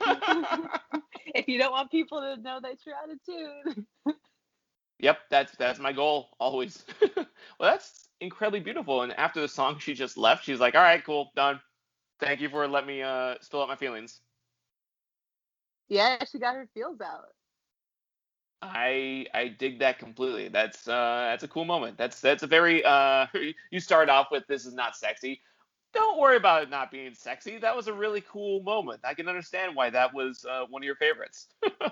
if 1.34 1.48
you 1.48 1.58
don't 1.58 1.72
want 1.72 1.90
people 1.90 2.20
to 2.20 2.40
know 2.40 2.60
that 2.62 2.76
you're 2.86 2.94
out 2.94 3.10
of 3.10 3.18
tune. 3.24 3.86
Yep, 5.00 5.18
that's 5.30 5.56
that's 5.56 5.80
my 5.80 5.92
goal 5.92 6.28
always. 6.38 6.84
well, 7.16 7.26
that's 7.58 8.08
incredibly 8.22 8.60
beautiful. 8.60 9.02
And 9.02 9.12
after 9.12 9.40
the 9.40 9.48
song, 9.48 9.78
she 9.78 9.94
just 9.94 10.16
left. 10.16 10.44
She's 10.44 10.60
like, 10.60 10.74
"All 10.74 10.82
right, 10.82 11.04
cool, 11.04 11.32
done. 11.36 11.60
Thank 12.20 12.40
you 12.40 12.48
for 12.48 12.66
letting 12.68 12.88
me 12.88 13.02
uh, 13.02 13.34
spill 13.40 13.62
out 13.62 13.68
my 13.68 13.76
feelings." 13.76 14.20
Yeah, 15.88 16.24
she 16.30 16.38
got 16.38 16.54
her 16.54 16.68
feels 16.72 17.00
out. 17.00 17.26
I 18.62 19.26
I 19.34 19.48
dig 19.48 19.80
that 19.80 19.98
completely. 19.98 20.48
That's 20.48 20.86
uh 20.86 21.26
that's 21.30 21.42
a 21.42 21.48
cool 21.48 21.64
moment. 21.64 21.98
That's 21.98 22.20
that's 22.20 22.44
a 22.44 22.46
very 22.46 22.84
uh 22.84 23.26
you 23.70 23.80
start 23.80 24.08
off 24.08 24.28
with 24.30 24.46
this 24.46 24.64
is 24.64 24.74
not 24.74 24.96
sexy. 24.96 25.42
Don't 25.92 26.18
worry 26.18 26.36
about 26.36 26.62
it 26.62 26.70
not 26.70 26.90
being 26.90 27.12
sexy. 27.12 27.58
That 27.58 27.76
was 27.76 27.88
a 27.88 27.92
really 27.92 28.22
cool 28.22 28.62
moment. 28.62 29.00
I 29.04 29.14
can 29.14 29.28
understand 29.28 29.76
why 29.76 29.90
that 29.90 30.14
was 30.14 30.46
uh, 30.48 30.64
one 30.70 30.82
of 30.82 30.86
your 30.86 30.96
favorites. 30.96 31.48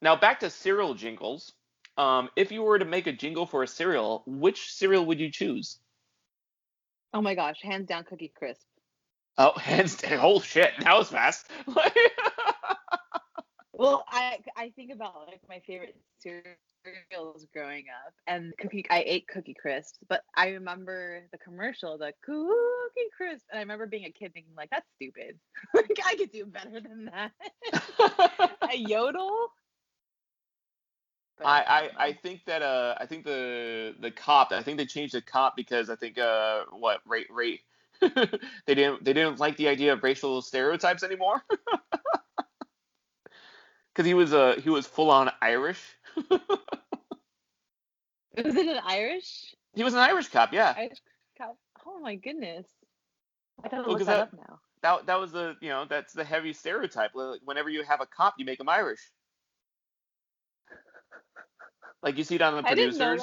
now 0.00 0.16
back 0.16 0.40
to 0.40 0.48
cereal 0.48 0.94
jingles. 0.94 1.52
Um, 1.96 2.30
if 2.36 2.52
you 2.52 2.62
were 2.62 2.78
to 2.78 2.84
make 2.84 3.06
a 3.06 3.12
jingle 3.12 3.46
for 3.46 3.62
a 3.62 3.68
cereal, 3.68 4.22
which 4.26 4.72
cereal 4.72 5.04
would 5.06 5.20
you 5.20 5.30
choose? 5.30 5.78
Oh 7.12 7.20
my 7.20 7.34
gosh, 7.34 7.60
hands 7.62 7.86
down 7.86 8.04
Cookie 8.04 8.32
Crisp. 8.34 8.66
Oh, 9.36 9.52
hands 9.58 9.96
down. 9.96 10.20
Oh 10.22 10.40
shit, 10.40 10.72
that 10.80 10.96
was 10.96 11.08
fast. 11.10 11.48
Well, 13.80 14.04
I 14.10 14.36
I 14.58 14.72
think 14.76 14.92
about 14.92 15.26
like 15.26 15.40
my 15.48 15.60
favorite 15.66 15.96
cereals 16.18 17.46
growing 17.50 17.86
up, 18.06 18.12
and 18.26 18.52
cookie. 18.58 18.84
I 18.90 19.02
ate 19.06 19.26
Cookie 19.26 19.56
Crisp, 19.58 19.94
but 20.06 20.22
I 20.36 20.48
remember 20.48 21.22
the 21.32 21.38
commercial, 21.38 21.96
the 21.96 22.12
Cookie 22.22 23.08
Crisp, 23.16 23.46
and 23.50 23.58
I 23.58 23.62
remember 23.62 23.86
being 23.86 24.04
a 24.04 24.10
kid 24.10 24.34
thinking 24.34 24.52
like, 24.54 24.68
"That's 24.68 24.86
stupid. 24.96 25.38
like 25.74 25.98
I 26.04 26.14
could 26.16 26.30
do 26.30 26.44
better 26.44 26.78
than 26.78 27.06
that." 27.06 27.32
a 28.70 28.76
yodel. 28.76 29.50
But, 31.40 31.48
I, 31.48 31.62
I, 31.62 31.90
I 31.98 32.12
think 32.12 32.44
that 32.44 32.60
uh 32.60 32.96
I 32.98 33.06
think 33.06 33.24
the 33.24 33.94
the 33.98 34.10
cop 34.10 34.52
I 34.52 34.62
think 34.62 34.76
they 34.76 34.84
changed 34.84 35.14
the 35.14 35.22
cop 35.22 35.56
because 35.56 35.88
I 35.88 35.96
think 35.96 36.18
uh 36.18 36.64
what 36.70 37.00
rate 37.06 37.28
rate 37.30 37.60
they 38.00 38.74
didn't 38.74 39.04
they 39.04 39.14
didn't 39.14 39.40
like 39.40 39.56
the 39.56 39.68
idea 39.68 39.94
of 39.94 40.02
racial 40.02 40.42
stereotypes 40.42 41.02
anymore 41.02 41.42
because 43.94 44.06
he 44.06 44.12
was 44.12 44.34
uh 44.34 44.60
he 44.62 44.68
was 44.68 44.86
full 44.86 45.10
on 45.10 45.30
Irish. 45.40 45.82
was 46.30 46.40
it 48.36 48.68
an 48.68 48.80
Irish? 48.84 49.54
He 49.74 49.82
was 49.82 49.94
an 49.94 50.00
Irish 50.00 50.28
cop, 50.28 50.52
yeah. 50.52 50.74
Irish 50.76 50.98
cop. 51.38 51.56
Oh 51.86 52.00
my 52.00 52.16
goodness! 52.16 52.66
I 53.64 53.68
gotta 53.68 53.82
well, 53.82 53.92
look 53.92 54.00
that, 54.00 54.06
that, 54.06 54.20
up 54.20 54.32
now. 54.34 54.60
That 54.82 55.06
that 55.06 55.18
was 55.18 55.32
the 55.32 55.56
you 55.62 55.70
know 55.70 55.86
that's 55.88 56.12
the 56.12 56.24
heavy 56.24 56.52
stereotype. 56.52 57.12
Whenever 57.44 57.70
you 57.70 57.82
have 57.84 58.02
a 58.02 58.06
cop, 58.06 58.34
you 58.36 58.44
make 58.44 58.60
him 58.60 58.68
Irish. 58.68 59.00
Like 62.02 62.16
you 62.16 62.24
see 62.24 62.36
it 62.36 62.42
on 62.42 62.56
the 62.56 62.62
producers. 62.62 63.22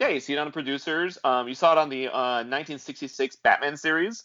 Yeah, 0.00 0.08
you 0.08 0.20
see 0.20 0.32
it 0.32 0.38
on 0.38 0.46
the 0.46 0.52
producers. 0.52 1.18
Um, 1.24 1.48
you 1.48 1.54
saw 1.54 1.72
it 1.72 1.78
on 1.78 1.88
the 1.88 2.08
uh, 2.08 2.44
1966 2.44 3.36
Batman 3.36 3.76
series. 3.76 4.24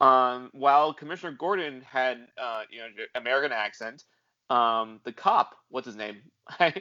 Um, 0.00 0.50
while 0.52 0.94
Commissioner 0.94 1.36
Gordon 1.38 1.82
had 1.82 2.26
uh, 2.40 2.62
you 2.70 2.80
know 2.80 2.86
American 3.14 3.52
accent, 3.52 4.04
um, 4.48 5.00
the 5.04 5.12
cop, 5.12 5.54
what's 5.68 5.86
his 5.86 5.96
name? 5.96 6.22
I, 6.48 6.74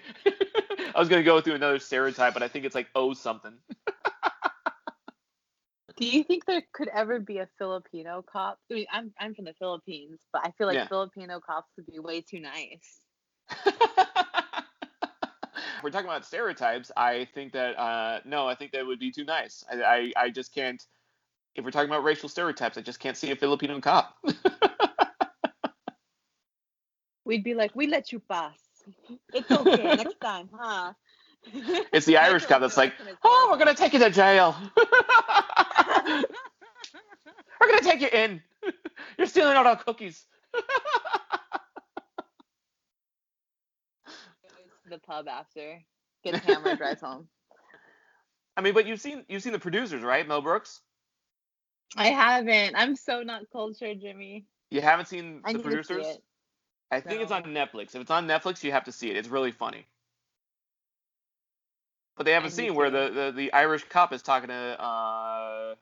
was 0.95 1.09
gonna 1.09 1.23
go 1.23 1.41
through 1.41 1.55
another 1.55 1.80
stereotype, 1.80 2.34
but 2.34 2.43
I 2.43 2.47
think 2.47 2.65
it's 2.65 2.75
like 2.75 2.88
oh 2.95 3.13
something. 3.13 3.53
Do 5.97 6.05
you 6.05 6.23
think 6.23 6.45
there 6.45 6.63
could 6.71 6.88
ever 6.88 7.19
be 7.19 7.39
a 7.39 7.49
Filipino 7.57 8.21
cop? 8.21 8.57
I 8.71 8.73
mean, 8.73 8.86
I'm 8.91 9.11
I'm 9.19 9.36
from 9.36 9.45
the 9.45 9.53
Philippines, 9.59 10.21
but 10.32 10.41
I 10.45 10.51
feel 10.51 10.65
like 10.65 10.75
yeah. 10.75 10.88
Filipino 10.88 11.41
cops 11.41 11.71
would 11.75 11.88
be 11.88 11.99
way 11.99 12.21
too 12.21 12.39
nice. 12.39 13.01
if 15.80 15.84
we're 15.84 15.91
talking 15.91 16.09
about 16.09 16.25
stereotypes, 16.25 16.91
I 16.97 17.25
think 17.34 17.53
that 17.53 17.80
uh, 17.80 18.19
no, 18.25 18.47
I 18.47 18.55
think 18.55 18.73
that 18.73 18.86
would 18.86 18.99
be 18.99 19.11
too 19.11 19.23
nice. 19.23 19.63
I, 19.71 19.82
I, 19.82 20.11
I 20.25 20.30
just 20.30 20.53
can't. 20.53 20.86
If 21.55 21.63
we're 21.63 21.71
talking 21.71 21.89
about 21.89 22.03
racial 22.03 22.27
stereotypes, 22.27 22.77
I 22.77 22.82
just 22.82 22.99
can't 22.99 23.15
see 23.15 23.32
a 23.32 23.36
Filipino 23.36 23.80
cop. 23.80 24.17
we'd 27.25 27.45
be 27.45 27.53
like, 27.53 27.73
we 27.75 27.88
let 27.88 28.11
you 28.11 28.19
pass. 28.19 28.59
It's 29.34 29.49
okay 29.49 29.84
next 29.95 30.19
time, 30.19 30.49
huh? 30.53 30.91
It's 31.93 32.05
the 32.05 32.17
Irish 32.17 32.45
cop 32.45 32.59
that's 32.59 32.75
like, 32.75 32.91
oh, 33.23 33.47
we're 33.49 33.57
gonna 33.57 33.73
take 33.73 33.93
you 33.93 33.99
to 33.99 34.09
jail. 34.09 34.57
we're 34.77 34.86
gonna 37.61 37.82
take 37.82 38.01
you 38.01 38.09
in. 38.11 38.41
You're 39.17 39.27
stealing 39.27 39.55
all 39.55 39.65
our 39.65 39.77
cookies. 39.77 40.25
The 44.89 44.99
pub 44.99 45.27
after. 45.27 45.81
Gets 46.23 46.39
hammered, 46.39 46.77
drives 46.77 47.01
home. 47.03 47.27
I 48.57 48.61
mean, 48.61 48.73
but 48.73 48.85
you've 48.85 48.99
seen 48.99 49.23
you've 49.29 49.41
seen 49.41 49.53
the 49.53 49.59
producers, 49.59 50.03
right? 50.03 50.27
Mel 50.27 50.41
Brooks. 50.41 50.81
I 51.95 52.07
haven't. 52.07 52.75
I'm 52.75 52.95
so 52.95 53.23
not 53.23 53.43
cultured, 53.51 54.01
Jimmy. 54.01 54.45
You 54.69 54.81
haven't 54.81 55.07
seen 55.07 55.41
I 55.45 55.53
the 55.53 55.59
producers? 55.59 56.05
I 56.91 56.99
think 56.99 57.21
it's 57.21 57.31
on 57.31 57.43
Netflix. 57.43 57.95
If 57.95 58.01
it's 58.01 58.11
on 58.11 58.27
Netflix, 58.27 58.63
you 58.63 58.71
have 58.71 58.83
to 58.85 58.91
see 58.91 59.09
it. 59.09 59.17
It's 59.17 59.27
really 59.27 59.51
funny. 59.51 59.85
But 62.17 62.25
they 62.25 62.33
have 62.33 62.43
a 62.43 62.51
scene 62.51 62.75
where 62.75 62.89
the, 62.89 63.09
the, 63.09 63.31
the 63.33 63.53
Irish 63.53 63.85
cop 63.87 64.11
is 64.11 64.21
talking 64.21 64.49
to 64.49 64.81
uh, 64.81 65.75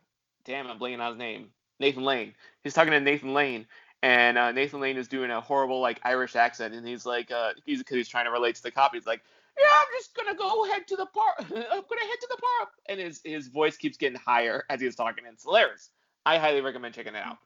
damn, 0.46 0.68
I'm 0.68 0.80
blanking 0.80 1.00
on 1.00 1.12
his 1.12 1.18
name, 1.18 1.50
Nathan 1.80 2.04
Lane. 2.04 2.34
He's 2.64 2.74
talking 2.74 2.92
to 2.92 3.00
Nathan 3.00 3.34
Lane, 3.34 3.66
and 4.04 4.38
uh, 4.38 4.52
Nathan 4.52 4.80
Lane 4.80 4.98
is 4.98 5.08
doing 5.08 5.32
a 5.32 5.42
horrible 5.42 5.80
like 5.80 6.00
Irish 6.04 6.36
accent, 6.36 6.74
and 6.74 6.88
he's 6.88 7.06
like, 7.06 7.32
uh, 7.32 7.54
he's 7.66 7.80
because 7.80 7.98
he's 7.98 8.08
trying 8.08 8.26
to 8.26 8.32
relate 8.32 8.56
to 8.56 8.64
the 8.64 8.72
cop. 8.72 8.94
He's 8.94 9.08
like, 9.08 9.22
yeah, 9.58 9.66
I'm 9.72 9.88
just 9.98 10.16
gonna 10.16 10.36
go 10.36 10.66
head 10.66 10.88
to 10.88 10.96
the 10.96 11.08
park. 11.08 11.36
I'm 11.40 11.48
gonna 11.50 12.02
head 12.02 12.20
to 12.22 12.28
the 12.30 12.38
park, 12.60 12.70
and 12.88 13.00
his 13.00 13.22
his 13.24 13.48
voice 13.48 13.78
keeps 13.78 13.98
getting 13.98 14.20
higher 14.20 14.64
as 14.70 14.82
he's 14.82 14.96
talking. 14.96 15.26
And 15.26 15.34
it's 15.34 15.44
hilarious. 15.44 15.90
I 16.26 16.38
highly 16.38 16.62
recommend 16.62 16.94
checking 16.94 17.16
it 17.16 17.24
out. 17.24 17.38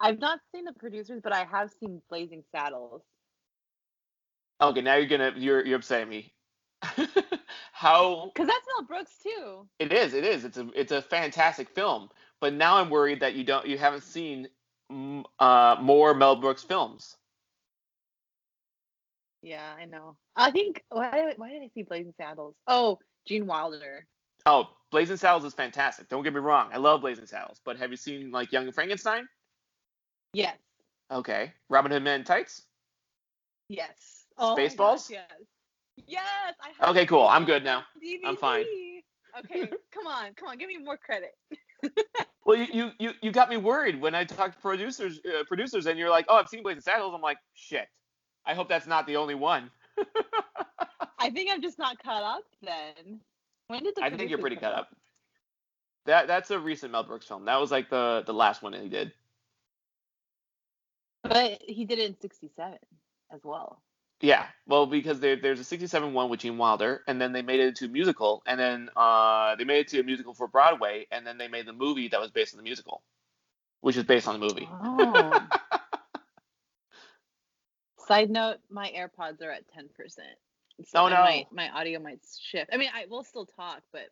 I've 0.00 0.18
not 0.18 0.40
seen 0.52 0.64
the 0.64 0.72
producers, 0.72 1.20
but 1.22 1.32
I 1.32 1.44
have 1.44 1.70
seen 1.80 2.02
Blazing 2.08 2.42
Saddles. 2.52 3.02
Okay, 4.60 4.80
now 4.80 4.96
you're 4.96 5.06
gonna 5.06 5.32
you're 5.36 5.64
you're 5.64 5.76
upsetting 5.76 6.08
me. 6.08 6.32
How? 7.72 8.30
Because 8.34 8.48
that's 8.48 8.66
Mel 8.76 8.86
Brooks 8.86 9.12
too. 9.22 9.68
It 9.78 9.92
is. 9.92 10.14
It 10.14 10.24
is. 10.24 10.44
It's 10.44 10.58
a 10.58 10.68
it's 10.74 10.92
a 10.92 11.02
fantastic 11.02 11.68
film. 11.68 12.10
But 12.40 12.54
now 12.54 12.76
I'm 12.76 12.90
worried 12.90 13.20
that 13.20 13.34
you 13.34 13.44
don't 13.44 13.66
you 13.66 13.78
haven't 13.78 14.02
seen 14.02 14.48
uh, 14.90 15.76
more 15.80 16.14
Mel 16.14 16.36
Brooks 16.36 16.62
films. 16.62 17.16
Yeah, 19.42 19.72
I 19.78 19.84
know. 19.84 20.16
I 20.34 20.50
think 20.50 20.82
why 20.88 21.34
why 21.36 21.50
did 21.50 21.62
I 21.62 21.70
see 21.74 21.82
Blazing 21.82 22.14
Saddles? 22.16 22.54
Oh, 22.66 22.98
Gene 23.26 23.46
Wilder. 23.46 24.06
Oh, 24.44 24.68
Blazing 24.90 25.16
Saddles 25.16 25.44
is 25.44 25.54
fantastic. 25.54 26.08
Don't 26.08 26.22
get 26.22 26.34
me 26.34 26.40
wrong. 26.40 26.70
I 26.72 26.78
love 26.78 27.00
Blazing 27.00 27.26
Saddles. 27.26 27.60
But 27.64 27.78
have 27.78 27.90
you 27.90 27.96
seen 27.96 28.30
like 28.30 28.52
Young 28.52 28.70
Frankenstein? 28.72 29.26
Yes. 30.32 30.56
Okay. 31.10 31.52
Robin 31.68 31.92
Hood 31.92 32.02
Men 32.02 32.20
in 32.20 32.24
Tights? 32.24 32.62
Yes. 33.68 34.24
Oh 34.38 34.54
Spaceballs? 34.56 35.10
yes. 35.10 35.24
Yes. 36.06 36.54
I 36.82 36.90
okay, 36.90 37.06
cool. 37.06 37.26
I'm 37.26 37.44
good 37.44 37.64
now. 37.64 37.84
DVD. 38.04 38.20
I'm 38.26 38.36
fine. 38.36 38.64
Okay, 39.38 39.68
come 39.92 40.06
on, 40.06 40.32
come 40.34 40.48
on, 40.48 40.56
give 40.56 40.68
me 40.68 40.78
more 40.78 40.96
credit. 40.96 41.32
well, 42.46 42.56
you, 42.56 42.92
you 43.00 43.10
you 43.20 43.32
got 43.32 43.50
me 43.50 43.56
worried 43.56 44.00
when 44.00 44.14
I 44.14 44.22
talked 44.22 44.54
to 44.54 44.60
producers 44.60 45.20
uh, 45.26 45.42
producers 45.48 45.86
and 45.86 45.98
you're 45.98 46.10
like, 46.10 46.26
oh, 46.28 46.36
I've 46.36 46.48
seen 46.48 46.62
Blazing 46.62 46.80
Saddles. 46.80 47.12
I'm 47.12 47.20
like, 47.20 47.38
shit. 47.54 47.88
I 48.46 48.54
hope 48.54 48.68
that's 48.68 48.86
not 48.86 49.04
the 49.08 49.16
only 49.16 49.34
one. 49.34 49.68
I 51.18 51.30
think 51.30 51.50
I'm 51.52 51.60
just 51.60 51.76
not 51.76 52.00
caught 52.00 52.22
up 52.22 52.44
then. 52.62 53.20
When 53.66 53.82
did 53.82 53.96
the 53.96 54.04
I 54.04 54.10
think 54.10 54.30
you're 54.30 54.38
pretty 54.38 54.54
caught 54.54 54.72
up? 54.72 54.78
up. 54.78 54.96
That 56.06 56.28
that's 56.28 56.52
a 56.52 56.58
recent 56.58 56.92
Mel 56.92 57.02
Brooks 57.02 57.26
film. 57.26 57.46
That 57.46 57.60
was 57.60 57.72
like 57.72 57.90
the 57.90 58.22
the 58.24 58.34
last 58.34 58.62
one 58.62 58.70
that 58.72 58.80
he 58.80 58.88
did. 58.88 59.12
But 61.24 61.60
he 61.66 61.84
did 61.84 61.98
it 61.98 62.06
in 62.06 62.16
67 62.20 62.78
as 63.34 63.40
well. 63.42 63.82
Yeah, 64.20 64.46
well, 64.66 64.86
because 64.86 65.20
there, 65.20 65.36
there's 65.36 65.60
a 65.60 65.64
67 65.64 66.14
one 66.14 66.30
with 66.30 66.40
Gene 66.40 66.56
Wilder, 66.56 67.02
and 67.06 67.20
then 67.20 67.32
they 67.32 67.42
made 67.42 67.60
it 67.60 67.68
into 67.68 67.84
a 67.84 67.88
musical, 67.88 68.42
and 68.46 68.58
then 68.58 68.88
uh, 68.96 69.56
they 69.56 69.64
made 69.64 69.80
it 69.80 69.88
to 69.88 70.00
a 70.00 70.02
musical 70.02 70.32
for 70.32 70.48
Broadway, 70.48 71.06
and 71.10 71.26
then 71.26 71.36
they 71.36 71.48
made 71.48 71.66
the 71.66 71.74
movie 71.74 72.08
that 72.08 72.20
was 72.20 72.30
based 72.30 72.54
on 72.54 72.56
the 72.56 72.62
musical, 72.62 73.02
which 73.82 73.96
is 73.96 74.04
based 74.04 74.26
on 74.26 74.40
the 74.40 74.46
movie. 74.46 74.66
Oh. 74.70 75.46
Side 78.08 78.30
note, 78.30 78.58
my 78.70 78.90
AirPods 78.96 79.42
are 79.42 79.50
at 79.50 79.64
10%. 79.76 79.88
So 80.84 81.04
oh, 81.04 81.08
no. 81.08 81.16
Might, 81.16 81.46
my 81.52 81.70
audio 81.70 81.98
might 81.98 82.20
shift. 82.40 82.70
I 82.72 82.76
mean, 82.76 82.90
I 82.94 83.06
will 83.10 83.24
still 83.24 83.46
talk, 83.46 83.82
but 83.92 84.08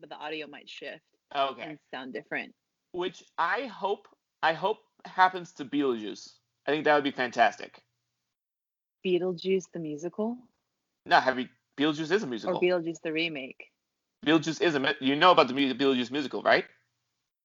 but 0.00 0.08
the 0.08 0.16
audio 0.16 0.46
might 0.46 0.68
shift. 0.68 1.02
Okay. 1.34 1.62
And 1.62 1.78
sound 1.90 2.12
different. 2.12 2.54
Which 2.92 3.22
I 3.36 3.66
hope 3.66 4.08
I 4.42 4.54
hope 4.54 4.78
happens 5.04 5.52
to 5.52 5.64
Beetlejuice. 5.64 6.32
I 6.66 6.70
think 6.70 6.84
that 6.84 6.94
would 6.94 7.04
be 7.04 7.10
fantastic. 7.10 7.82
Beetlejuice 9.06 9.66
the 9.72 9.78
musical? 9.78 10.36
No, 11.04 11.20
have 11.20 11.38
you? 11.38 11.48
Beetlejuice 11.78 12.10
is 12.10 12.22
a 12.22 12.26
musical. 12.26 12.56
Or 12.56 12.60
Beetlejuice 12.60 13.00
the 13.02 13.12
remake. 13.12 13.70
Beetlejuice 14.26 14.60
is 14.60 14.74
a 14.74 14.94
you 15.00 15.14
know 15.14 15.30
about 15.30 15.48
the 15.48 15.54
Beetlejuice 15.54 16.10
musical, 16.10 16.42
right? 16.42 16.64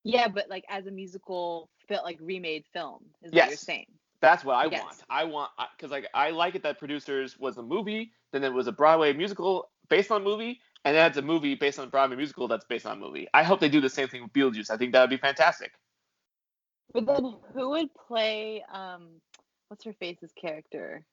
Yeah, 0.04 0.28
but 0.28 0.50
like 0.50 0.64
as 0.70 0.88
a 0.88 0.92
musical, 0.92 1.70
like 1.90 2.18
remade 2.22 2.64
film 2.74 3.04
is 3.22 3.32
yes. 3.34 3.44
what 3.44 3.50
you're 3.50 3.58
saying. 3.58 3.86
That's 4.22 4.44
what 4.44 4.56
I 4.56 4.66
yes. 4.66 4.84
want. 4.84 5.04
I 5.10 5.24
want 5.26 5.52
because 5.78 5.92
like 5.92 6.08
I 6.14 6.32
like 6.32 6.56
it 6.56 6.64
that 6.64 6.80
producers 6.80 7.38
was 7.38 7.58
a 7.58 7.64
movie, 7.64 8.12
then 8.32 8.44
it 8.44 8.54
was 8.54 8.68
a 8.68 8.72
Broadway 8.72 9.14
musical 9.14 9.70
based 9.90 10.12
on 10.12 10.22
a 10.22 10.24
movie, 10.24 10.60
and 10.86 10.96
then 10.96 11.08
it's 11.08 11.18
a 11.18 11.22
movie 11.22 11.56
based 11.56 11.78
on 11.78 11.88
a 11.88 11.92
Broadway 11.92 12.16
musical 12.16 12.48
that's 12.48 12.66
based 12.66 12.86
on 12.86 12.98
a 12.98 13.00
movie. 13.00 13.28
I 13.34 13.44
hope 13.44 13.60
they 13.60 13.70
do 13.70 13.82
the 13.82 13.90
same 13.90 14.08
thing 14.08 14.24
with 14.24 14.34
Beetlejuice. 14.34 14.72
I 14.72 14.78
think 14.78 14.94
that 14.94 15.02
would 15.02 15.10
be 15.10 15.18
fantastic. 15.18 15.74
But 16.94 17.06
then 17.06 17.36
who 17.54 17.70
would 17.70 17.90
play 18.08 18.64
um 18.72 19.22
what's 19.68 19.86
her 19.86 19.94
face's 19.94 20.32
character? 20.40 21.04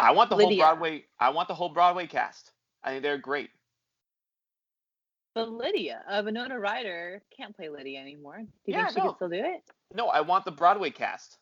I 0.00 0.12
want 0.12 0.30
the 0.30 0.36
Lydia. 0.36 0.64
whole 0.64 0.74
Broadway. 0.76 1.04
I 1.18 1.30
want 1.30 1.48
the 1.48 1.54
whole 1.54 1.68
Broadway 1.70 2.06
cast. 2.06 2.52
I 2.82 2.90
think 2.90 3.02
they're 3.02 3.18
great. 3.18 3.50
But 5.34 5.50
Lydia, 5.50 6.02
uh, 6.08 6.22
Winona 6.24 6.58
Ryder 6.58 7.22
can't 7.36 7.54
play 7.54 7.68
Lydia 7.68 8.00
anymore. 8.00 8.38
Do 8.38 8.72
you 8.72 8.74
Yeah, 8.74 8.86
think 8.86 8.90
she 8.90 9.00
no. 9.00 9.06
can 9.08 9.14
still 9.16 9.28
do 9.28 9.36
it? 9.44 9.62
No, 9.94 10.08
I 10.08 10.20
want 10.22 10.44
the 10.44 10.50
Broadway 10.52 10.90
cast 10.90 11.38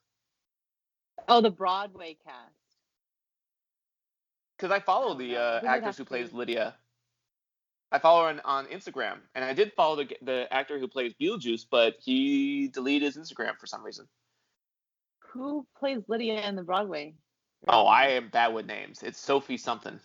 Oh, 1.28 1.40
the 1.40 1.50
Broadway 1.50 2.16
cast. 2.24 2.54
because 4.56 4.70
I 4.72 4.80
follow 4.80 5.14
Oh, 5.14 5.14
the 5.14 5.36
uh, 5.36 5.60
Who 5.60 5.66
actress 5.66 5.96
who 5.98 6.04
plays? 6.04 6.32
Lydia. 6.32 6.76
I 7.90 7.98
follow 7.98 8.24
her 8.24 8.28
on, 8.28 8.40
on 8.44 8.66
Instagram, 8.66 9.18
and 9.34 9.44
I 9.44 9.54
did 9.54 9.72
follow 9.74 9.96
the 9.96 10.14
the 10.22 10.52
actor 10.52 10.78
who 10.78 10.88
plays 10.88 11.14
Beetlejuice, 11.20 11.66
but 11.70 11.94
he 12.00 12.68
deleted 12.68 13.14
his 13.14 13.16
Instagram 13.16 13.56
for 13.58 13.66
some 13.66 13.82
reason. 13.82 14.06
Who 15.32 15.66
plays 15.78 16.02
Lydia 16.08 16.46
in 16.46 16.56
the 16.56 16.62
Broadway? 16.62 17.14
Oh. 17.66 17.86
I 17.86 18.06
am 18.08 18.28
bad 18.28 18.54
with 18.54 18.66
names. 18.66 19.02
It's 19.02 19.18
Sophie 19.18 19.56
something. 19.56 19.98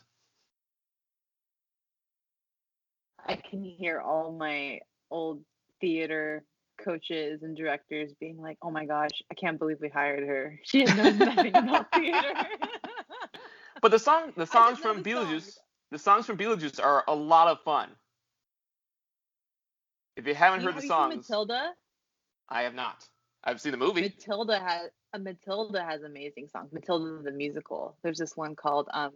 I 3.25 3.35
can 3.35 3.63
hear 3.63 4.01
all 4.01 4.31
my 4.33 4.79
old 5.09 5.43
theater 5.79 6.43
coaches 6.83 7.43
and 7.43 7.55
directors 7.55 8.11
being 8.19 8.37
like, 8.41 8.57
"Oh 8.61 8.71
my 8.71 8.85
gosh, 8.85 9.21
I 9.31 9.35
can't 9.35 9.57
believe 9.59 9.77
we 9.79 9.89
hired 9.89 10.27
her. 10.27 10.59
She 10.63 10.83
knows 10.83 11.15
nothing 11.15 11.55
about 11.55 11.91
theater." 11.93 12.33
But 13.81 13.91
the 13.91 13.99
song, 13.99 14.31
the 14.37 14.45
songs 14.45 14.79
from 14.79 15.03
the 15.03 15.09
Beetlejuice, 15.09 15.41
songs. 15.41 15.59
the 15.91 15.99
songs 15.99 16.25
from 16.25 16.37
Beetlejuice 16.37 16.81
are 16.81 17.03
a 17.09 17.13
lot 17.13 17.49
of 17.49 17.59
fun. 17.63 17.89
If 20.15 20.25
you 20.25 20.33
haven't 20.33 20.61
you- 20.61 20.67
heard 20.67 20.75
have 20.75 20.81
the 20.81 20.87
songs, 20.87 21.15
Matilda. 21.29 21.73
I 22.47 22.61
have 22.61 22.75
not. 22.75 23.05
I've 23.43 23.59
seen 23.61 23.71
the 23.71 23.77
movie. 23.77 24.01
Matilda 24.01 24.59
has 24.59 24.89
uh, 25.13 25.19
Matilda 25.19 25.83
has 25.83 26.03
amazing 26.03 26.47
songs. 26.47 26.71
Matilda 26.71 27.21
the 27.23 27.31
musical. 27.31 27.97
There's 28.03 28.17
this 28.17 28.37
one 28.37 28.55
called 28.55 28.87
um, 28.93 29.11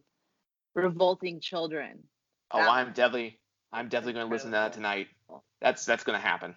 "Revolting 0.75 1.39
Children." 1.39 2.03
Oh, 2.51 2.59
I'm 2.59 2.87
one. 2.87 2.93
definitely, 2.93 3.39
I'm 3.71 3.89
definitely 3.89 4.13
going 4.13 4.27
to 4.27 4.31
listen 4.33 4.51
to 4.51 4.57
that 4.57 4.73
tonight. 4.73 5.07
That's 5.61 5.85
that's 5.85 6.03
going 6.03 6.19
to 6.19 6.25
happen. 6.25 6.55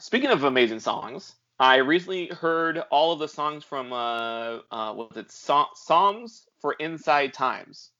Speaking 0.00 0.30
of 0.30 0.44
amazing 0.44 0.80
songs, 0.80 1.34
I 1.58 1.76
recently 1.76 2.28
heard 2.28 2.78
all 2.90 3.12
of 3.12 3.18
the 3.18 3.28
songs 3.28 3.64
from 3.64 3.92
uh, 3.92 4.58
uh 4.70 4.92
was 4.94 5.16
it, 5.16 5.30
so- 5.30 5.68
songs 5.74 6.46
for 6.60 6.72
Inside 6.74 7.32
Times. 7.34 7.90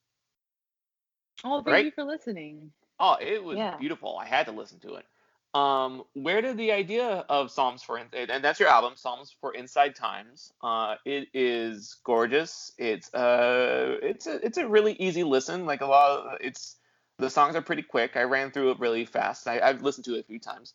Oh, 1.45 1.63
thank 1.63 1.75
Right? 1.75 1.85
you 1.87 1.91
for 1.93 2.05
listening. 2.05 2.73
Oh, 2.99 3.17
it 3.21 3.43
was 3.43 3.57
Yeah. 3.57 3.77
beautiful. 3.79 4.19
I 4.19 4.27
had 4.27 4.47
to 4.47 4.53
listen 4.53 4.79
to 4.81 4.97
it. 4.97 5.07
Um, 5.53 6.05
where 6.15 6.41
did 6.41 6.57
the 6.59 6.71
idea 6.71 7.25
of 7.29 7.51
Psalms 7.51 7.83
for 7.83 7.99
and 7.99 8.45
that's 8.45 8.61
your 8.61 8.69
album, 8.69 8.93
Psalms 8.95 9.35
for 9.41 9.53
Inside 9.53 9.97
Times. 9.97 10.53
Uh, 10.63 10.95
it 11.05 11.29
is 11.35 11.97
gorgeous. 12.05 12.73
It's 12.79 13.13
uh, 13.13 13.97
it's 14.01 14.27
a 14.29 14.45
it's 14.47 14.59
a 14.59 14.69
really 14.69 14.93
easy 14.95 15.25
listen. 15.25 15.67
Like 15.67 15.81
a 15.81 15.87
lot 15.87 16.11
of 16.11 16.39
it's 16.41 16.77
the 17.19 17.29
songs 17.29 17.57
are 17.57 17.63
pretty 17.63 17.83
quick. 17.83 18.17
I 18.17 18.23
ran 18.23 18.53
through 18.53 18.71
it 18.71 18.79
really 18.79 19.05
fast. 19.05 19.49
I, 19.49 19.61
I've 19.61 19.83
listened 19.83 20.05
to 20.05 20.15
it 20.15 20.21
a 20.21 20.25
few 20.25 20.39
times. 20.39 20.75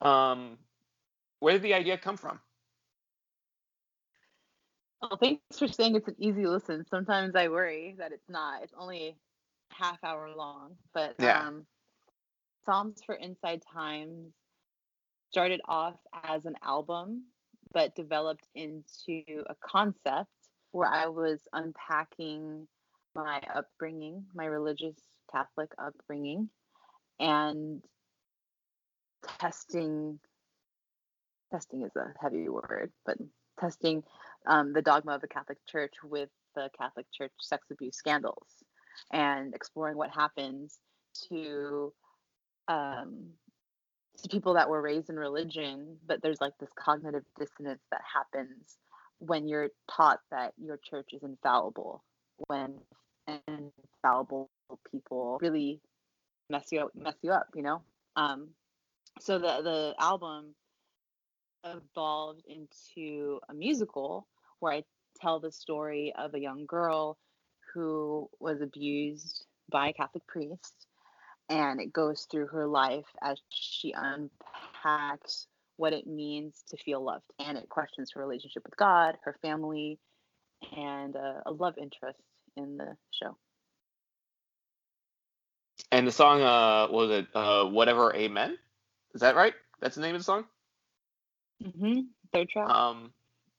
Um, 0.00 0.56
where 1.40 1.52
did 1.52 1.62
the 1.62 1.74
idea 1.74 1.98
come 1.98 2.16
from? 2.16 2.40
Oh, 5.02 5.16
thanks 5.16 5.58
for 5.58 5.68
saying 5.68 5.94
it's 5.96 6.08
an 6.08 6.16
easy 6.18 6.46
listen. 6.46 6.84
Sometimes 6.90 7.36
I 7.36 7.48
worry 7.48 7.94
that 7.98 8.12
it's 8.12 8.28
not. 8.28 8.62
It's 8.62 8.74
only 8.76 9.16
half 9.70 10.02
hour 10.02 10.30
long, 10.34 10.76
but 10.92 11.14
Yeah. 11.20 11.46
um, 11.46 11.66
Psalms 12.68 13.00
for 13.06 13.14
Inside 13.14 13.62
Times 13.72 14.34
started 15.30 15.62
off 15.64 15.94
as 16.22 16.44
an 16.44 16.52
album, 16.62 17.24
but 17.72 17.94
developed 17.94 18.46
into 18.54 19.22
a 19.48 19.54
concept 19.64 20.28
where 20.72 20.86
I 20.86 21.06
was 21.06 21.40
unpacking 21.54 22.68
my 23.14 23.40
upbringing, 23.54 24.26
my 24.34 24.44
religious 24.44 24.96
Catholic 25.32 25.70
upbringing, 25.78 26.50
and 27.18 27.82
testing. 29.38 30.18
Testing 31.50 31.84
is 31.84 31.96
a 31.96 32.12
heavy 32.20 32.50
word, 32.50 32.92
but 33.06 33.16
testing 33.58 34.02
um, 34.44 34.74
the 34.74 34.82
dogma 34.82 35.12
of 35.12 35.22
the 35.22 35.28
Catholic 35.28 35.56
Church 35.66 35.94
with 36.04 36.28
the 36.54 36.68
Catholic 36.76 37.06
Church 37.16 37.32
sex 37.40 37.66
abuse 37.70 37.96
scandals 37.96 38.46
and 39.10 39.54
exploring 39.54 39.96
what 39.96 40.10
happens 40.10 40.76
to 41.30 41.94
um, 42.68 43.30
to 44.22 44.28
people 44.28 44.54
that 44.54 44.68
were 44.68 44.82
raised 44.82 45.10
in 45.10 45.16
religion, 45.16 45.96
but 46.06 46.22
there's 46.22 46.40
like 46.40 46.56
this 46.58 46.70
cognitive 46.78 47.24
dissonance 47.38 47.82
that 47.90 48.00
happens 48.14 48.76
when 49.18 49.48
you're 49.48 49.70
taught 49.90 50.20
that 50.30 50.52
your 50.56 50.76
church 50.76 51.10
is 51.12 51.22
infallible, 51.22 52.04
when 52.46 52.74
infallible 53.48 54.50
people 54.90 55.38
really 55.40 55.80
mess 56.50 56.66
you 56.70 56.80
up, 56.80 56.94
mess 56.94 57.16
you 57.22 57.32
up, 57.32 57.48
you 57.54 57.62
know. 57.62 57.82
Um, 58.16 58.48
so 59.20 59.38
the 59.38 59.62
the 59.62 59.94
album 59.98 60.54
evolved 61.64 62.42
into 62.46 63.40
a 63.48 63.54
musical 63.54 64.26
where 64.60 64.72
I 64.72 64.84
tell 65.20 65.40
the 65.40 65.52
story 65.52 66.12
of 66.16 66.34
a 66.34 66.40
young 66.40 66.66
girl 66.66 67.18
who 67.74 68.28
was 68.40 68.60
abused 68.60 69.44
by 69.70 69.88
a 69.88 69.92
Catholic 69.92 70.26
priest, 70.26 70.87
and 71.48 71.80
it 71.80 71.92
goes 71.92 72.26
through 72.30 72.48
her 72.48 72.66
life 72.66 73.06
as 73.22 73.38
she 73.48 73.94
unpacks 73.96 75.46
what 75.76 75.92
it 75.92 76.06
means 76.06 76.64
to 76.68 76.76
feel 76.76 77.02
loved, 77.02 77.30
and 77.38 77.56
it 77.56 77.68
questions 77.68 78.10
her 78.12 78.20
relationship 78.20 78.64
with 78.64 78.76
God, 78.76 79.16
her 79.24 79.36
family, 79.40 79.98
and 80.76 81.14
uh, 81.16 81.40
a 81.46 81.52
love 81.52 81.78
interest 81.78 82.18
in 82.56 82.76
the 82.76 82.96
show. 83.10 83.36
And 85.92 86.06
the 86.06 86.12
song, 86.12 86.42
uh, 86.42 86.88
what 86.88 87.08
was 87.08 87.18
it 87.18 87.26
uh, 87.34 87.64
whatever 87.66 88.14
Amen? 88.14 88.58
Is 89.14 89.20
that 89.20 89.36
right? 89.36 89.54
That's 89.80 89.94
the 89.94 90.02
name 90.02 90.14
of 90.14 90.20
the 90.20 90.24
song. 90.24 90.44
Mm-hmm. 91.64 92.00
Third 92.32 92.48
track. 92.48 92.68
Um, 92.68 93.12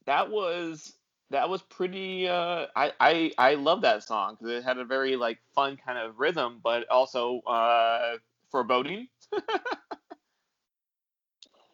that 0.06 0.30
was 0.30 0.94
that 1.32 1.50
was 1.50 1.62
pretty. 1.64 2.28
Uh, 2.28 2.68
I 2.76 2.92
I 3.00 3.32
I 3.38 3.54
love 3.56 3.82
that 3.82 4.04
song 4.04 4.36
because 4.40 4.58
it 4.58 4.64
had 4.64 4.78
a 4.78 4.86
very 4.86 5.16
like 5.16 5.40
fun 5.56 5.78
kind 5.78 5.98
of 5.98 6.20
rhythm, 6.20 6.60
but 6.64 6.90
also 6.90 7.42
uh, 7.42 8.18
foreboding. 8.52 9.08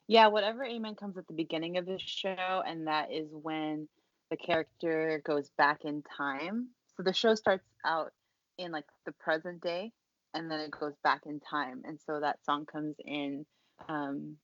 Yeah, 0.08 0.28
whatever 0.28 0.64
Amen 0.64 0.96
comes 0.96 1.18
at 1.18 1.28
the 1.28 1.34
beginning 1.34 1.78
of 1.78 1.86
the 1.86 1.98
show, 1.98 2.62
and 2.66 2.88
that 2.88 3.12
is 3.12 3.28
when 3.32 3.88
the 4.30 4.38
character 4.38 5.22
goes 5.26 5.50
back 5.58 5.84
in 5.84 6.04
time. 6.04 6.70
So 6.96 7.04
the 7.04 7.14
show 7.14 7.34
starts 7.36 7.66
out 7.84 8.12
in 8.58 8.72
like 8.72 8.86
the 9.06 9.14
present 9.14 9.62
day, 9.62 9.92
and 10.34 10.50
then 10.50 10.60
it 10.60 10.72
goes 10.72 10.94
back 11.04 11.22
in 11.26 11.40
time. 11.40 11.82
And 11.86 12.00
so 12.06 12.20
that 12.20 12.44
song 12.46 12.66
comes 12.68 12.96
in 13.04 13.46
um, 13.90 14.38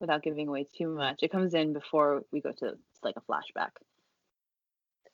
without 0.00 0.22
giving 0.22 0.46
away 0.48 0.66
too 0.76 0.88
much. 0.88 1.22
It 1.22 1.32
comes 1.32 1.54
in 1.54 1.72
before 1.72 2.22
we 2.30 2.40
go 2.40 2.52
to 2.58 2.74
like 3.02 3.16
a 3.16 3.22
flashback. 3.22 3.70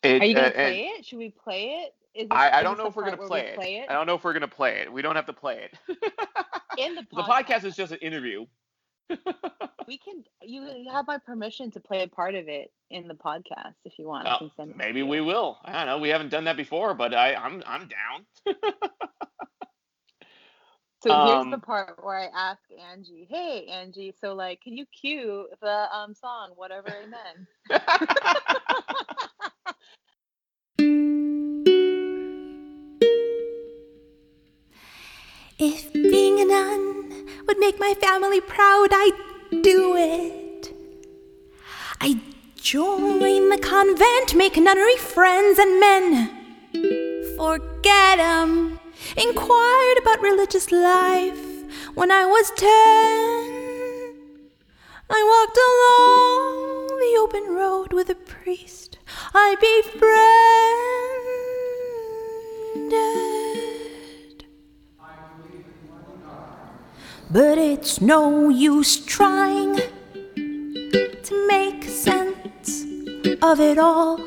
It, 0.05 0.23
Are 0.23 0.25
you 0.27 0.35
gonna 0.35 0.49
uh, 0.49 0.51
play 0.53 0.85
it? 0.97 1.07
Should 1.07 1.19
we 1.19 1.31
play 1.31 1.85
it? 1.85 1.95
Is 2.15 2.29
I, 2.31 2.61
I 2.61 2.63
don't 2.63 2.79
know 2.79 2.87
if 2.87 2.95
we're 2.95 3.05
gonna 3.05 3.17
play 3.17 3.41
it. 3.49 3.55
play 3.57 3.77
it. 3.77 3.91
I 3.91 3.95
don't 3.95 4.07
know 4.07 4.15
if 4.15 4.25
we're 4.25 4.33
gonna 4.35 4.47
play 4.49 4.81
it. 4.81 4.93
We 4.93 5.03
don't 5.03 5.17
have 5.17 5.27
to 5.27 5.33
play 5.33 5.69
it. 5.69 5.79
In 6.79 6.95
the 6.95 7.03
the 7.11 7.23
podcast 7.23 7.65
is 7.65 7.77
just 7.77 7.93
an 7.93 7.99
interview. 7.99 8.47
We 9.87 9.99
can. 9.99 10.25
You 10.43 10.87
have 10.93 11.07
my 11.07 11.19
permission 11.19 11.71
to 11.73 11.81
play 11.81 12.03
a 12.03 12.09
part 12.09 12.35
of 12.35 12.49
it 12.49 12.73
in 12.91 13.07
the 13.07 13.15
podcast 13.15 13.75
if 13.85 13.99
you 13.99 14.07
want. 14.07 14.25
Well, 14.25 14.51
send 14.57 14.77
maybe 14.77 15.03
we 15.03 15.21
will. 15.21 15.59
I 15.65 15.73
don't 15.73 15.87
know. 15.87 15.99
We 15.99 16.09
haven't 16.09 16.31
done 16.31 16.45
that 16.45 16.57
before, 16.57 16.95
but 16.95 17.15
I 17.15 17.35
I'm 17.35 17.63
I'm 17.67 17.89
down. 17.89 18.57
So 21.03 21.11
here's 21.21 21.49
the 21.49 21.57
Um, 21.57 21.61
part 21.61 22.03
where 22.03 22.17
I 22.19 22.29
ask 22.35 22.63
Angie, 22.73 23.27
"Hey 23.29 23.67
Angie, 23.67 24.15
so 24.19 24.35
like, 24.35 24.63
can 24.63 24.75
you 24.77 24.87
cue 24.87 25.49
the 25.61 25.95
um 25.95 26.15
song, 26.15 26.53
whatever 26.57 26.89
amen?" 26.97 27.47
My 37.87 37.93
family 38.01 38.41
proud, 38.41 38.89
I'd 38.93 39.12
do 39.62 39.95
it. 39.95 40.72
I'd 42.01 42.22
join 42.57 43.51
the 43.51 43.59
convent, 43.59 44.35
make 44.35 44.57
nunnery 44.57 44.97
friends 44.97 45.59
and 45.59 45.78
men. 45.78 46.30
Forget 47.37 48.18
'em. 48.18 48.80
Inquired 49.18 49.99
about 49.99 50.22
religious 50.22 50.72
life 50.72 51.45
when 51.95 52.11
I 52.11 52.24
was 52.24 52.47
ten. 52.57 53.45
I 55.18 55.20
walked 55.32 55.59
along 55.70 56.87
the 57.05 57.12
open 57.24 57.45
road 57.61 57.93
with 57.93 58.09
a 58.09 58.14
priest 58.14 58.97
I 59.35 59.49
befriended. 59.66 60.05
But 67.35 67.59
it's 67.59 68.01
no 68.01 68.49
use 68.49 69.05
trying 69.05 69.74
to 70.37 71.47
make 71.49 71.82
sense 71.82 72.85
of 73.43 73.59
it 73.59 73.76
all. 73.76 74.20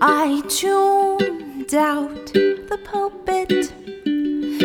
I 0.00 0.42
tuned 0.48 1.72
out 1.72 2.32
the 2.32 2.80
pulpit. 2.82 3.72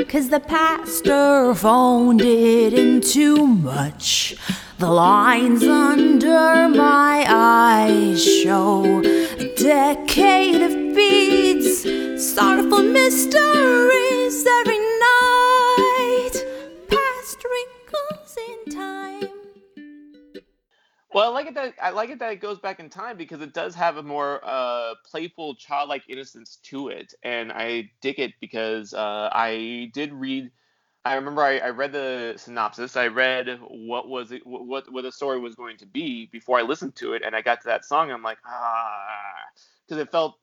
Cause 0.10 0.30
the 0.30 0.40
pastor 0.40 1.54
phoned 1.54 2.22
it 2.22 2.74
in 2.74 3.00
too 3.02 3.46
much. 3.46 4.36
The 4.80 4.90
lines 4.90 5.64
under 5.64 6.68
my 6.68 7.26
eyes 7.30 8.26
show 8.26 8.84
a 9.04 9.56
decade 9.56 10.62
of 10.64 10.96
beads, 10.96 11.84
sorrowful 12.34 12.82
mysteries 12.82 14.46
every 14.62 14.95
I 21.26 21.30
like 21.30 21.48
it 21.48 21.56
that 21.56 21.74
I 21.82 21.90
like 21.92 22.10
it 22.12 22.20
that 22.20 22.32
it 22.34 22.42
goes 22.42 22.60
back 22.60 22.80
in 22.80 22.90
time 22.90 23.18
because 23.18 23.42
it 23.42 23.54
does 23.54 23.74
have 23.76 23.98
a 23.98 24.04
more 24.04 24.42
uh, 24.44 24.94
playful, 25.10 25.56
childlike 25.56 26.04
innocence 26.08 26.58
to 26.66 26.90
it, 26.90 27.14
and 27.24 27.52
I 27.52 27.90
dig 28.02 28.20
it 28.20 28.34
because 28.40 28.94
uh, 28.94 29.30
I 29.32 29.92
did 29.94 30.14
read. 30.14 30.52
I 31.06 31.16
remember 31.16 31.42
I, 31.42 31.58
I 31.60 31.70
read 31.70 31.94
the 31.94 32.36
synopsis. 32.38 32.96
I 32.96 33.08
read 33.08 33.60
what 33.68 34.08
was 34.08 34.32
it, 34.32 34.46
what 34.46 34.92
what 34.92 35.02
the 35.04 35.12
story 35.12 35.40
was 35.40 35.56
going 35.56 35.78
to 35.78 35.88
be 35.88 36.28
before 36.32 36.60
I 36.60 36.64
listened 36.64 36.96
to 36.98 37.14
it, 37.14 37.24
and 37.26 37.36
I 37.36 37.42
got 37.42 37.62
to 37.62 37.68
that 37.68 37.86
song. 37.86 38.12
I'm 38.12 38.24
like, 38.24 38.40
ah, 38.46 39.34
because 39.88 40.02
it 40.02 40.12
felt 40.12 40.38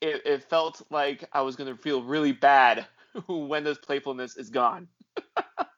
it, 0.00 0.22
it 0.26 0.44
felt 0.44 0.82
like 0.90 1.24
I 1.32 1.42
was 1.42 1.56
going 1.56 1.74
to 1.74 1.80
feel 1.80 2.02
really 2.02 2.32
bad 2.32 2.86
when 3.28 3.64
this 3.64 3.78
playfulness 3.78 4.36
is 4.36 4.50
gone. 4.50 4.88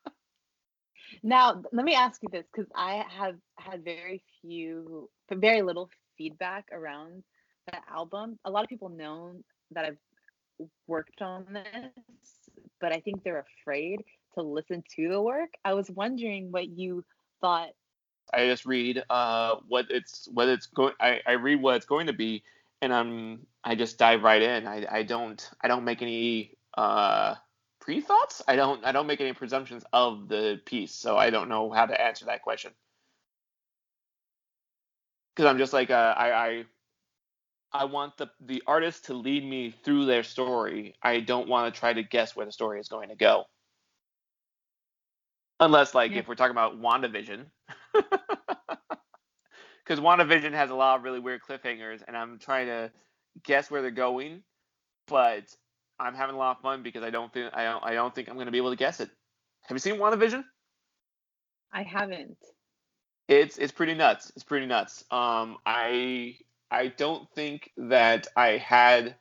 Now, 1.22 1.62
let 1.72 1.84
me 1.84 1.94
ask 1.94 2.22
you 2.22 2.28
this 2.32 2.46
because 2.52 2.70
I 2.74 3.04
have 3.10 3.36
had 3.58 3.84
very 3.84 4.22
few, 4.40 5.08
very 5.30 5.62
little 5.62 5.90
feedback 6.16 6.66
around 6.72 7.22
the 7.66 7.78
album. 7.92 8.38
A 8.44 8.50
lot 8.50 8.64
of 8.64 8.70
people 8.70 8.88
know 8.88 9.34
that 9.72 9.84
I've 9.84 10.68
worked 10.86 11.20
on 11.20 11.46
this, 11.52 12.50
but 12.80 12.92
I 12.92 13.00
think 13.00 13.22
they're 13.22 13.44
afraid 13.62 14.02
to 14.34 14.42
listen 14.42 14.82
to 14.96 15.08
the 15.08 15.20
work. 15.20 15.50
I 15.64 15.74
was 15.74 15.90
wondering 15.90 16.50
what 16.52 16.68
you 16.68 17.04
thought. 17.40 17.70
I 18.32 18.46
just 18.46 18.64
read 18.64 19.02
uh, 19.10 19.56
what 19.68 19.86
it's 19.90 20.28
what 20.32 20.48
it's 20.48 20.66
going. 20.66 20.94
I, 21.00 21.32
read 21.32 21.60
what 21.60 21.76
it's 21.76 21.86
going 21.86 22.06
to 22.06 22.12
be, 22.12 22.44
and 22.80 22.94
I'm 22.94 23.40
I 23.64 23.74
just 23.74 23.98
dive 23.98 24.22
right 24.22 24.40
in. 24.40 24.66
I, 24.66 24.86
I 24.90 25.02
don't 25.02 25.50
I 25.62 25.68
don't 25.68 25.84
make 25.84 26.00
any 26.00 26.56
uh, 26.76 27.34
pre 27.91 28.01
thoughts. 28.01 28.41
I 28.47 28.55
don't 28.55 28.84
I 28.84 28.93
don't 28.93 29.09
make 29.09 29.20
any 29.20 29.32
presumptions 29.32 29.84
of 29.93 30.28
the 30.28 30.61
piece, 30.64 30.95
so 30.95 31.16
I 31.16 31.30
don't 31.30 31.49
know 31.49 31.72
how 31.72 31.86
to 31.86 32.01
answer 32.01 32.26
that 32.26 32.43
question. 32.43 32.70
Because 35.34 35.51
I'm 35.51 35.59
just 35.59 35.72
like 35.72 35.91
uh, 35.91 36.14
I 36.16 36.32
I 36.32 36.64
I 37.72 37.84
want 37.86 38.16
the 38.16 38.28
the 38.41 38.62
artist 38.64 39.07
to 39.07 39.14
lead 39.14 39.45
me 39.45 39.74
through 39.84 40.05
their 40.05 40.22
story. 40.22 40.95
I 41.03 41.18
don't 41.18 41.49
want 41.49 41.74
to 41.74 41.80
try 41.80 41.93
to 41.93 42.05
guess 42.05 42.36
where 42.36 42.47
the 42.47 42.53
story 42.53 42.78
is 42.78 42.86
going 42.86 43.09
to 43.09 43.16
go. 43.16 43.47
Unless 45.59 45.93
like 45.93 46.12
Yeah. 46.12 46.20
if 46.20 46.28
we're 46.28 46.36
talking 46.36 46.53
about 46.53 46.80
WandaVision. 46.80 47.47
Because 49.84 50.05
WandaVision 50.05 50.53
has 50.53 50.70
a 50.70 50.74
lot 50.76 50.99
of 50.99 51.03
really 51.03 51.18
weird 51.18 51.41
cliffhangers 51.43 52.03
and 52.07 52.16
I'm 52.16 52.38
trying 52.38 52.66
to 52.68 52.93
guess 53.43 53.72
where 53.72 53.82
they're 53.82 53.91
going, 53.91 54.45
but 55.09 55.53
I'm 56.01 56.14
having 56.14 56.34
a 56.34 56.38
lot 56.38 56.57
of 56.57 56.62
fun 56.62 56.82
because 56.82 57.03
I 57.03 57.11
don't 57.11 57.32
think 57.32 57.53
I 57.55 57.64
don't 57.64 57.84
I 57.84 57.94
don't 57.94 58.14
think 58.14 58.28
I'm 58.28 58.38
gonna 58.38 58.51
be 58.51 58.59
able 58.59 58.70
to 58.70 58.76
guess 58.76 59.01
it. 59.01 59.11
Have 59.62 59.74
you 59.74 59.78
seen 59.78 59.96
WandaVision? 59.96 60.44
I 61.72 61.82
haven't. 61.82 62.38
It's 63.28 63.59
it's 63.59 63.72
pretty 63.72 63.94
nuts. 63.94 64.32
It's 64.34 64.44
pretty 64.44 64.66
nuts. 64.66 65.05
Um, 65.11 65.59
I 65.64 66.36
I 66.70 66.88
don't 66.88 67.30
think 67.34 67.70
that 67.76 68.26
I 68.36 68.57
had 68.57 69.14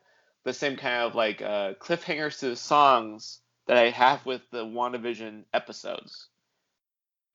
the 0.44 0.52
same 0.52 0.76
kind 0.76 1.02
of 1.04 1.14
like 1.14 1.42
uh, 1.42 1.74
cliffhangers 1.74 2.40
to 2.40 2.48
the 2.48 2.56
songs 2.56 3.40
that 3.66 3.76
I 3.76 3.90
have 3.90 4.24
with 4.26 4.42
the 4.50 4.64
WandaVision 4.64 5.44
episodes. 5.52 6.28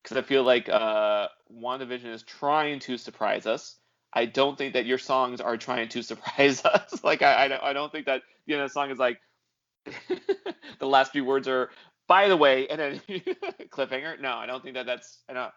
Because 0.04 0.18
I 0.18 0.22
feel 0.22 0.43
like 0.43 0.70
uh, 0.70 1.28
WandaVision 1.54 2.14
is 2.14 2.24
trying 2.24 2.80
to 2.82 2.98
surprise 2.98 3.46
us. 3.46 3.78
I 4.12 4.26
don't 4.26 4.58
think 4.58 4.74
that 4.74 4.86
your 4.86 4.98
songs 4.98 5.39
are 5.41 5.58
trying 5.58 5.89
to 5.89 6.04
surprise 6.12 6.66
us. 6.66 7.04
like 7.04 7.22
I 7.22 7.46
I 7.46 7.48
don't, 7.48 7.64
I 7.64 7.74
don't 7.74 7.91
think 7.91 8.08
that 8.08 8.24
the 8.48 8.54
end 8.54 8.64
of 8.64 8.70
the 8.70 8.74
song 8.74 8.91
is 8.91 8.98
like 8.98 9.20
the 10.80 10.88
last 10.88 11.12
few 11.12 11.26
words 11.26 11.48
are 11.48 11.70
by 12.08 12.28
the 12.28 12.38
way 12.38 12.68
and 12.68 12.80
then 12.80 13.02
cliffhanger. 13.70 14.20
No, 14.20 14.34
I 14.34 14.46
don't 14.46 14.64
think 14.64 14.76
that 14.76 14.86
that's 14.86 15.20
I 15.30 15.34
don't. 15.34 15.52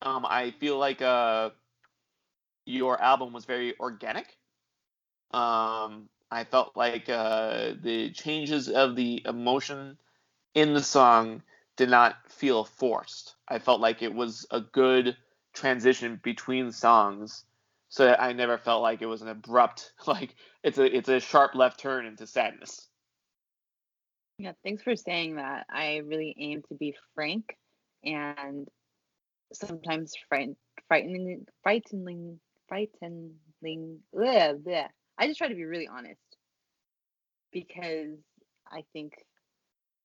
Um, 0.00 0.26
I 0.28 0.52
feel 0.52 0.78
like 0.78 1.02
uh, 1.02 1.50
your 2.64 3.00
album 3.00 3.32
was 3.32 3.44
very 3.44 3.74
organic. 3.80 4.26
Um, 5.32 6.08
I 6.30 6.44
felt 6.44 6.76
like 6.76 7.08
uh, 7.08 7.72
the 7.82 8.10
changes 8.12 8.68
of 8.68 8.96
the 8.96 9.22
emotion 9.24 9.98
in 10.54 10.74
the 10.74 10.82
song 10.82 11.42
did 11.76 11.88
not 11.88 12.16
feel 12.28 12.64
forced. 12.64 13.34
I 13.48 13.58
felt 13.58 13.80
like 13.80 14.02
it 14.02 14.14
was 14.14 14.46
a 14.50 14.60
good 14.60 15.16
transition 15.54 16.20
between 16.22 16.72
songs, 16.72 17.44
so 17.88 18.04
that 18.04 18.20
I 18.20 18.32
never 18.32 18.58
felt 18.58 18.82
like 18.82 19.00
it 19.00 19.06
was 19.06 19.22
an 19.22 19.28
abrupt 19.28 19.92
like 20.06 20.34
it's 20.62 20.78
a 20.78 20.96
it's 20.96 21.08
a 21.08 21.20
sharp 21.20 21.54
left 21.54 21.80
turn 21.80 22.06
into 22.06 22.26
sadness. 22.26 22.88
Yeah, 24.38 24.52
thanks 24.64 24.82
for 24.82 24.96
saying 24.96 25.36
that. 25.36 25.66
I 25.70 25.98
really 25.98 26.34
aim 26.38 26.62
to 26.68 26.74
be 26.76 26.94
frank 27.14 27.56
and 28.04 28.68
sometimes 29.52 30.14
fright, 30.28 30.50
frightening, 30.88 31.46
frightening, 31.62 32.40
frightening. 32.68 33.34
Bleh, 33.64 34.62
bleh. 34.62 34.86
I 35.18 35.26
just 35.26 35.38
try 35.38 35.48
to 35.48 35.54
be 35.54 35.64
really 35.64 35.88
honest 35.88 36.20
because 37.52 38.18
I 38.70 38.84
think 38.92 39.14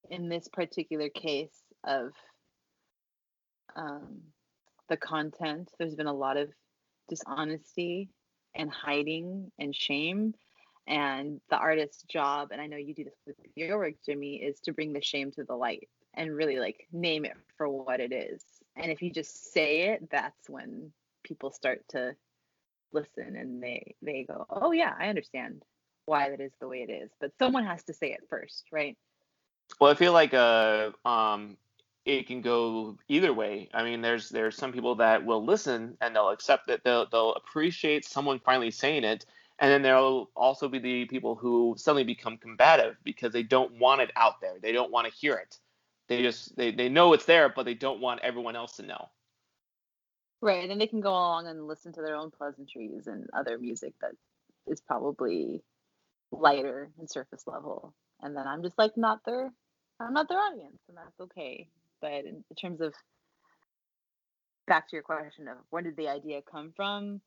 in 0.10 0.30
this 0.30 0.48
particular 0.52 1.10
case 1.10 1.56
of 1.86 2.12
um, 3.76 4.22
the 4.90 4.98
content, 4.98 5.70
there's 5.80 5.96
been 5.96 6.08
a 6.08 6.14
lot 6.14 6.38
of 6.38 6.50
dishonesty 7.10 8.10
and 8.56 8.72
hiding 8.72 9.52
and 9.60 9.76
shame. 9.76 10.34
And 10.86 11.40
the 11.50 11.58
artist's 11.58 12.04
job, 12.04 12.50
and 12.52 12.62
I 12.62 12.68
know 12.68 12.78
you 12.78 12.94
do 12.94 13.06
this 13.06 13.14
with 13.26 13.36
your 13.56 13.78
work, 13.78 13.94
Jimmy, 14.06 14.36
is 14.36 14.60
to 14.62 14.74
bring 14.74 14.92
the 14.92 15.02
shame 15.02 15.32
to 15.32 15.44
the 15.44 15.56
light 15.56 15.88
and 16.14 16.36
really 16.36 16.60
like 16.60 16.88
name 16.92 17.26
it 17.26 17.38
for 17.58 17.70
what 17.70 18.00
it 18.00 18.12
is. 18.12 18.44
And 18.76 18.92
if 18.92 19.02
you 19.02 19.12
just 19.12 19.54
say 19.54 19.90
it, 19.90 20.10
that's 20.12 20.50
when 20.50 20.92
people 21.24 21.52
start 21.52 21.84
to 21.90 22.16
listen 22.92 23.36
and 23.36 23.62
they 23.62 23.96
they 24.02 24.24
go, 24.24 24.46
"Oh 24.50 24.72
yeah, 24.72 24.94
I 24.98 25.08
understand 25.08 25.64
why 26.06 26.30
that 26.30 26.42
is 26.42 26.52
the 26.60 26.68
way 26.68 26.86
it 26.88 26.92
is." 26.92 27.10
But 27.20 27.32
someone 27.40 27.66
has 27.66 27.84
to 27.84 27.94
say 27.94 28.12
it 28.12 28.22
first, 28.30 28.66
right? 28.72 28.98
Well, 29.80 29.92
I 29.92 29.96
feel 29.96 30.14
like 30.14 30.34
uh 30.34 30.92
um 31.06 31.58
it 32.06 32.28
can 32.28 32.42
go 32.42 32.98
either 33.08 33.34
way. 33.34 33.70
I 33.74 33.84
mean, 33.84 34.02
there's 34.02 34.30
there's 34.30 34.58
some 34.58 34.74
people 34.74 34.96
that 34.96 35.26
will 35.26 35.44
listen 35.44 35.98
and 36.02 36.16
they'll 36.16 36.30
accept 36.30 36.70
it. 36.70 36.84
They'll 36.84 37.08
they'll 37.10 37.34
appreciate 37.36 38.06
someone 38.06 38.40
finally 38.40 38.72
saying 38.72 39.04
it, 39.04 39.26
and 39.60 39.72
then 39.72 39.82
there'll 39.82 40.30
also 40.36 40.68
be 40.68 40.80
the 40.80 41.06
people 41.06 41.36
who 41.36 41.76
suddenly 41.78 42.04
become 42.04 42.38
combative 42.38 42.96
because 43.04 43.32
they 43.32 43.44
don't 43.44 43.80
want 43.80 44.02
it 44.02 44.12
out 44.16 44.42
there. 44.42 44.56
They 44.62 44.72
don't 44.72 44.92
want 44.92 45.08
to 45.08 45.14
hear 45.14 45.36
it. 45.36 45.58
They 46.08 46.22
just 46.22 46.56
they, 46.56 46.72
they 46.72 46.90
know 46.90 47.14
it's 47.14 47.26
there, 47.26 47.50
but 47.50 47.66
they 47.66 47.76
don't 47.76 48.02
want 48.02 48.22
everyone 48.24 48.56
else 48.56 48.76
to 48.78 48.84
know. 48.84 49.10
Right. 50.42 50.62
And 50.62 50.72
then 50.72 50.80
they 50.80 50.88
can 50.88 51.02
go 51.02 51.12
along 51.12 51.48
and 51.48 51.68
listen 51.68 51.94
to 51.94 52.02
their 52.02 52.16
own 52.16 52.32
pleasantries 52.32 53.08
and 53.08 53.30
other 53.34 53.58
music 53.58 53.94
that 54.02 54.12
is 54.68 54.82
probably 54.82 55.64
lighter 56.32 56.92
and 57.00 57.10
surface 57.10 57.44
level. 57.48 57.94
And 58.22 58.36
then 58.36 58.48
I'm 58.48 58.64
just 58.64 58.78
like 58.78 58.98
not 58.98 59.24
their 59.26 59.52
I'm 60.00 60.14
not 60.14 60.28
their 60.28 60.40
audience 60.40 60.82
and 60.90 60.98
that's 60.98 61.20
okay. 61.22 61.70
But 62.02 62.26
in, 62.26 62.44
in 62.50 62.56
terms 62.60 62.82
of 62.82 62.94
back 64.68 64.90
to 64.90 64.96
your 64.96 65.04
question 65.04 65.48
of 65.48 65.58
where 65.70 65.82
did 65.82 65.96
the 65.96 66.10
idea 66.10 66.42
come 66.42 66.74
from, 66.76 67.22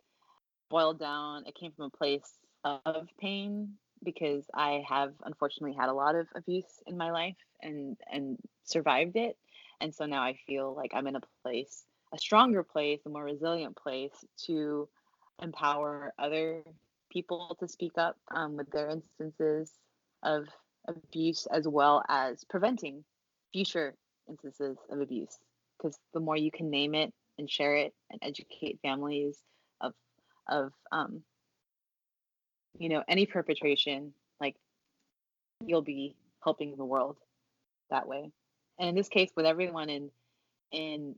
boiled 0.68 0.98
down, 0.98 1.46
it 1.46 1.54
came 1.54 1.72
from 1.72 1.86
a 1.86 1.96
place 1.96 2.38
of 2.64 3.08
pain 3.20 3.74
because 4.02 4.44
I 4.54 4.84
have 4.88 5.14
unfortunately 5.24 5.76
had 5.78 5.88
a 5.88 5.94
lot 5.94 6.14
of 6.14 6.26
abuse 6.34 6.82
in 6.86 6.96
my 6.96 7.10
life 7.10 7.36
and 7.62 7.96
and 8.10 8.38
survived 8.64 9.16
it. 9.16 9.36
And 9.80 9.94
so 9.94 10.06
now 10.06 10.22
I 10.22 10.38
feel 10.46 10.74
like 10.74 10.92
I'm 10.94 11.06
in 11.06 11.16
a 11.16 11.22
place, 11.42 11.84
a 12.14 12.18
stronger 12.18 12.62
place, 12.62 13.00
a 13.04 13.10
more 13.10 13.24
resilient 13.24 13.76
place 13.76 14.24
to 14.46 14.88
empower 15.42 16.12
other 16.18 16.62
people 17.10 17.56
to 17.60 17.68
speak 17.68 17.92
up 17.98 18.16
um, 18.34 18.56
with 18.56 18.70
their 18.70 18.88
instances 18.88 19.70
of 20.22 20.46
abuse 20.88 21.46
as 21.46 21.68
well 21.68 22.02
as 22.08 22.44
preventing 22.44 23.04
future 23.52 23.94
instances 24.28 24.78
of 24.90 25.00
abuse. 25.00 25.38
Because 25.76 25.98
the 26.14 26.20
more 26.20 26.36
you 26.36 26.50
can 26.50 26.70
name 26.70 26.94
it 26.94 27.12
and 27.38 27.50
share 27.50 27.76
it 27.76 27.94
and 28.10 28.18
educate 28.22 28.78
families 28.80 29.38
of 30.48 30.72
um, 30.92 31.22
you 32.78 32.88
know 32.88 33.02
any 33.08 33.26
perpetration, 33.26 34.12
like 34.40 34.56
you'll 35.64 35.82
be 35.82 36.16
helping 36.42 36.76
the 36.76 36.84
world. 36.84 37.16
that 37.90 38.08
way. 38.08 38.30
And 38.78 38.88
in 38.90 38.94
this 38.94 39.08
case, 39.08 39.30
with 39.36 39.46
everyone 39.46 39.88
in 39.90 40.10
in 40.72 41.14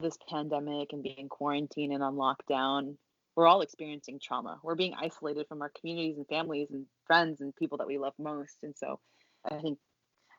this 0.00 0.18
pandemic 0.28 0.92
and 0.92 1.02
being 1.02 1.28
quarantined 1.28 1.92
and 1.92 2.02
on 2.02 2.16
lockdown, 2.16 2.96
we're 3.36 3.46
all 3.46 3.62
experiencing 3.62 4.20
trauma. 4.22 4.58
We're 4.62 4.74
being 4.74 4.94
isolated 4.98 5.46
from 5.48 5.62
our 5.62 5.72
communities 5.80 6.16
and 6.18 6.26
families 6.26 6.68
and 6.70 6.86
friends 7.06 7.40
and 7.40 7.54
people 7.56 7.78
that 7.78 7.86
we 7.86 7.98
love 7.98 8.14
most. 8.18 8.58
And 8.62 8.74
so 8.76 9.00
I 9.50 9.56
think 9.58 9.78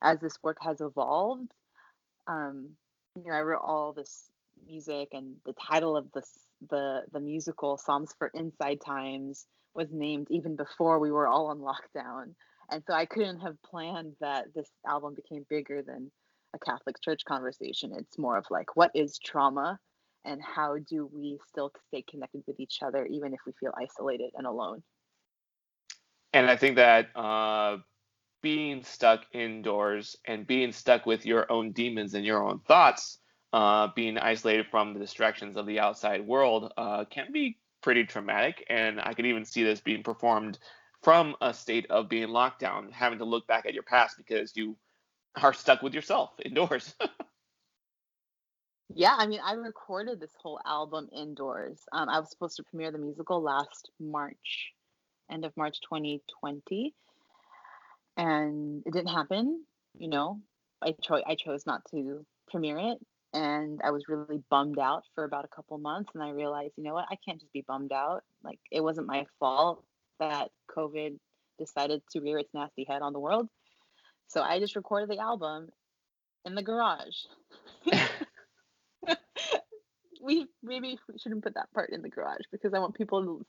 as 0.02 0.20
this 0.20 0.38
work 0.44 0.58
has 0.62 0.82
evolved, 0.82 1.52
um, 2.28 2.72
you 3.16 3.24
know, 3.26 3.34
I 3.34 3.42
wrote 3.42 3.62
all 3.64 3.94
this 3.94 4.30
music 4.66 5.10
and 5.12 5.36
the 5.46 5.54
title 5.54 5.96
of 5.96 6.12
the 6.14 6.24
the 6.70 7.20
musical 7.20 7.78
Psalms 7.78 8.14
for 8.18 8.32
Inside 8.34 8.80
Times 8.86 9.46
was 9.74 9.92
named 9.92 10.28
even 10.30 10.56
before 10.56 11.00
we 11.00 11.12
were 11.12 11.28
all 11.28 11.48
on 11.48 11.60
lockdown. 11.60 12.36
And 12.70 12.84
so 12.88 12.94
I 12.94 13.06
couldn't 13.06 13.40
have 13.42 13.62
planned 13.64 14.14
that 14.22 14.46
this 14.56 14.70
album 14.88 15.16
became 15.16 15.46
bigger 15.50 15.82
than 15.82 16.12
a 16.54 16.60
Catholic 16.60 17.02
church 17.02 17.26
conversation. 17.26 17.92
It's 17.98 18.18
more 18.18 18.38
of 18.38 18.46
like 18.50 18.76
what 18.76 18.92
is 18.94 19.20
trauma 19.20 19.80
and 20.26 20.42
how 20.42 20.78
do 20.90 21.10
we 21.14 21.40
still 21.50 21.72
stay 21.88 22.04
connected 22.10 22.44
with 22.48 22.60
each 22.60 22.80
other 22.82 23.06
even 23.06 23.34
if 23.34 23.40
we 23.46 23.52
feel 23.60 23.74
isolated 23.78 24.32
and 24.36 24.48
alone. 24.48 24.84
And 26.32 26.50
I 26.50 26.56
think 26.56 26.78
that 26.78 27.16
uh, 27.16 27.78
being 28.42 28.84
stuck 28.84 29.26
indoors 29.34 30.16
and 30.26 30.48
being 30.48 30.72
stuck 30.72 31.06
with 31.06 31.26
your 31.26 31.52
own 31.52 31.72
demons 31.72 32.14
and 32.14 32.26
your 32.26 32.44
own 32.44 32.60
thoughts, 32.60 33.20
uh, 33.54 33.88
being 33.96 34.18
isolated 34.18 34.66
from 34.70 34.94
the 34.94 35.00
distractions 35.00 35.56
of 35.56 35.66
the 35.66 35.80
outside 35.80 36.26
world, 36.28 36.74
uh, 36.78 37.06
can 37.06 37.32
be 37.32 37.58
pretty 37.82 38.06
traumatic. 38.06 38.66
And 38.70 39.00
I 39.00 39.14
could 39.14 39.26
even 39.26 39.46
see 39.46 39.64
this 39.64 39.80
being 39.80 40.04
performed 40.04 40.60
from 41.02 41.36
a 41.42 41.54
state 41.54 41.86
of 41.90 42.10
being 42.10 42.30
locked 42.30 42.60
down, 42.60 42.92
having 42.92 43.20
to 43.20 43.26
look 43.26 43.48
back 43.48 43.66
at 43.66 43.74
your 43.74 43.84
past 43.84 44.18
because 44.18 44.56
you 44.56 44.76
are 45.42 45.54
stuck 45.54 45.82
with 45.82 45.94
yourself 45.94 46.32
indoors. 46.46 46.94
yeah, 48.94 49.16
I 49.18 49.28
mean, 49.28 49.40
I 49.46 49.54
recorded 49.54 50.20
this 50.20 50.34
whole 50.42 50.60
album 50.66 51.08
indoors. 51.14 51.80
Um, 51.94 52.10
I 52.10 52.20
was 52.20 52.30
supposed 52.30 52.58
to 52.58 52.64
premiere 52.64 52.92
the 52.92 52.98
musical 52.98 53.42
last 53.42 53.90
March, 54.00 54.74
end 55.30 55.46
of 55.46 55.56
March 55.56 55.80
2020 55.82 56.94
and 58.18 58.84
it 58.86 58.94
didn't 58.94 59.08
happen. 59.08 59.64
You 59.98 60.10
know, 60.10 60.42
I 60.82 60.96
chose 61.02 61.22
I 61.26 61.36
chose 61.36 61.66
not 61.66 61.82
to 61.92 62.26
premiere 62.50 62.78
it, 62.78 62.98
and 63.34 63.82
I 63.84 63.92
was 63.92 64.08
really 64.08 64.44
bummed 64.50 64.80
out 64.80 65.04
for 65.16 65.24
about 65.24 65.46
a 65.46 65.48
couple 65.48 65.78
months. 65.78 66.12
And 66.14 66.24
I 66.24 66.30
realized, 66.30 66.74
you 66.78 66.84
know 66.84 66.94
what, 66.94 67.08
I 67.10 67.18
can't 67.26 67.40
just 67.40 67.52
be 67.52 67.64
bummed 67.68 67.92
out. 67.92 68.24
Like 68.44 68.60
it 68.72 68.82
wasn't 68.82 69.08
my 69.08 69.26
fault 69.40 69.84
that 70.20 70.50
COVID 70.76 71.18
decided 71.58 72.02
to 72.12 72.20
rear 72.20 72.38
its 72.38 72.54
nasty 72.54 72.86
head 72.88 73.02
on 73.02 73.14
the 73.14 73.20
world. 73.20 73.48
So 74.28 74.42
I 74.42 74.60
just 74.60 74.76
recorded 74.76 75.10
the 75.10 75.20
album 75.20 75.70
in 76.46 76.56
the 76.56 76.64
garage. 76.64 77.16
we 80.22 80.48
maybe 80.64 80.98
we 81.12 81.18
shouldn't 81.18 81.44
put 81.44 81.56
that 81.56 81.72
part 81.74 81.90
in 81.92 82.02
the 82.02 82.10
garage 82.10 82.46
because 82.52 82.74
I 82.74 82.80
want 82.80 82.96
people 82.96 83.24
to 83.24 83.46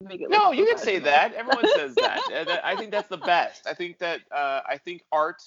make 0.00 0.20
it. 0.20 0.30
No, 0.30 0.52
you 0.52 0.66
can 0.66 0.78
say 0.78 0.98
that. 0.98 1.34
Everyone 1.34 1.66
says 1.74 1.94
that. 1.96 2.60
I 2.62 2.76
think 2.76 2.90
that's 2.90 3.08
the 3.08 3.16
best. 3.32 3.66
I 3.66 3.74
think 3.74 3.98
that 3.98 4.20
uh, 4.30 4.60
I 4.68 4.78
think 4.78 5.02
art, 5.10 5.42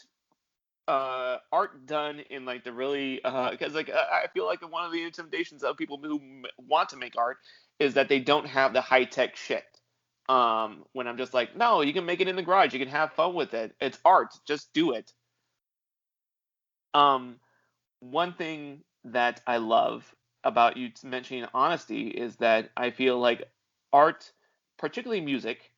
uh, 0.88 1.38
art 1.52 1.86
done 1.86 2.22
in 2.30 2.46
like 2.46 2.64
the 2.64 2.72
really 2.72 3.16
because 3.16 3.74
uh, 3.74 3.76
like 3.76 3.90
I 3.90 4.28
feel 4.34 4.46
like 4.46 4.62
one 4.70 4.86
of 4.86 4.92
the 4.92 5.04
intimidations 5.04 5.64
of 5.64 5.78
people 5.78 6.00
who 6.02 6.22
want 6.58 6.90
to 6.90 6.98
make 6.98 7.18
art 7.18 7.38
is 7.80 7.94
that 7.96 8.10
they 8.10 8.20
don't 8.20 8.48
have 8.48 8.74
the 8.74 8.82
high 8.82 9.04
tech 9.04 9.36
shit. 9.36 9.64
Um, 10.30 10.84
when 10.92 11.08
I'm 11.08 11.18
just 11.18 11.34
like, 11.34 11.56
no, 11.56 11.82
you 11.82 11.94
can 11.94 12.06
make 12.06 12.20
it 12.20 12.28
in 12.28 12.36
the 12.36 12.42
garage. 12.42 12.74
You 12.74 12.80
can 12.80 12.90
have 12.90 13.14
fun 13.14 13.34
with 13.34 13.54
it. 13.54 13.74
It's 13.80 13.98
art. 14.04 14.34
Just 14.46 14.74
do 14.74 14.92
it. 14.92 15.12
Um, 16.94 17.40
one 18.02 18.34
thing 18.34 18.82
that 19.06 19.42
I 19.48 19.58
love 19.58 20.14
about 20.44 20.76
you 20.76 20.90
mentioning 21.04 21.46
honesty 21.54 22.08
is 22.08 22.36
that 22.38 22.72
I 22.76 22.92
feel 22.92 23.20
like 23.20 23.44
art 23.94 24.32
particularly 24.78 25.22
music, 25.22 25.72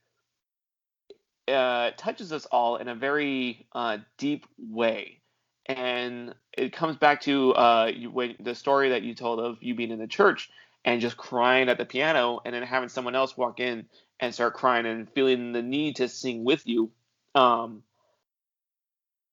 uh, 1.49 1.91
touches 1.97 2.31
us 2.31 2.45
all 2.45 2.77
in 2.77 2.87
a 2.87 2.95
very 2.95 3.67
uh, 3.73 3.97
deep 4.17 4.45
way. 4.57 5.21
And 5.65 6.33
it 6.57 6.73
comes 6.73 6.97
back 6.97 7.21
to 7.21 7.53
uh, 7.53 7.91
you, 7.95 8.09
when, 8.09 8.35
the 8.39 8.55
story 8.55 8.89
that 8.89 9.03
you 9.03 9.13
told 9.13 9.39
of 9.39 9.57
you 9.61 9.75
being 9.75 9.91
in 9.91 9.99
the 9.99 10.07
church 10.07 10.49
and 10.85 11.01
just 11.01 11.17
crying 11.17 11.69
at 11.69 11.77
the 11.77 11.85
piano, 11.85 12.39
and 12.45 12.55
then 12.55 12.63
having 12.63 12.89
someone 12.89 13.13
else 13.13 13.35
walk 13.35 13.59
in 13.59 13.85
and 14.19 14.33
start 14.33 14.53
crying 14.53 14.85
and 14.85 15.09
feeling 15.11 15.51
the 15.51 15.61
need 15.61 15.97
to 15.97 16.07
sing 16.07 16.43
with 16.43 16.65
you. 16.65 16.89
Um, 17.35 17.83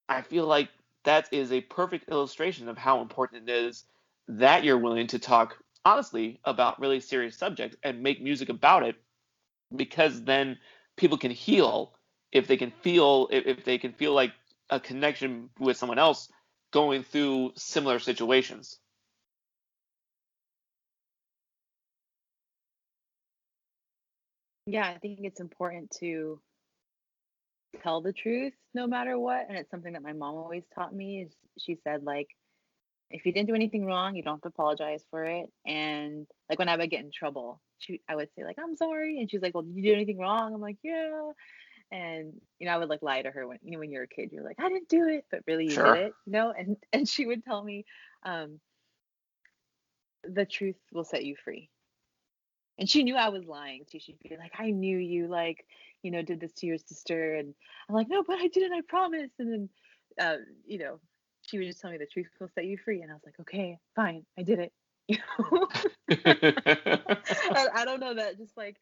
I 0.08 0.22
feel 0.22 0.46
like 0.46 0.68
that 1.04 1.28
is 1.32 1.52
a 1.52 1.60
perfect 1.60 2.10
illustration 2.10 2.68
of 2.68 2.76
how 2.76 3.00
important 3.00 3.48
it 3.48 3.52
is 3.52 3.84
that 4.28 4.64
you're 4.64 4.78
willing 4.78 5.06
to 5.08 5.18
talk 5.18 5.56
honestly 5.84 6.40
about 6.44 6.80
really 6.80 7.00
serious 7.00 7.36
subjects 7.36 7.76
and 7.82 8.02
make 8.02 8.20
music 8.20 8.48
about 8.48 8.82
it 8.82 8.96
because 9.74 10.22
then 10.24 10.58
people 10.96 11.16
can 11.16 11.30
heal 11.30 11.92
if 12.36 12.46
they 12.46 12.56
can 12.56 12.70
feel 12.82 13.28
if, 13.30 13.46
if 13.46 13.64
they 13.64 13.78
can 13.78 13.92
feel 13.92 14.12
like 14.12 14.32
a 14.70 14.78
connection 14.78 15.48
with 15.58 15.76
someone 15.76 15.98
else 15.98 16.28
going 16.72 17.02
through 17.02 17.52
similar 17.56 17.98
situations. 17.98 18.78
Yeah, 24.66 24.86
I 24.86 24.98
think 24.98 25.20
it's 25.22 25.40
important 25.40 25.92
to 26.00 26.40
tell 27.82 28.00
the 28.00 28.12
truth 28.12 28.52
no 28.74 28.86
matter 28.86 29.18
what. 29.18 29.46
And 29.48 29.56
it's 29.56 29.70
something 29.70 29.92
that 29.92 30.02
my 30.02 30.12
mom 30.12 30.34
always 30.34 30.64
taught 30.74 30.94
me 30.94 31.22
is 31.22 31.32
she 31.58 31.78
said 31.84 32.02
like 32.04 32.28
if 33.08 33.24
you 33.24 33.32
didn't 33.32 33.48
do 33.48 33.54
anything 33.54 33.86
wrong, 33.86 34.16
you 34.16 34.22
don't 34.22 34.34
have 34.34 34.42
to 34.42 34.48
apologize 34.48 35.04
for 35.10 35.24
it. 35.24 35.46
And 35.64 36.26
like 36.50 36.58
when 36.58 36.68
I 36.68 36.76
would 36.76 36.90
get 36.90 37.04
in 37.04 37.12
trouble, 37.12 37.60
she 37.78 38.02
I 38.08 38.16
would 38.16 38.28
say 38.36 38.44
like 38.44 38.56
I'm 38.62 38.76
sorry, 38.76 39.20
and 39.20 39.30
she's 39.30 39.42
like, 39.42 39.54
well, 39.54 39.62
did 39.62 39.76
you 39.76 39.82
do 39.82 39.94
anything 39.94 40.18
wrong? 40.18 40.52
I'm 40.52 40.60
like, 40.60 40.78
yeah. 40.82 41.30
And 41.92 42.34
you 42.58 42.66
know, 42.66 42.72
I 42.72 42.78
would 42.78 42.88
like 42.88 43.02
lie 43.02 43.22
to 43.22 43.30
her 43.30 43.46
when 43.46 43.58
you 43.62 43.72
know 43.72 43.78
when 43.78 43.90
you're 43.90 44.02
a 44.04 44.08
kid, 44.08 44.30
you're 44.32 44.44
like, 44.44 44.58
I 44.58 44.68
didn't 44.68 44.88
do 44.88 45.08
it, 45.08 45.24
but 45.30 45.40
really 45.46 45.64
you 45.64 45.70
sure. 45.70 45.94
did 45.94 46.06
it, 46.06 46.14
you 46.26 46.32
know. 46.32 46.52
And 46.56 46.76
and 46.92 47.08
she 47.08 47.26
would 47.26 47.44
tell 47.44 47.62
me, 47.62 47.84
um, 48.24 48.60
the 50.24 50.44
truth 50.44 50.76
will 50.92 51.04
set 51.04 51.24
you 51.24 51.36
free. 51.44 51.70
And 52.78 52.88
she 52.88 53.04
knew 53.04 53.16
I 53.16 53.30
was 53.30 53.46
lying 53.46 53.84
too. 53.90 53.98
She'd 54.00 54.18
be 54.22 54.36
like, 54.36 54.52
I 54.58 54.70
knew 54.70 54.98
you 54.98 55.28
like, 55.28 55.64
you 56.02 56.10
know, 56.10 56.22
did 56.22 56.40
this 56.40 56.52
to 56.54 56.66
your 56.66 56.78
sister, 56.78 57.36
and 57.36 57.54
I'm 57.88 57.94
like, 57.94 58.08
no, 58.08 58.22
but 58.26 58.38
I 58.38 58.48
didn't. 58.48 58.74
I 58.74 58.82
promise. 58.86 59.30
And 59.38 59.52
then, 59.52 59.68
uh, 60.20 60.36
you 60.66 60.78
know, 60.78 61.00
she 61.42 61.58
would 61.58 61.66
just 61.66 61.80
tell 61.80 61.90
me 61.90 61.98
the 61.98 62.06
truth 62.06 62.26
will 62.40 62.48
set 62.54 62.66
you 62.66 62.76
free, 62.76 63.02
and 63.02 63.10
I 63.10 63.14
was 63.14 63.22
like, 63.24 63.40
okay, 63.40 63.78
fine, 63.94 64.24
I 64.38 64.42
did 64.42 64.58
it. 64.58 64.72
You 65.08 65.18
know, 65.38 65.68
I, 66.10 67.68
I 67.76 67.84
don't 67.84 68.00
know 68.00 68.14
that 68.14 68.38
just 68.38 68.56
like 68.56 68.76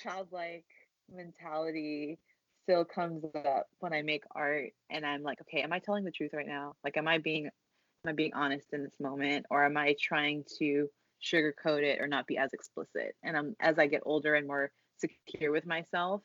childlike 0.00 0.64
mentality 1.12 2.20
still 2.64 2.84
comes 2.84 3.24
up 3.34 3.66
when 3.78 3.92
I 3.92 4.02
make 4.02 4.24
art, 4.34 4.72
and 4.90 5.06
I'm 5.06 5.22
like, 5.22 5.40
okay, 5.42 5.62
am 5.62 5.72
I 5.72 5.78
telling 5.78 6.04
the 6.04 6.10
truth 6.10 6.32
right 6.34 6.46
now? 6.46 6.74
Like, 6.82 6.96
am 6.96 7.06
I 7.06 7.18
being 7.18 7.46
am 7.46 8.10
I 8.10 8.12
being 8.12 8.34
honest 8.34 8.66
in 8.72 8.82
this 8.82 8.98
moment, 9.00 9.46
or 9.50 9.64
am 9.64 9.76
I 9.76 9.94
trying 10.00 10.44
to 10.58 10.88
sugarcoat 11.22 11.82
it 11.82 12.00
or 12.00 12.08
not 12.08 12.26
be 12.26 12.36
as 12.36 12.52
explicit? 12.52 13.14
And 13.22 13.36
I'm 13.36 13.56
as 13.60 13.78
I 13.78 13.86
get 13.86 14.02
older 14.04 14.34
and 14.34 14.46
more 14.46 14.72
secure 14.98 15.52
with 15.52 15.66
myself, 15.66 16.22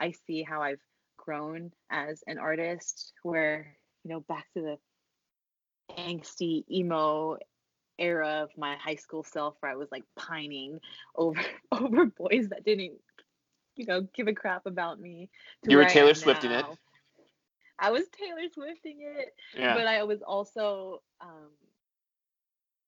I 0.00 0.12
see 0.26 0.42
how 0.42 0.62
I've 0.62 0.80
grown 1.16 1.70
as 1.90 2.22
an 2.26 2.38
artist. 2.38 3.12
Where 3.22 3.76
you 4.04 4.10
know, 4.10 4.20
back 4.20 4.46
to 4.54 4.62
the 4.62 4.78
angsty 5.98 6.64
emo 6.70 7.36
era 7.98 8.42
of 8.42 8.50
my 8.56 8.76
high 8.76 8.94
school 8.94 9.22
self 9.22 9.54
where 9.60 9.70
I 9.70 9.76
was 9.76 9.88
like 9.92 10.04
pining 10.16 10.80
over 11.14 11.40
over 11.72 12.06
boys 12.06 12.48
that 12.48 12.64
didn't, 12.64 12.94
you 13.82 13.86
know, 13.88 14.06
give 14.14 14.28
a 14.28 14.32
crap 14.32 14.66
about 14.66 15.00
me. 15.00 15.28
You 15.66 15.76
were 15.76 15.84
Taylor 15.84 16.14
Swifting 16.14 16.52
it. 16.52 16.64
I 17.78 17.90
was 17.90 18.04
Taylor 18.08 18.48
Swifting 18.54 18.98
it, 19.00 19.34
yeah. 19.56 19.74
but 19.74 19.88
I 19.88 20.04
was 20.04 20.22
also 20.22 21.02
um, 21.20 21.50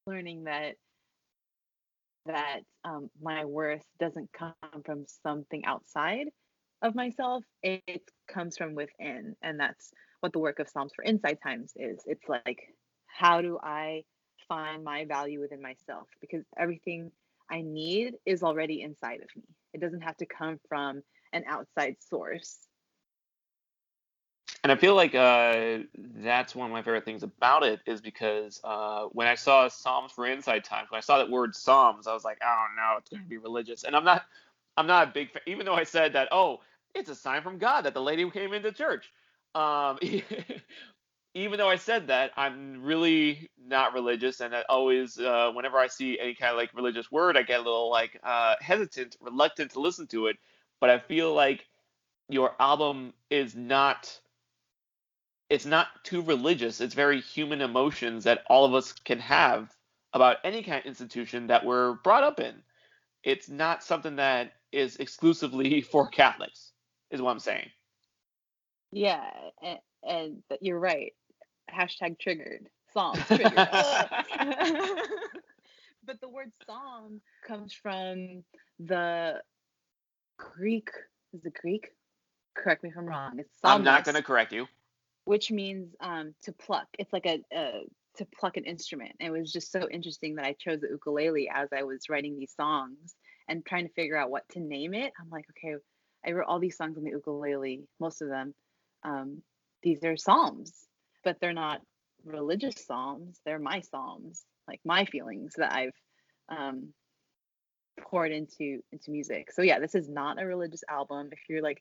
learning 0.07 0.45
that 0.45 0.77
that 2.27 2.61
um, 2.85 3.11
my 3.21 3.45
worth 3.45 3.85
doesn't 3.99 4.31
come 4.33 4.55
from 4.85 5.05
something 5.23 5.65
outside 5.65 6.29
of 6.81 6.95
myself. 6.95 7.45
It 7.63 8.09
comes 8.29 8.57
from 8.57 8.75
within, 8.75 9.35
and 9.43 9.59
that's 9.59 9.91
what 10.21 10.33
the 10.33 10.39
work 10.39 10.61
of 10.61 10.69
Psalms 10.69 10.93
for 10.95 11.03
Inside 11.03 11.39
Times 11.43 11.73
is. 11.77 12.01
It's 12.07 12.29
like, 12.29 12.61
how 13.07 13.43
do 13.43 13.59
I 13.63 14.05
find 14.49 14.85
my 14.85 15.05
value 15.07 15.41
within 15.41 15.61
myself 15.61 16.07
because 16.21 16.45
everything 16.57 17.11
I 17.51 17.63
need 17.63 18.15
is 18.25 18.43
already 18.43 18.83
inside 18.83 19.21
of 19.21 19.29
me. 19.37 19.54
It 19.75 19.81
doesn't 19.81 20.03
have 20.03 20.17
to 20.19 20.27
come 20.27 20.59
from 20.69 21.03
an 21.33 21.45
outside 21.47 21.97
source. 22.09 22.59
And 24.63 24.73
I 24.73 24.77
feel 24.77 24.95
like 24.95 25.15
uh, 25.15 25.81
that's 26.17 26.55
one 26.55 26.71
of 26.71 26.73
my 26.73 26.81
favorite 26.81 27.05
things 27.05 27.23
about 27.23 27.65
it 27.65 27.81
is 27.87 28.01
because 28.01 28.61
uh, 28.65 29.07
when 29.13 29.27
I 29.27 29.35
saw 29.35 29.69
Psalms 29.69 30.13
for 30.13 30.27
Inside 30.27 30.65
Times, 30.65 30.91
when 30.91 30.97
I 30.97 31.03
saw 31.03 31.19
that 31.19 31.29
word 31.29 31.55
Psalms, 31.55 32.07
I 32.07 32.15
was 32.15 32.25
like, 32.25 32.39
oh 32.43 32.65
no, 32.75 32.97
it's 32.99 33.11
gonna 33.11 33.25
be 33.25 33.37
religious. 33.37 33.85
And 33.85 33.95
I'm 33.95 34.05
not, 34.05 34.25
I'm 34.79 34.87
not 34.87 35.09
a 35.09 35.11
big 35.11 35.33
fan. 35.33 35.43
Even 35.47 35.67
though 35.67 35.75
I 35.75 35.85
said 35.85 36.15
that, 36.15 36.29
oh, 36.33 36.61
it's 36.95 37.11
a 37.11 37.15
sign 37.15 37.43
from 37.43 37.59
God 37.59 37.83
that 37.83 37.93
the 37.93 38.01
lady 38.01 38.29
came 38.31 38.55
into 38.55 38.73
church. 38.73 39.13
Um, 39.55 39.99
even 41.35 41.59
though 41.59 41.69
I 41.69 41.77
said 41.77 42.07
that, 42.09 42.33
I'm 42.37 42.83
really 42.83 43.51
not 43.59 43.93
religious, 43.93 44.41
and 44.41 44.55
I 44.55 44.63
always, 44.69 45.19
uh, 45.19 45.51
whenever 45.53 45.79
I 45.79 45.89
see 45.89 46.19
any 46.19 46.35
kind 46.35 46.53
of 46.53 46.57
like 46.57 46.75
religious 46.75 47.11
word, 47.11 47.37
I 47.37 47.43
get 47.43 47.61
a 47.61 47.63
little 47.63 47.91
like 47.91 48.19
uh, 48.23 48.55
hesitant, 48.61 49.17
reluctant 49.21 49.73
to 49.73 49.81
listen 49.81 50.07
to 50.09 50.29
it. 50.29 50.37
But 50.81 50.91
I 50.91 50.99
feel 50.99 51.35
like 51.35 51.67
your 52.29 52.55
album 52.61 53.13
is 53.31 53.55
not 53.55 54.21
it's 55.51 55.67
not 55.67 55.89
too 56.05 56.23
religious. 56.23 56.81
It's 56.81 56.95
very 56.95 57.21
human 57.21 57.61
emotions 57.61 58.25
that 58.25 58.43
all 58.49 58.65
of 58.65 58.75
us 58.75 58.93
can 58.93 59.21
have 59.21 59.71
about 60.13 60.39
any 60.45 60.63
kind 60.63 60.81
of 60.81 60.87
institution 60.87 61.49
that 61.49 61.65
we're 61.65 61.95
brought 61.95 62.25
up 62.25 62.41
in. 62.41 62.55
It's 63.23 63.49
not 63.49 63.85
something 63.85 64.17
that 64.17 64.53
is 64.73 64.97
exclusively 64.97 65.81
for 65.93 66.09
Catholics, 66.09 66.73
is 67.11 67.21
what 67.21 67.31
I'm 67.31 67.39
saying. 67.41 67.69
Yeah, 68.93 69.29
and, 69.63 69.79
and 70.09 70.43
you're 70.61 70.79
right. 70.79 71.13
Hashtag 71.71 72.19
triggered. 72.19 72.69
Psalms 72.93 73.21
triggered. 73.27 73.53
but 76.05 76.21
the 76.21 76.29
word 76.29 76.53
psalm 76.67 77.21
comes 77.47 77.73
from 77.73 78.45
the 78.79 79.41
Greek. 80.39 80.91
Is 81.33 81.45
it 81.45 81.55
Greek? 81.55 81.89
Correct 82.55 82.83
me 82.83 82.91
if 82.91 82.97
I'm 82.97 83.07
wrong. 83.07 83.39
It's 83.39 83.59
I'm 83.65 83.83
not 83.83 84.05
going 84.05 84.15
to 84.15 84.23
correct 84.23 84.53
you 84.53 84.69
which 85.25 85.51
means 85.51 85.95
um, 86.01 86.35
to 86.43 86.53
pluck. 86.53 86.87
It's 86.99 87.13
like 87.13 87.27
a, 87.27 87.41
a 87.53 87.83
to 88.17 88.27
pluck 88.39 88.57
an 88.57 88.65
instrument. 88.65 89.13
And 89.19 89.29
it 89.35 89.39
was 89.39 89.53
just 89.53 89.73
so 89.73 89.89
interesting 89.89 90.37
that 90.37 90.47
I 90.47 90.53
chose 90.53 90.81
the 90.81 90.89
ukulele 90.89 91.51
as 91.53 91.71
I 91.73 91.83
was 91.83 92.09
writing 92.09 92.39
these 92.39 92.55
songs 92.55 93.15
and 93.49 93.65
trying 93.65 93.87
to 93.87 93.93
figure 93.95 94.17
out 94.17 94.31
what 94.31 94.49
to 94.51 94.61
name 94.61 94.95
it. 94.95 95.13
I'm 95.21 95.31
like, 95.31 95.47
okay, 95.51 95.77
I 96.25 96.33
wrote 96.33 96.47
all 96.47 96.61
these 96.61 96.77
songs 96.77 96.97
on 96.97 97.05
the 97.05 97.11
ukulele, 97.11 97.85
most 97.99 98.23
of 98.23 98.29
them. 98.29 98.55
Um, 99.03 99.43
these 99.83 100.05
are 100.05 100.17
psalms, 100.17 100.73
but 101.25 101.39
they're 101.41 101.53
not 101.53 101.81
religious 102.25 102.75
psalms. 102.87 103.41
They're 103.45 103.59
my 103.59 103.81
psalms, 103.81 104.45
like 104.69 104.81
my 104.85 105.05
feelings 105.05 105.55
that 105.57 105.73
I've 105.73 105.95
um, 106.49 106.93
poured 108.01 108.33
into 108.33 108.81
into 108.93 109.11
music. 109.11 109.53
So 109.53 109.63
yeah, 109.63 109.79
this 109.79 109.95
is 109.95 110.09
not 110.09 110.41
a 110.41 110.47
religious 110.47 110.83
album. 110.89 111.31
If 111.33 111.41
you're 111.49 111.63
like 111.63 111.81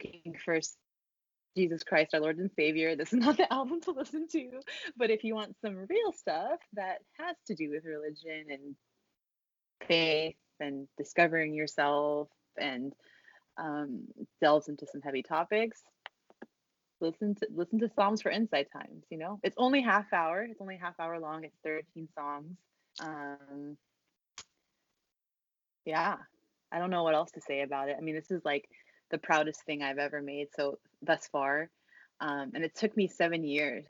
looking 0.00 0.36
for 0.44 0.60
Jesus 1.56 1.82
Christ, 1.84 2.14
our 2.14 2.20
Lord 2.20 2.38
and 2.38 2.50
Savior. 2.56 2.96
This 2.96 3.12
is 3.12 3.18
not 3.24 3.36
the 3.36 3.52
album 3.52 3.80
to 3.82 3.92
listen 3.92 4.26
to. 4.28 4.60
But 4.96 5.10
if 5.10 5.24
you 5.24 5.34
want 5.34 5.56
some 5.60 5.86
real 5.88 6.12
stuff 6.12 6.58
that 6.74 6.98
has 7.18 7.36
to 7.46 7.54
do 7.54 7.70
with 7.70 7.84
religion 7.84 8.46
and 8.50 8.76
faith 9.86 10.36
and 10.60 10.88
discovering 10.96 11.54
yourself 11.54 12.28
and 12.58 12.92
um, 13.58 14.04
delves 14.40 14.68
into 14.68 14.86
some 14.90 15.00
heavy 15.00 15.22
topics, 15.22 15.80
listen 17.00 17.34
to 17.36 17.46
listen 17.54 17.78
to 17.80 17.90
Psalms 17.94 18.22
for 18.22 18.30
Insight 18.30 18.68
Times. 18.72 19.04
You 19.10 19.18
know, 19.18 19.40
it's 19.42 19.56
only 19.58 19.82
half 19.82 20.12
hour. 20.12 20.42
It's 20.42 20.60
only 20.60 20.76
half 20.76 20.98
hour 20.98 21.18
long. 21.18 21.44
It's 21.44 21.56
13 21.64 22.08
songs. 22.14 22.56
Um, 23.00 23.76
yeah, 25.84 26.16
I 26.72 26.78
don't 26.78 26.90
know 26.90 27.02
what 27.02 27.14
else 27.14 27.32
to 27.32 27.40
say 27.40 27.62
about 27.62 27.88
it. 27.88 27.96
I 27.98 28.00
mean, 28.00 28.14
this 28.14 28.30
is 28.30 28.44
like 28.44 28.68
the 29.10 29.18
proudest 29.18 29.64
thing 29.64 29.82
I've 29.82 29.98
ever 29.98 30.22
made 30.22 30.48
so 30.56 30.78
thus 31.02 31.28
far. 31.30 31.70
Um, 32.20 32.52
and 32.54 32.64
it 32.64 32.74
took 32.74 32.96
me 32.96 33.08
seven 33.08 33.44
years 33.44 33.84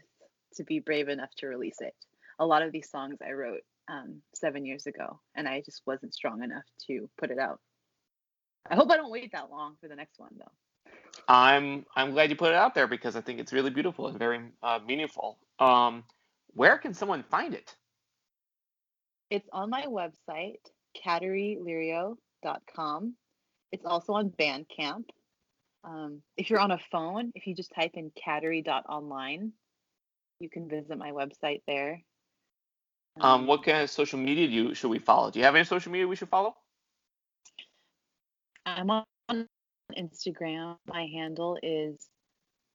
to 0.57 0.65
be 0.65 0.81
brave 0.81 1.09
enough 1.09 1.35
to 1.39 1.47
release 1.47 1.81
it. 1.81 1.95
A 2.39 2.47
lot 2.47 2.63
of 2.63 2.73
these 2.73 2.91
songs 2.91 3.19
I 3.25 3.33
wrote 3.33 3.61
um, 3.89 4.23
seven 4.35 4.65
years 4.65 4.87
ago, 4.87 5.21
and 5.35 5.47
I 5.49 5.61
just 5.61 5.83
wasn't 5.87 6.15
strong 6.15 6.43
enough 6.43 6.65
to 6.87 7.09
put 7.19 7.31
it 7.31 7.39
out. 7.39 7.61
I 8.69 8.77
hope 8.77 8.91
I 8.91 8.97
don't 8.97 9.11
wait 9.11 9.33
that 9.33 9.51
long 9.51 9.77
for 9.81 9.89
the 9.89 9.97
next 9.97 10.19
one, 10.19 10.33
though. 10.39 10.53
I'm 11.29 11.85
I'm 11.97 12.13
glad 12.13 12.31
you 12.31 12.37
put 12.37 12.51
it 12.51 12.57
out 12.57 12.75
there 12.75 12.87
because 12.87 13.17
I 13.17 13.21
think 13.21 13.41
it's 13.41 13.53
really 13.53 13.71
beautiful 13.71 14.07
and 14.09 14.19
very 14.19 14.41
uh, 14.63 14.79
meaningful. 14.87 15.39
Um, 15.59 16.05
where 16.49 16.79
can 16.79 16.95
someone 16.95 17.23
find 17.23 17.55
it? 17.55 17.75
It's 19.31 19.49
on 19.53 19.71
my 19.71 19.87
website, 19.87 20.61
catterylirio.com. 21.05 23.15
It's 23.73 23.85
also 23.85 24.13
on 24.13 24.31
Bandcamp. 24.31 25.07
Um, 25.83 26.23
if 26.37 26.51
you're 26.51 26.61
on 26.61 26.71
a 26.71 26.79
phone, 26.91 27.33
if 27.35 27.47
you 27.47 27.55
just 27.55 27.73
type 27.75 27.93
in 27.95 28.11
cattery.online, 28.11 29.53
you 30.41 30.49
can 30.49 30.69
visit 30.69 30.97
my 30.97 31.11
website 31.11 31.63
there. 31.67 32.03
Um, 33.21 33.47
what 33.47 33.65
kind 33.65 33.79
of 33.79 33.91
social 33.91 34.19
media 34.19 34.49
do 34.49 34.53
you 34.53 34.75
should 34.75 34.91
we 34.91 34.99
follow? 34.99 35.31
Do 35.31 35.39
you 35.39 35.45
have 35.45 35.55
any 35.55 35.65
social 35.65 35.93
media 35.93 36.09
we 36.09 36.17
should 36.17 36.29
follow? 36.29 36.57
I'm 38.67 38.91
on 38.91 39.05
Instagram. 39.97 40.77
My 40.87 41.07
handle 41.07 41.59
is 41.63 42.09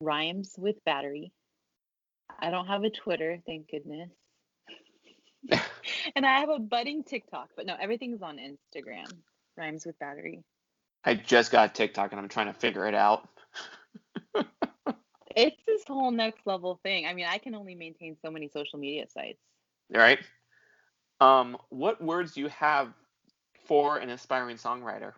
rhymes 0.01 0.55
with 0.57 0.84
battery. 0.86 1.32
I 2.39 2.49
don't 2.49 2.68
have 2.68 2.84
a 2.84 2.89
Twitter, 2.89 3.41
thank 3.45 3.70
goodness. 3.70 4.10
and 6.16 6.26
I 6.26 6.39
have 6.39 6.49
a 6.49 6.60
budding 6.60 7.03
TikTok, 7.03 7.49
but 7.55 7.66
no, 7.66 7.76
everything's 7.80 8.22
on 8.22 8.38
Instagram. 8.38 9.12
Rhymes 9.57 9.86
with 9.86 9.97
battery. 9.99 10.43
I 11.03 11.16
just 11.16 11.51
got 11.51 11.76
TikTok 11.76 12.12
and 12.12 12.20
I'm 12.20 12.30
trying 12.30 12.47
to 12.47 12.53
figure 12.53 12.88
it 12.88 12.93
out. 12.93 13.28
it's 15.36 15.62
this 15.66 15.84
whole 15.88 16.12
next 16.12 16.45
level 16.45 16.80
thing. 16.84 17.05
I 17.05 17.14
mean, 17.14 17.26
I 17.28 17.38
can 17.38 17.55
only 17.55 17.76
maintain 17.76 18.18
so 18.24 18.30
many 18.30 18.49
social 18.49 18.80
media 18.80 19.05
sites. 19.10 19.39
All 19.93 20.01
right. 20.01 20.20
Um, 21.22 21.57
what 21.70 22.01
words 22.01 22.34
do 22.34 22.41
you 22.41 22.49
have 22.49 22.93
for 23.66 23.97
an 23.97 24.10
aspiring 24.10 24.57
songwriter? 24.57 25.14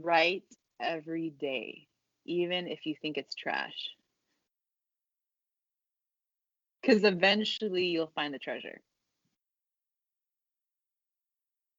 Write 0.00 0.44
every 0.80 1.30
day, 1.30 1.88
even 2.26 2.68
if 2.68 2.86
you 2.86 2.94
think 3.00 3.18
it's 3.18 3.34
trash. 3.34 3.90
Because 6.82 7.04
eventually 7.04 7.86
you'll 7.86 8.12
find 8.14 8.34
the 8.34 8.38
treasure. 8.38 8.80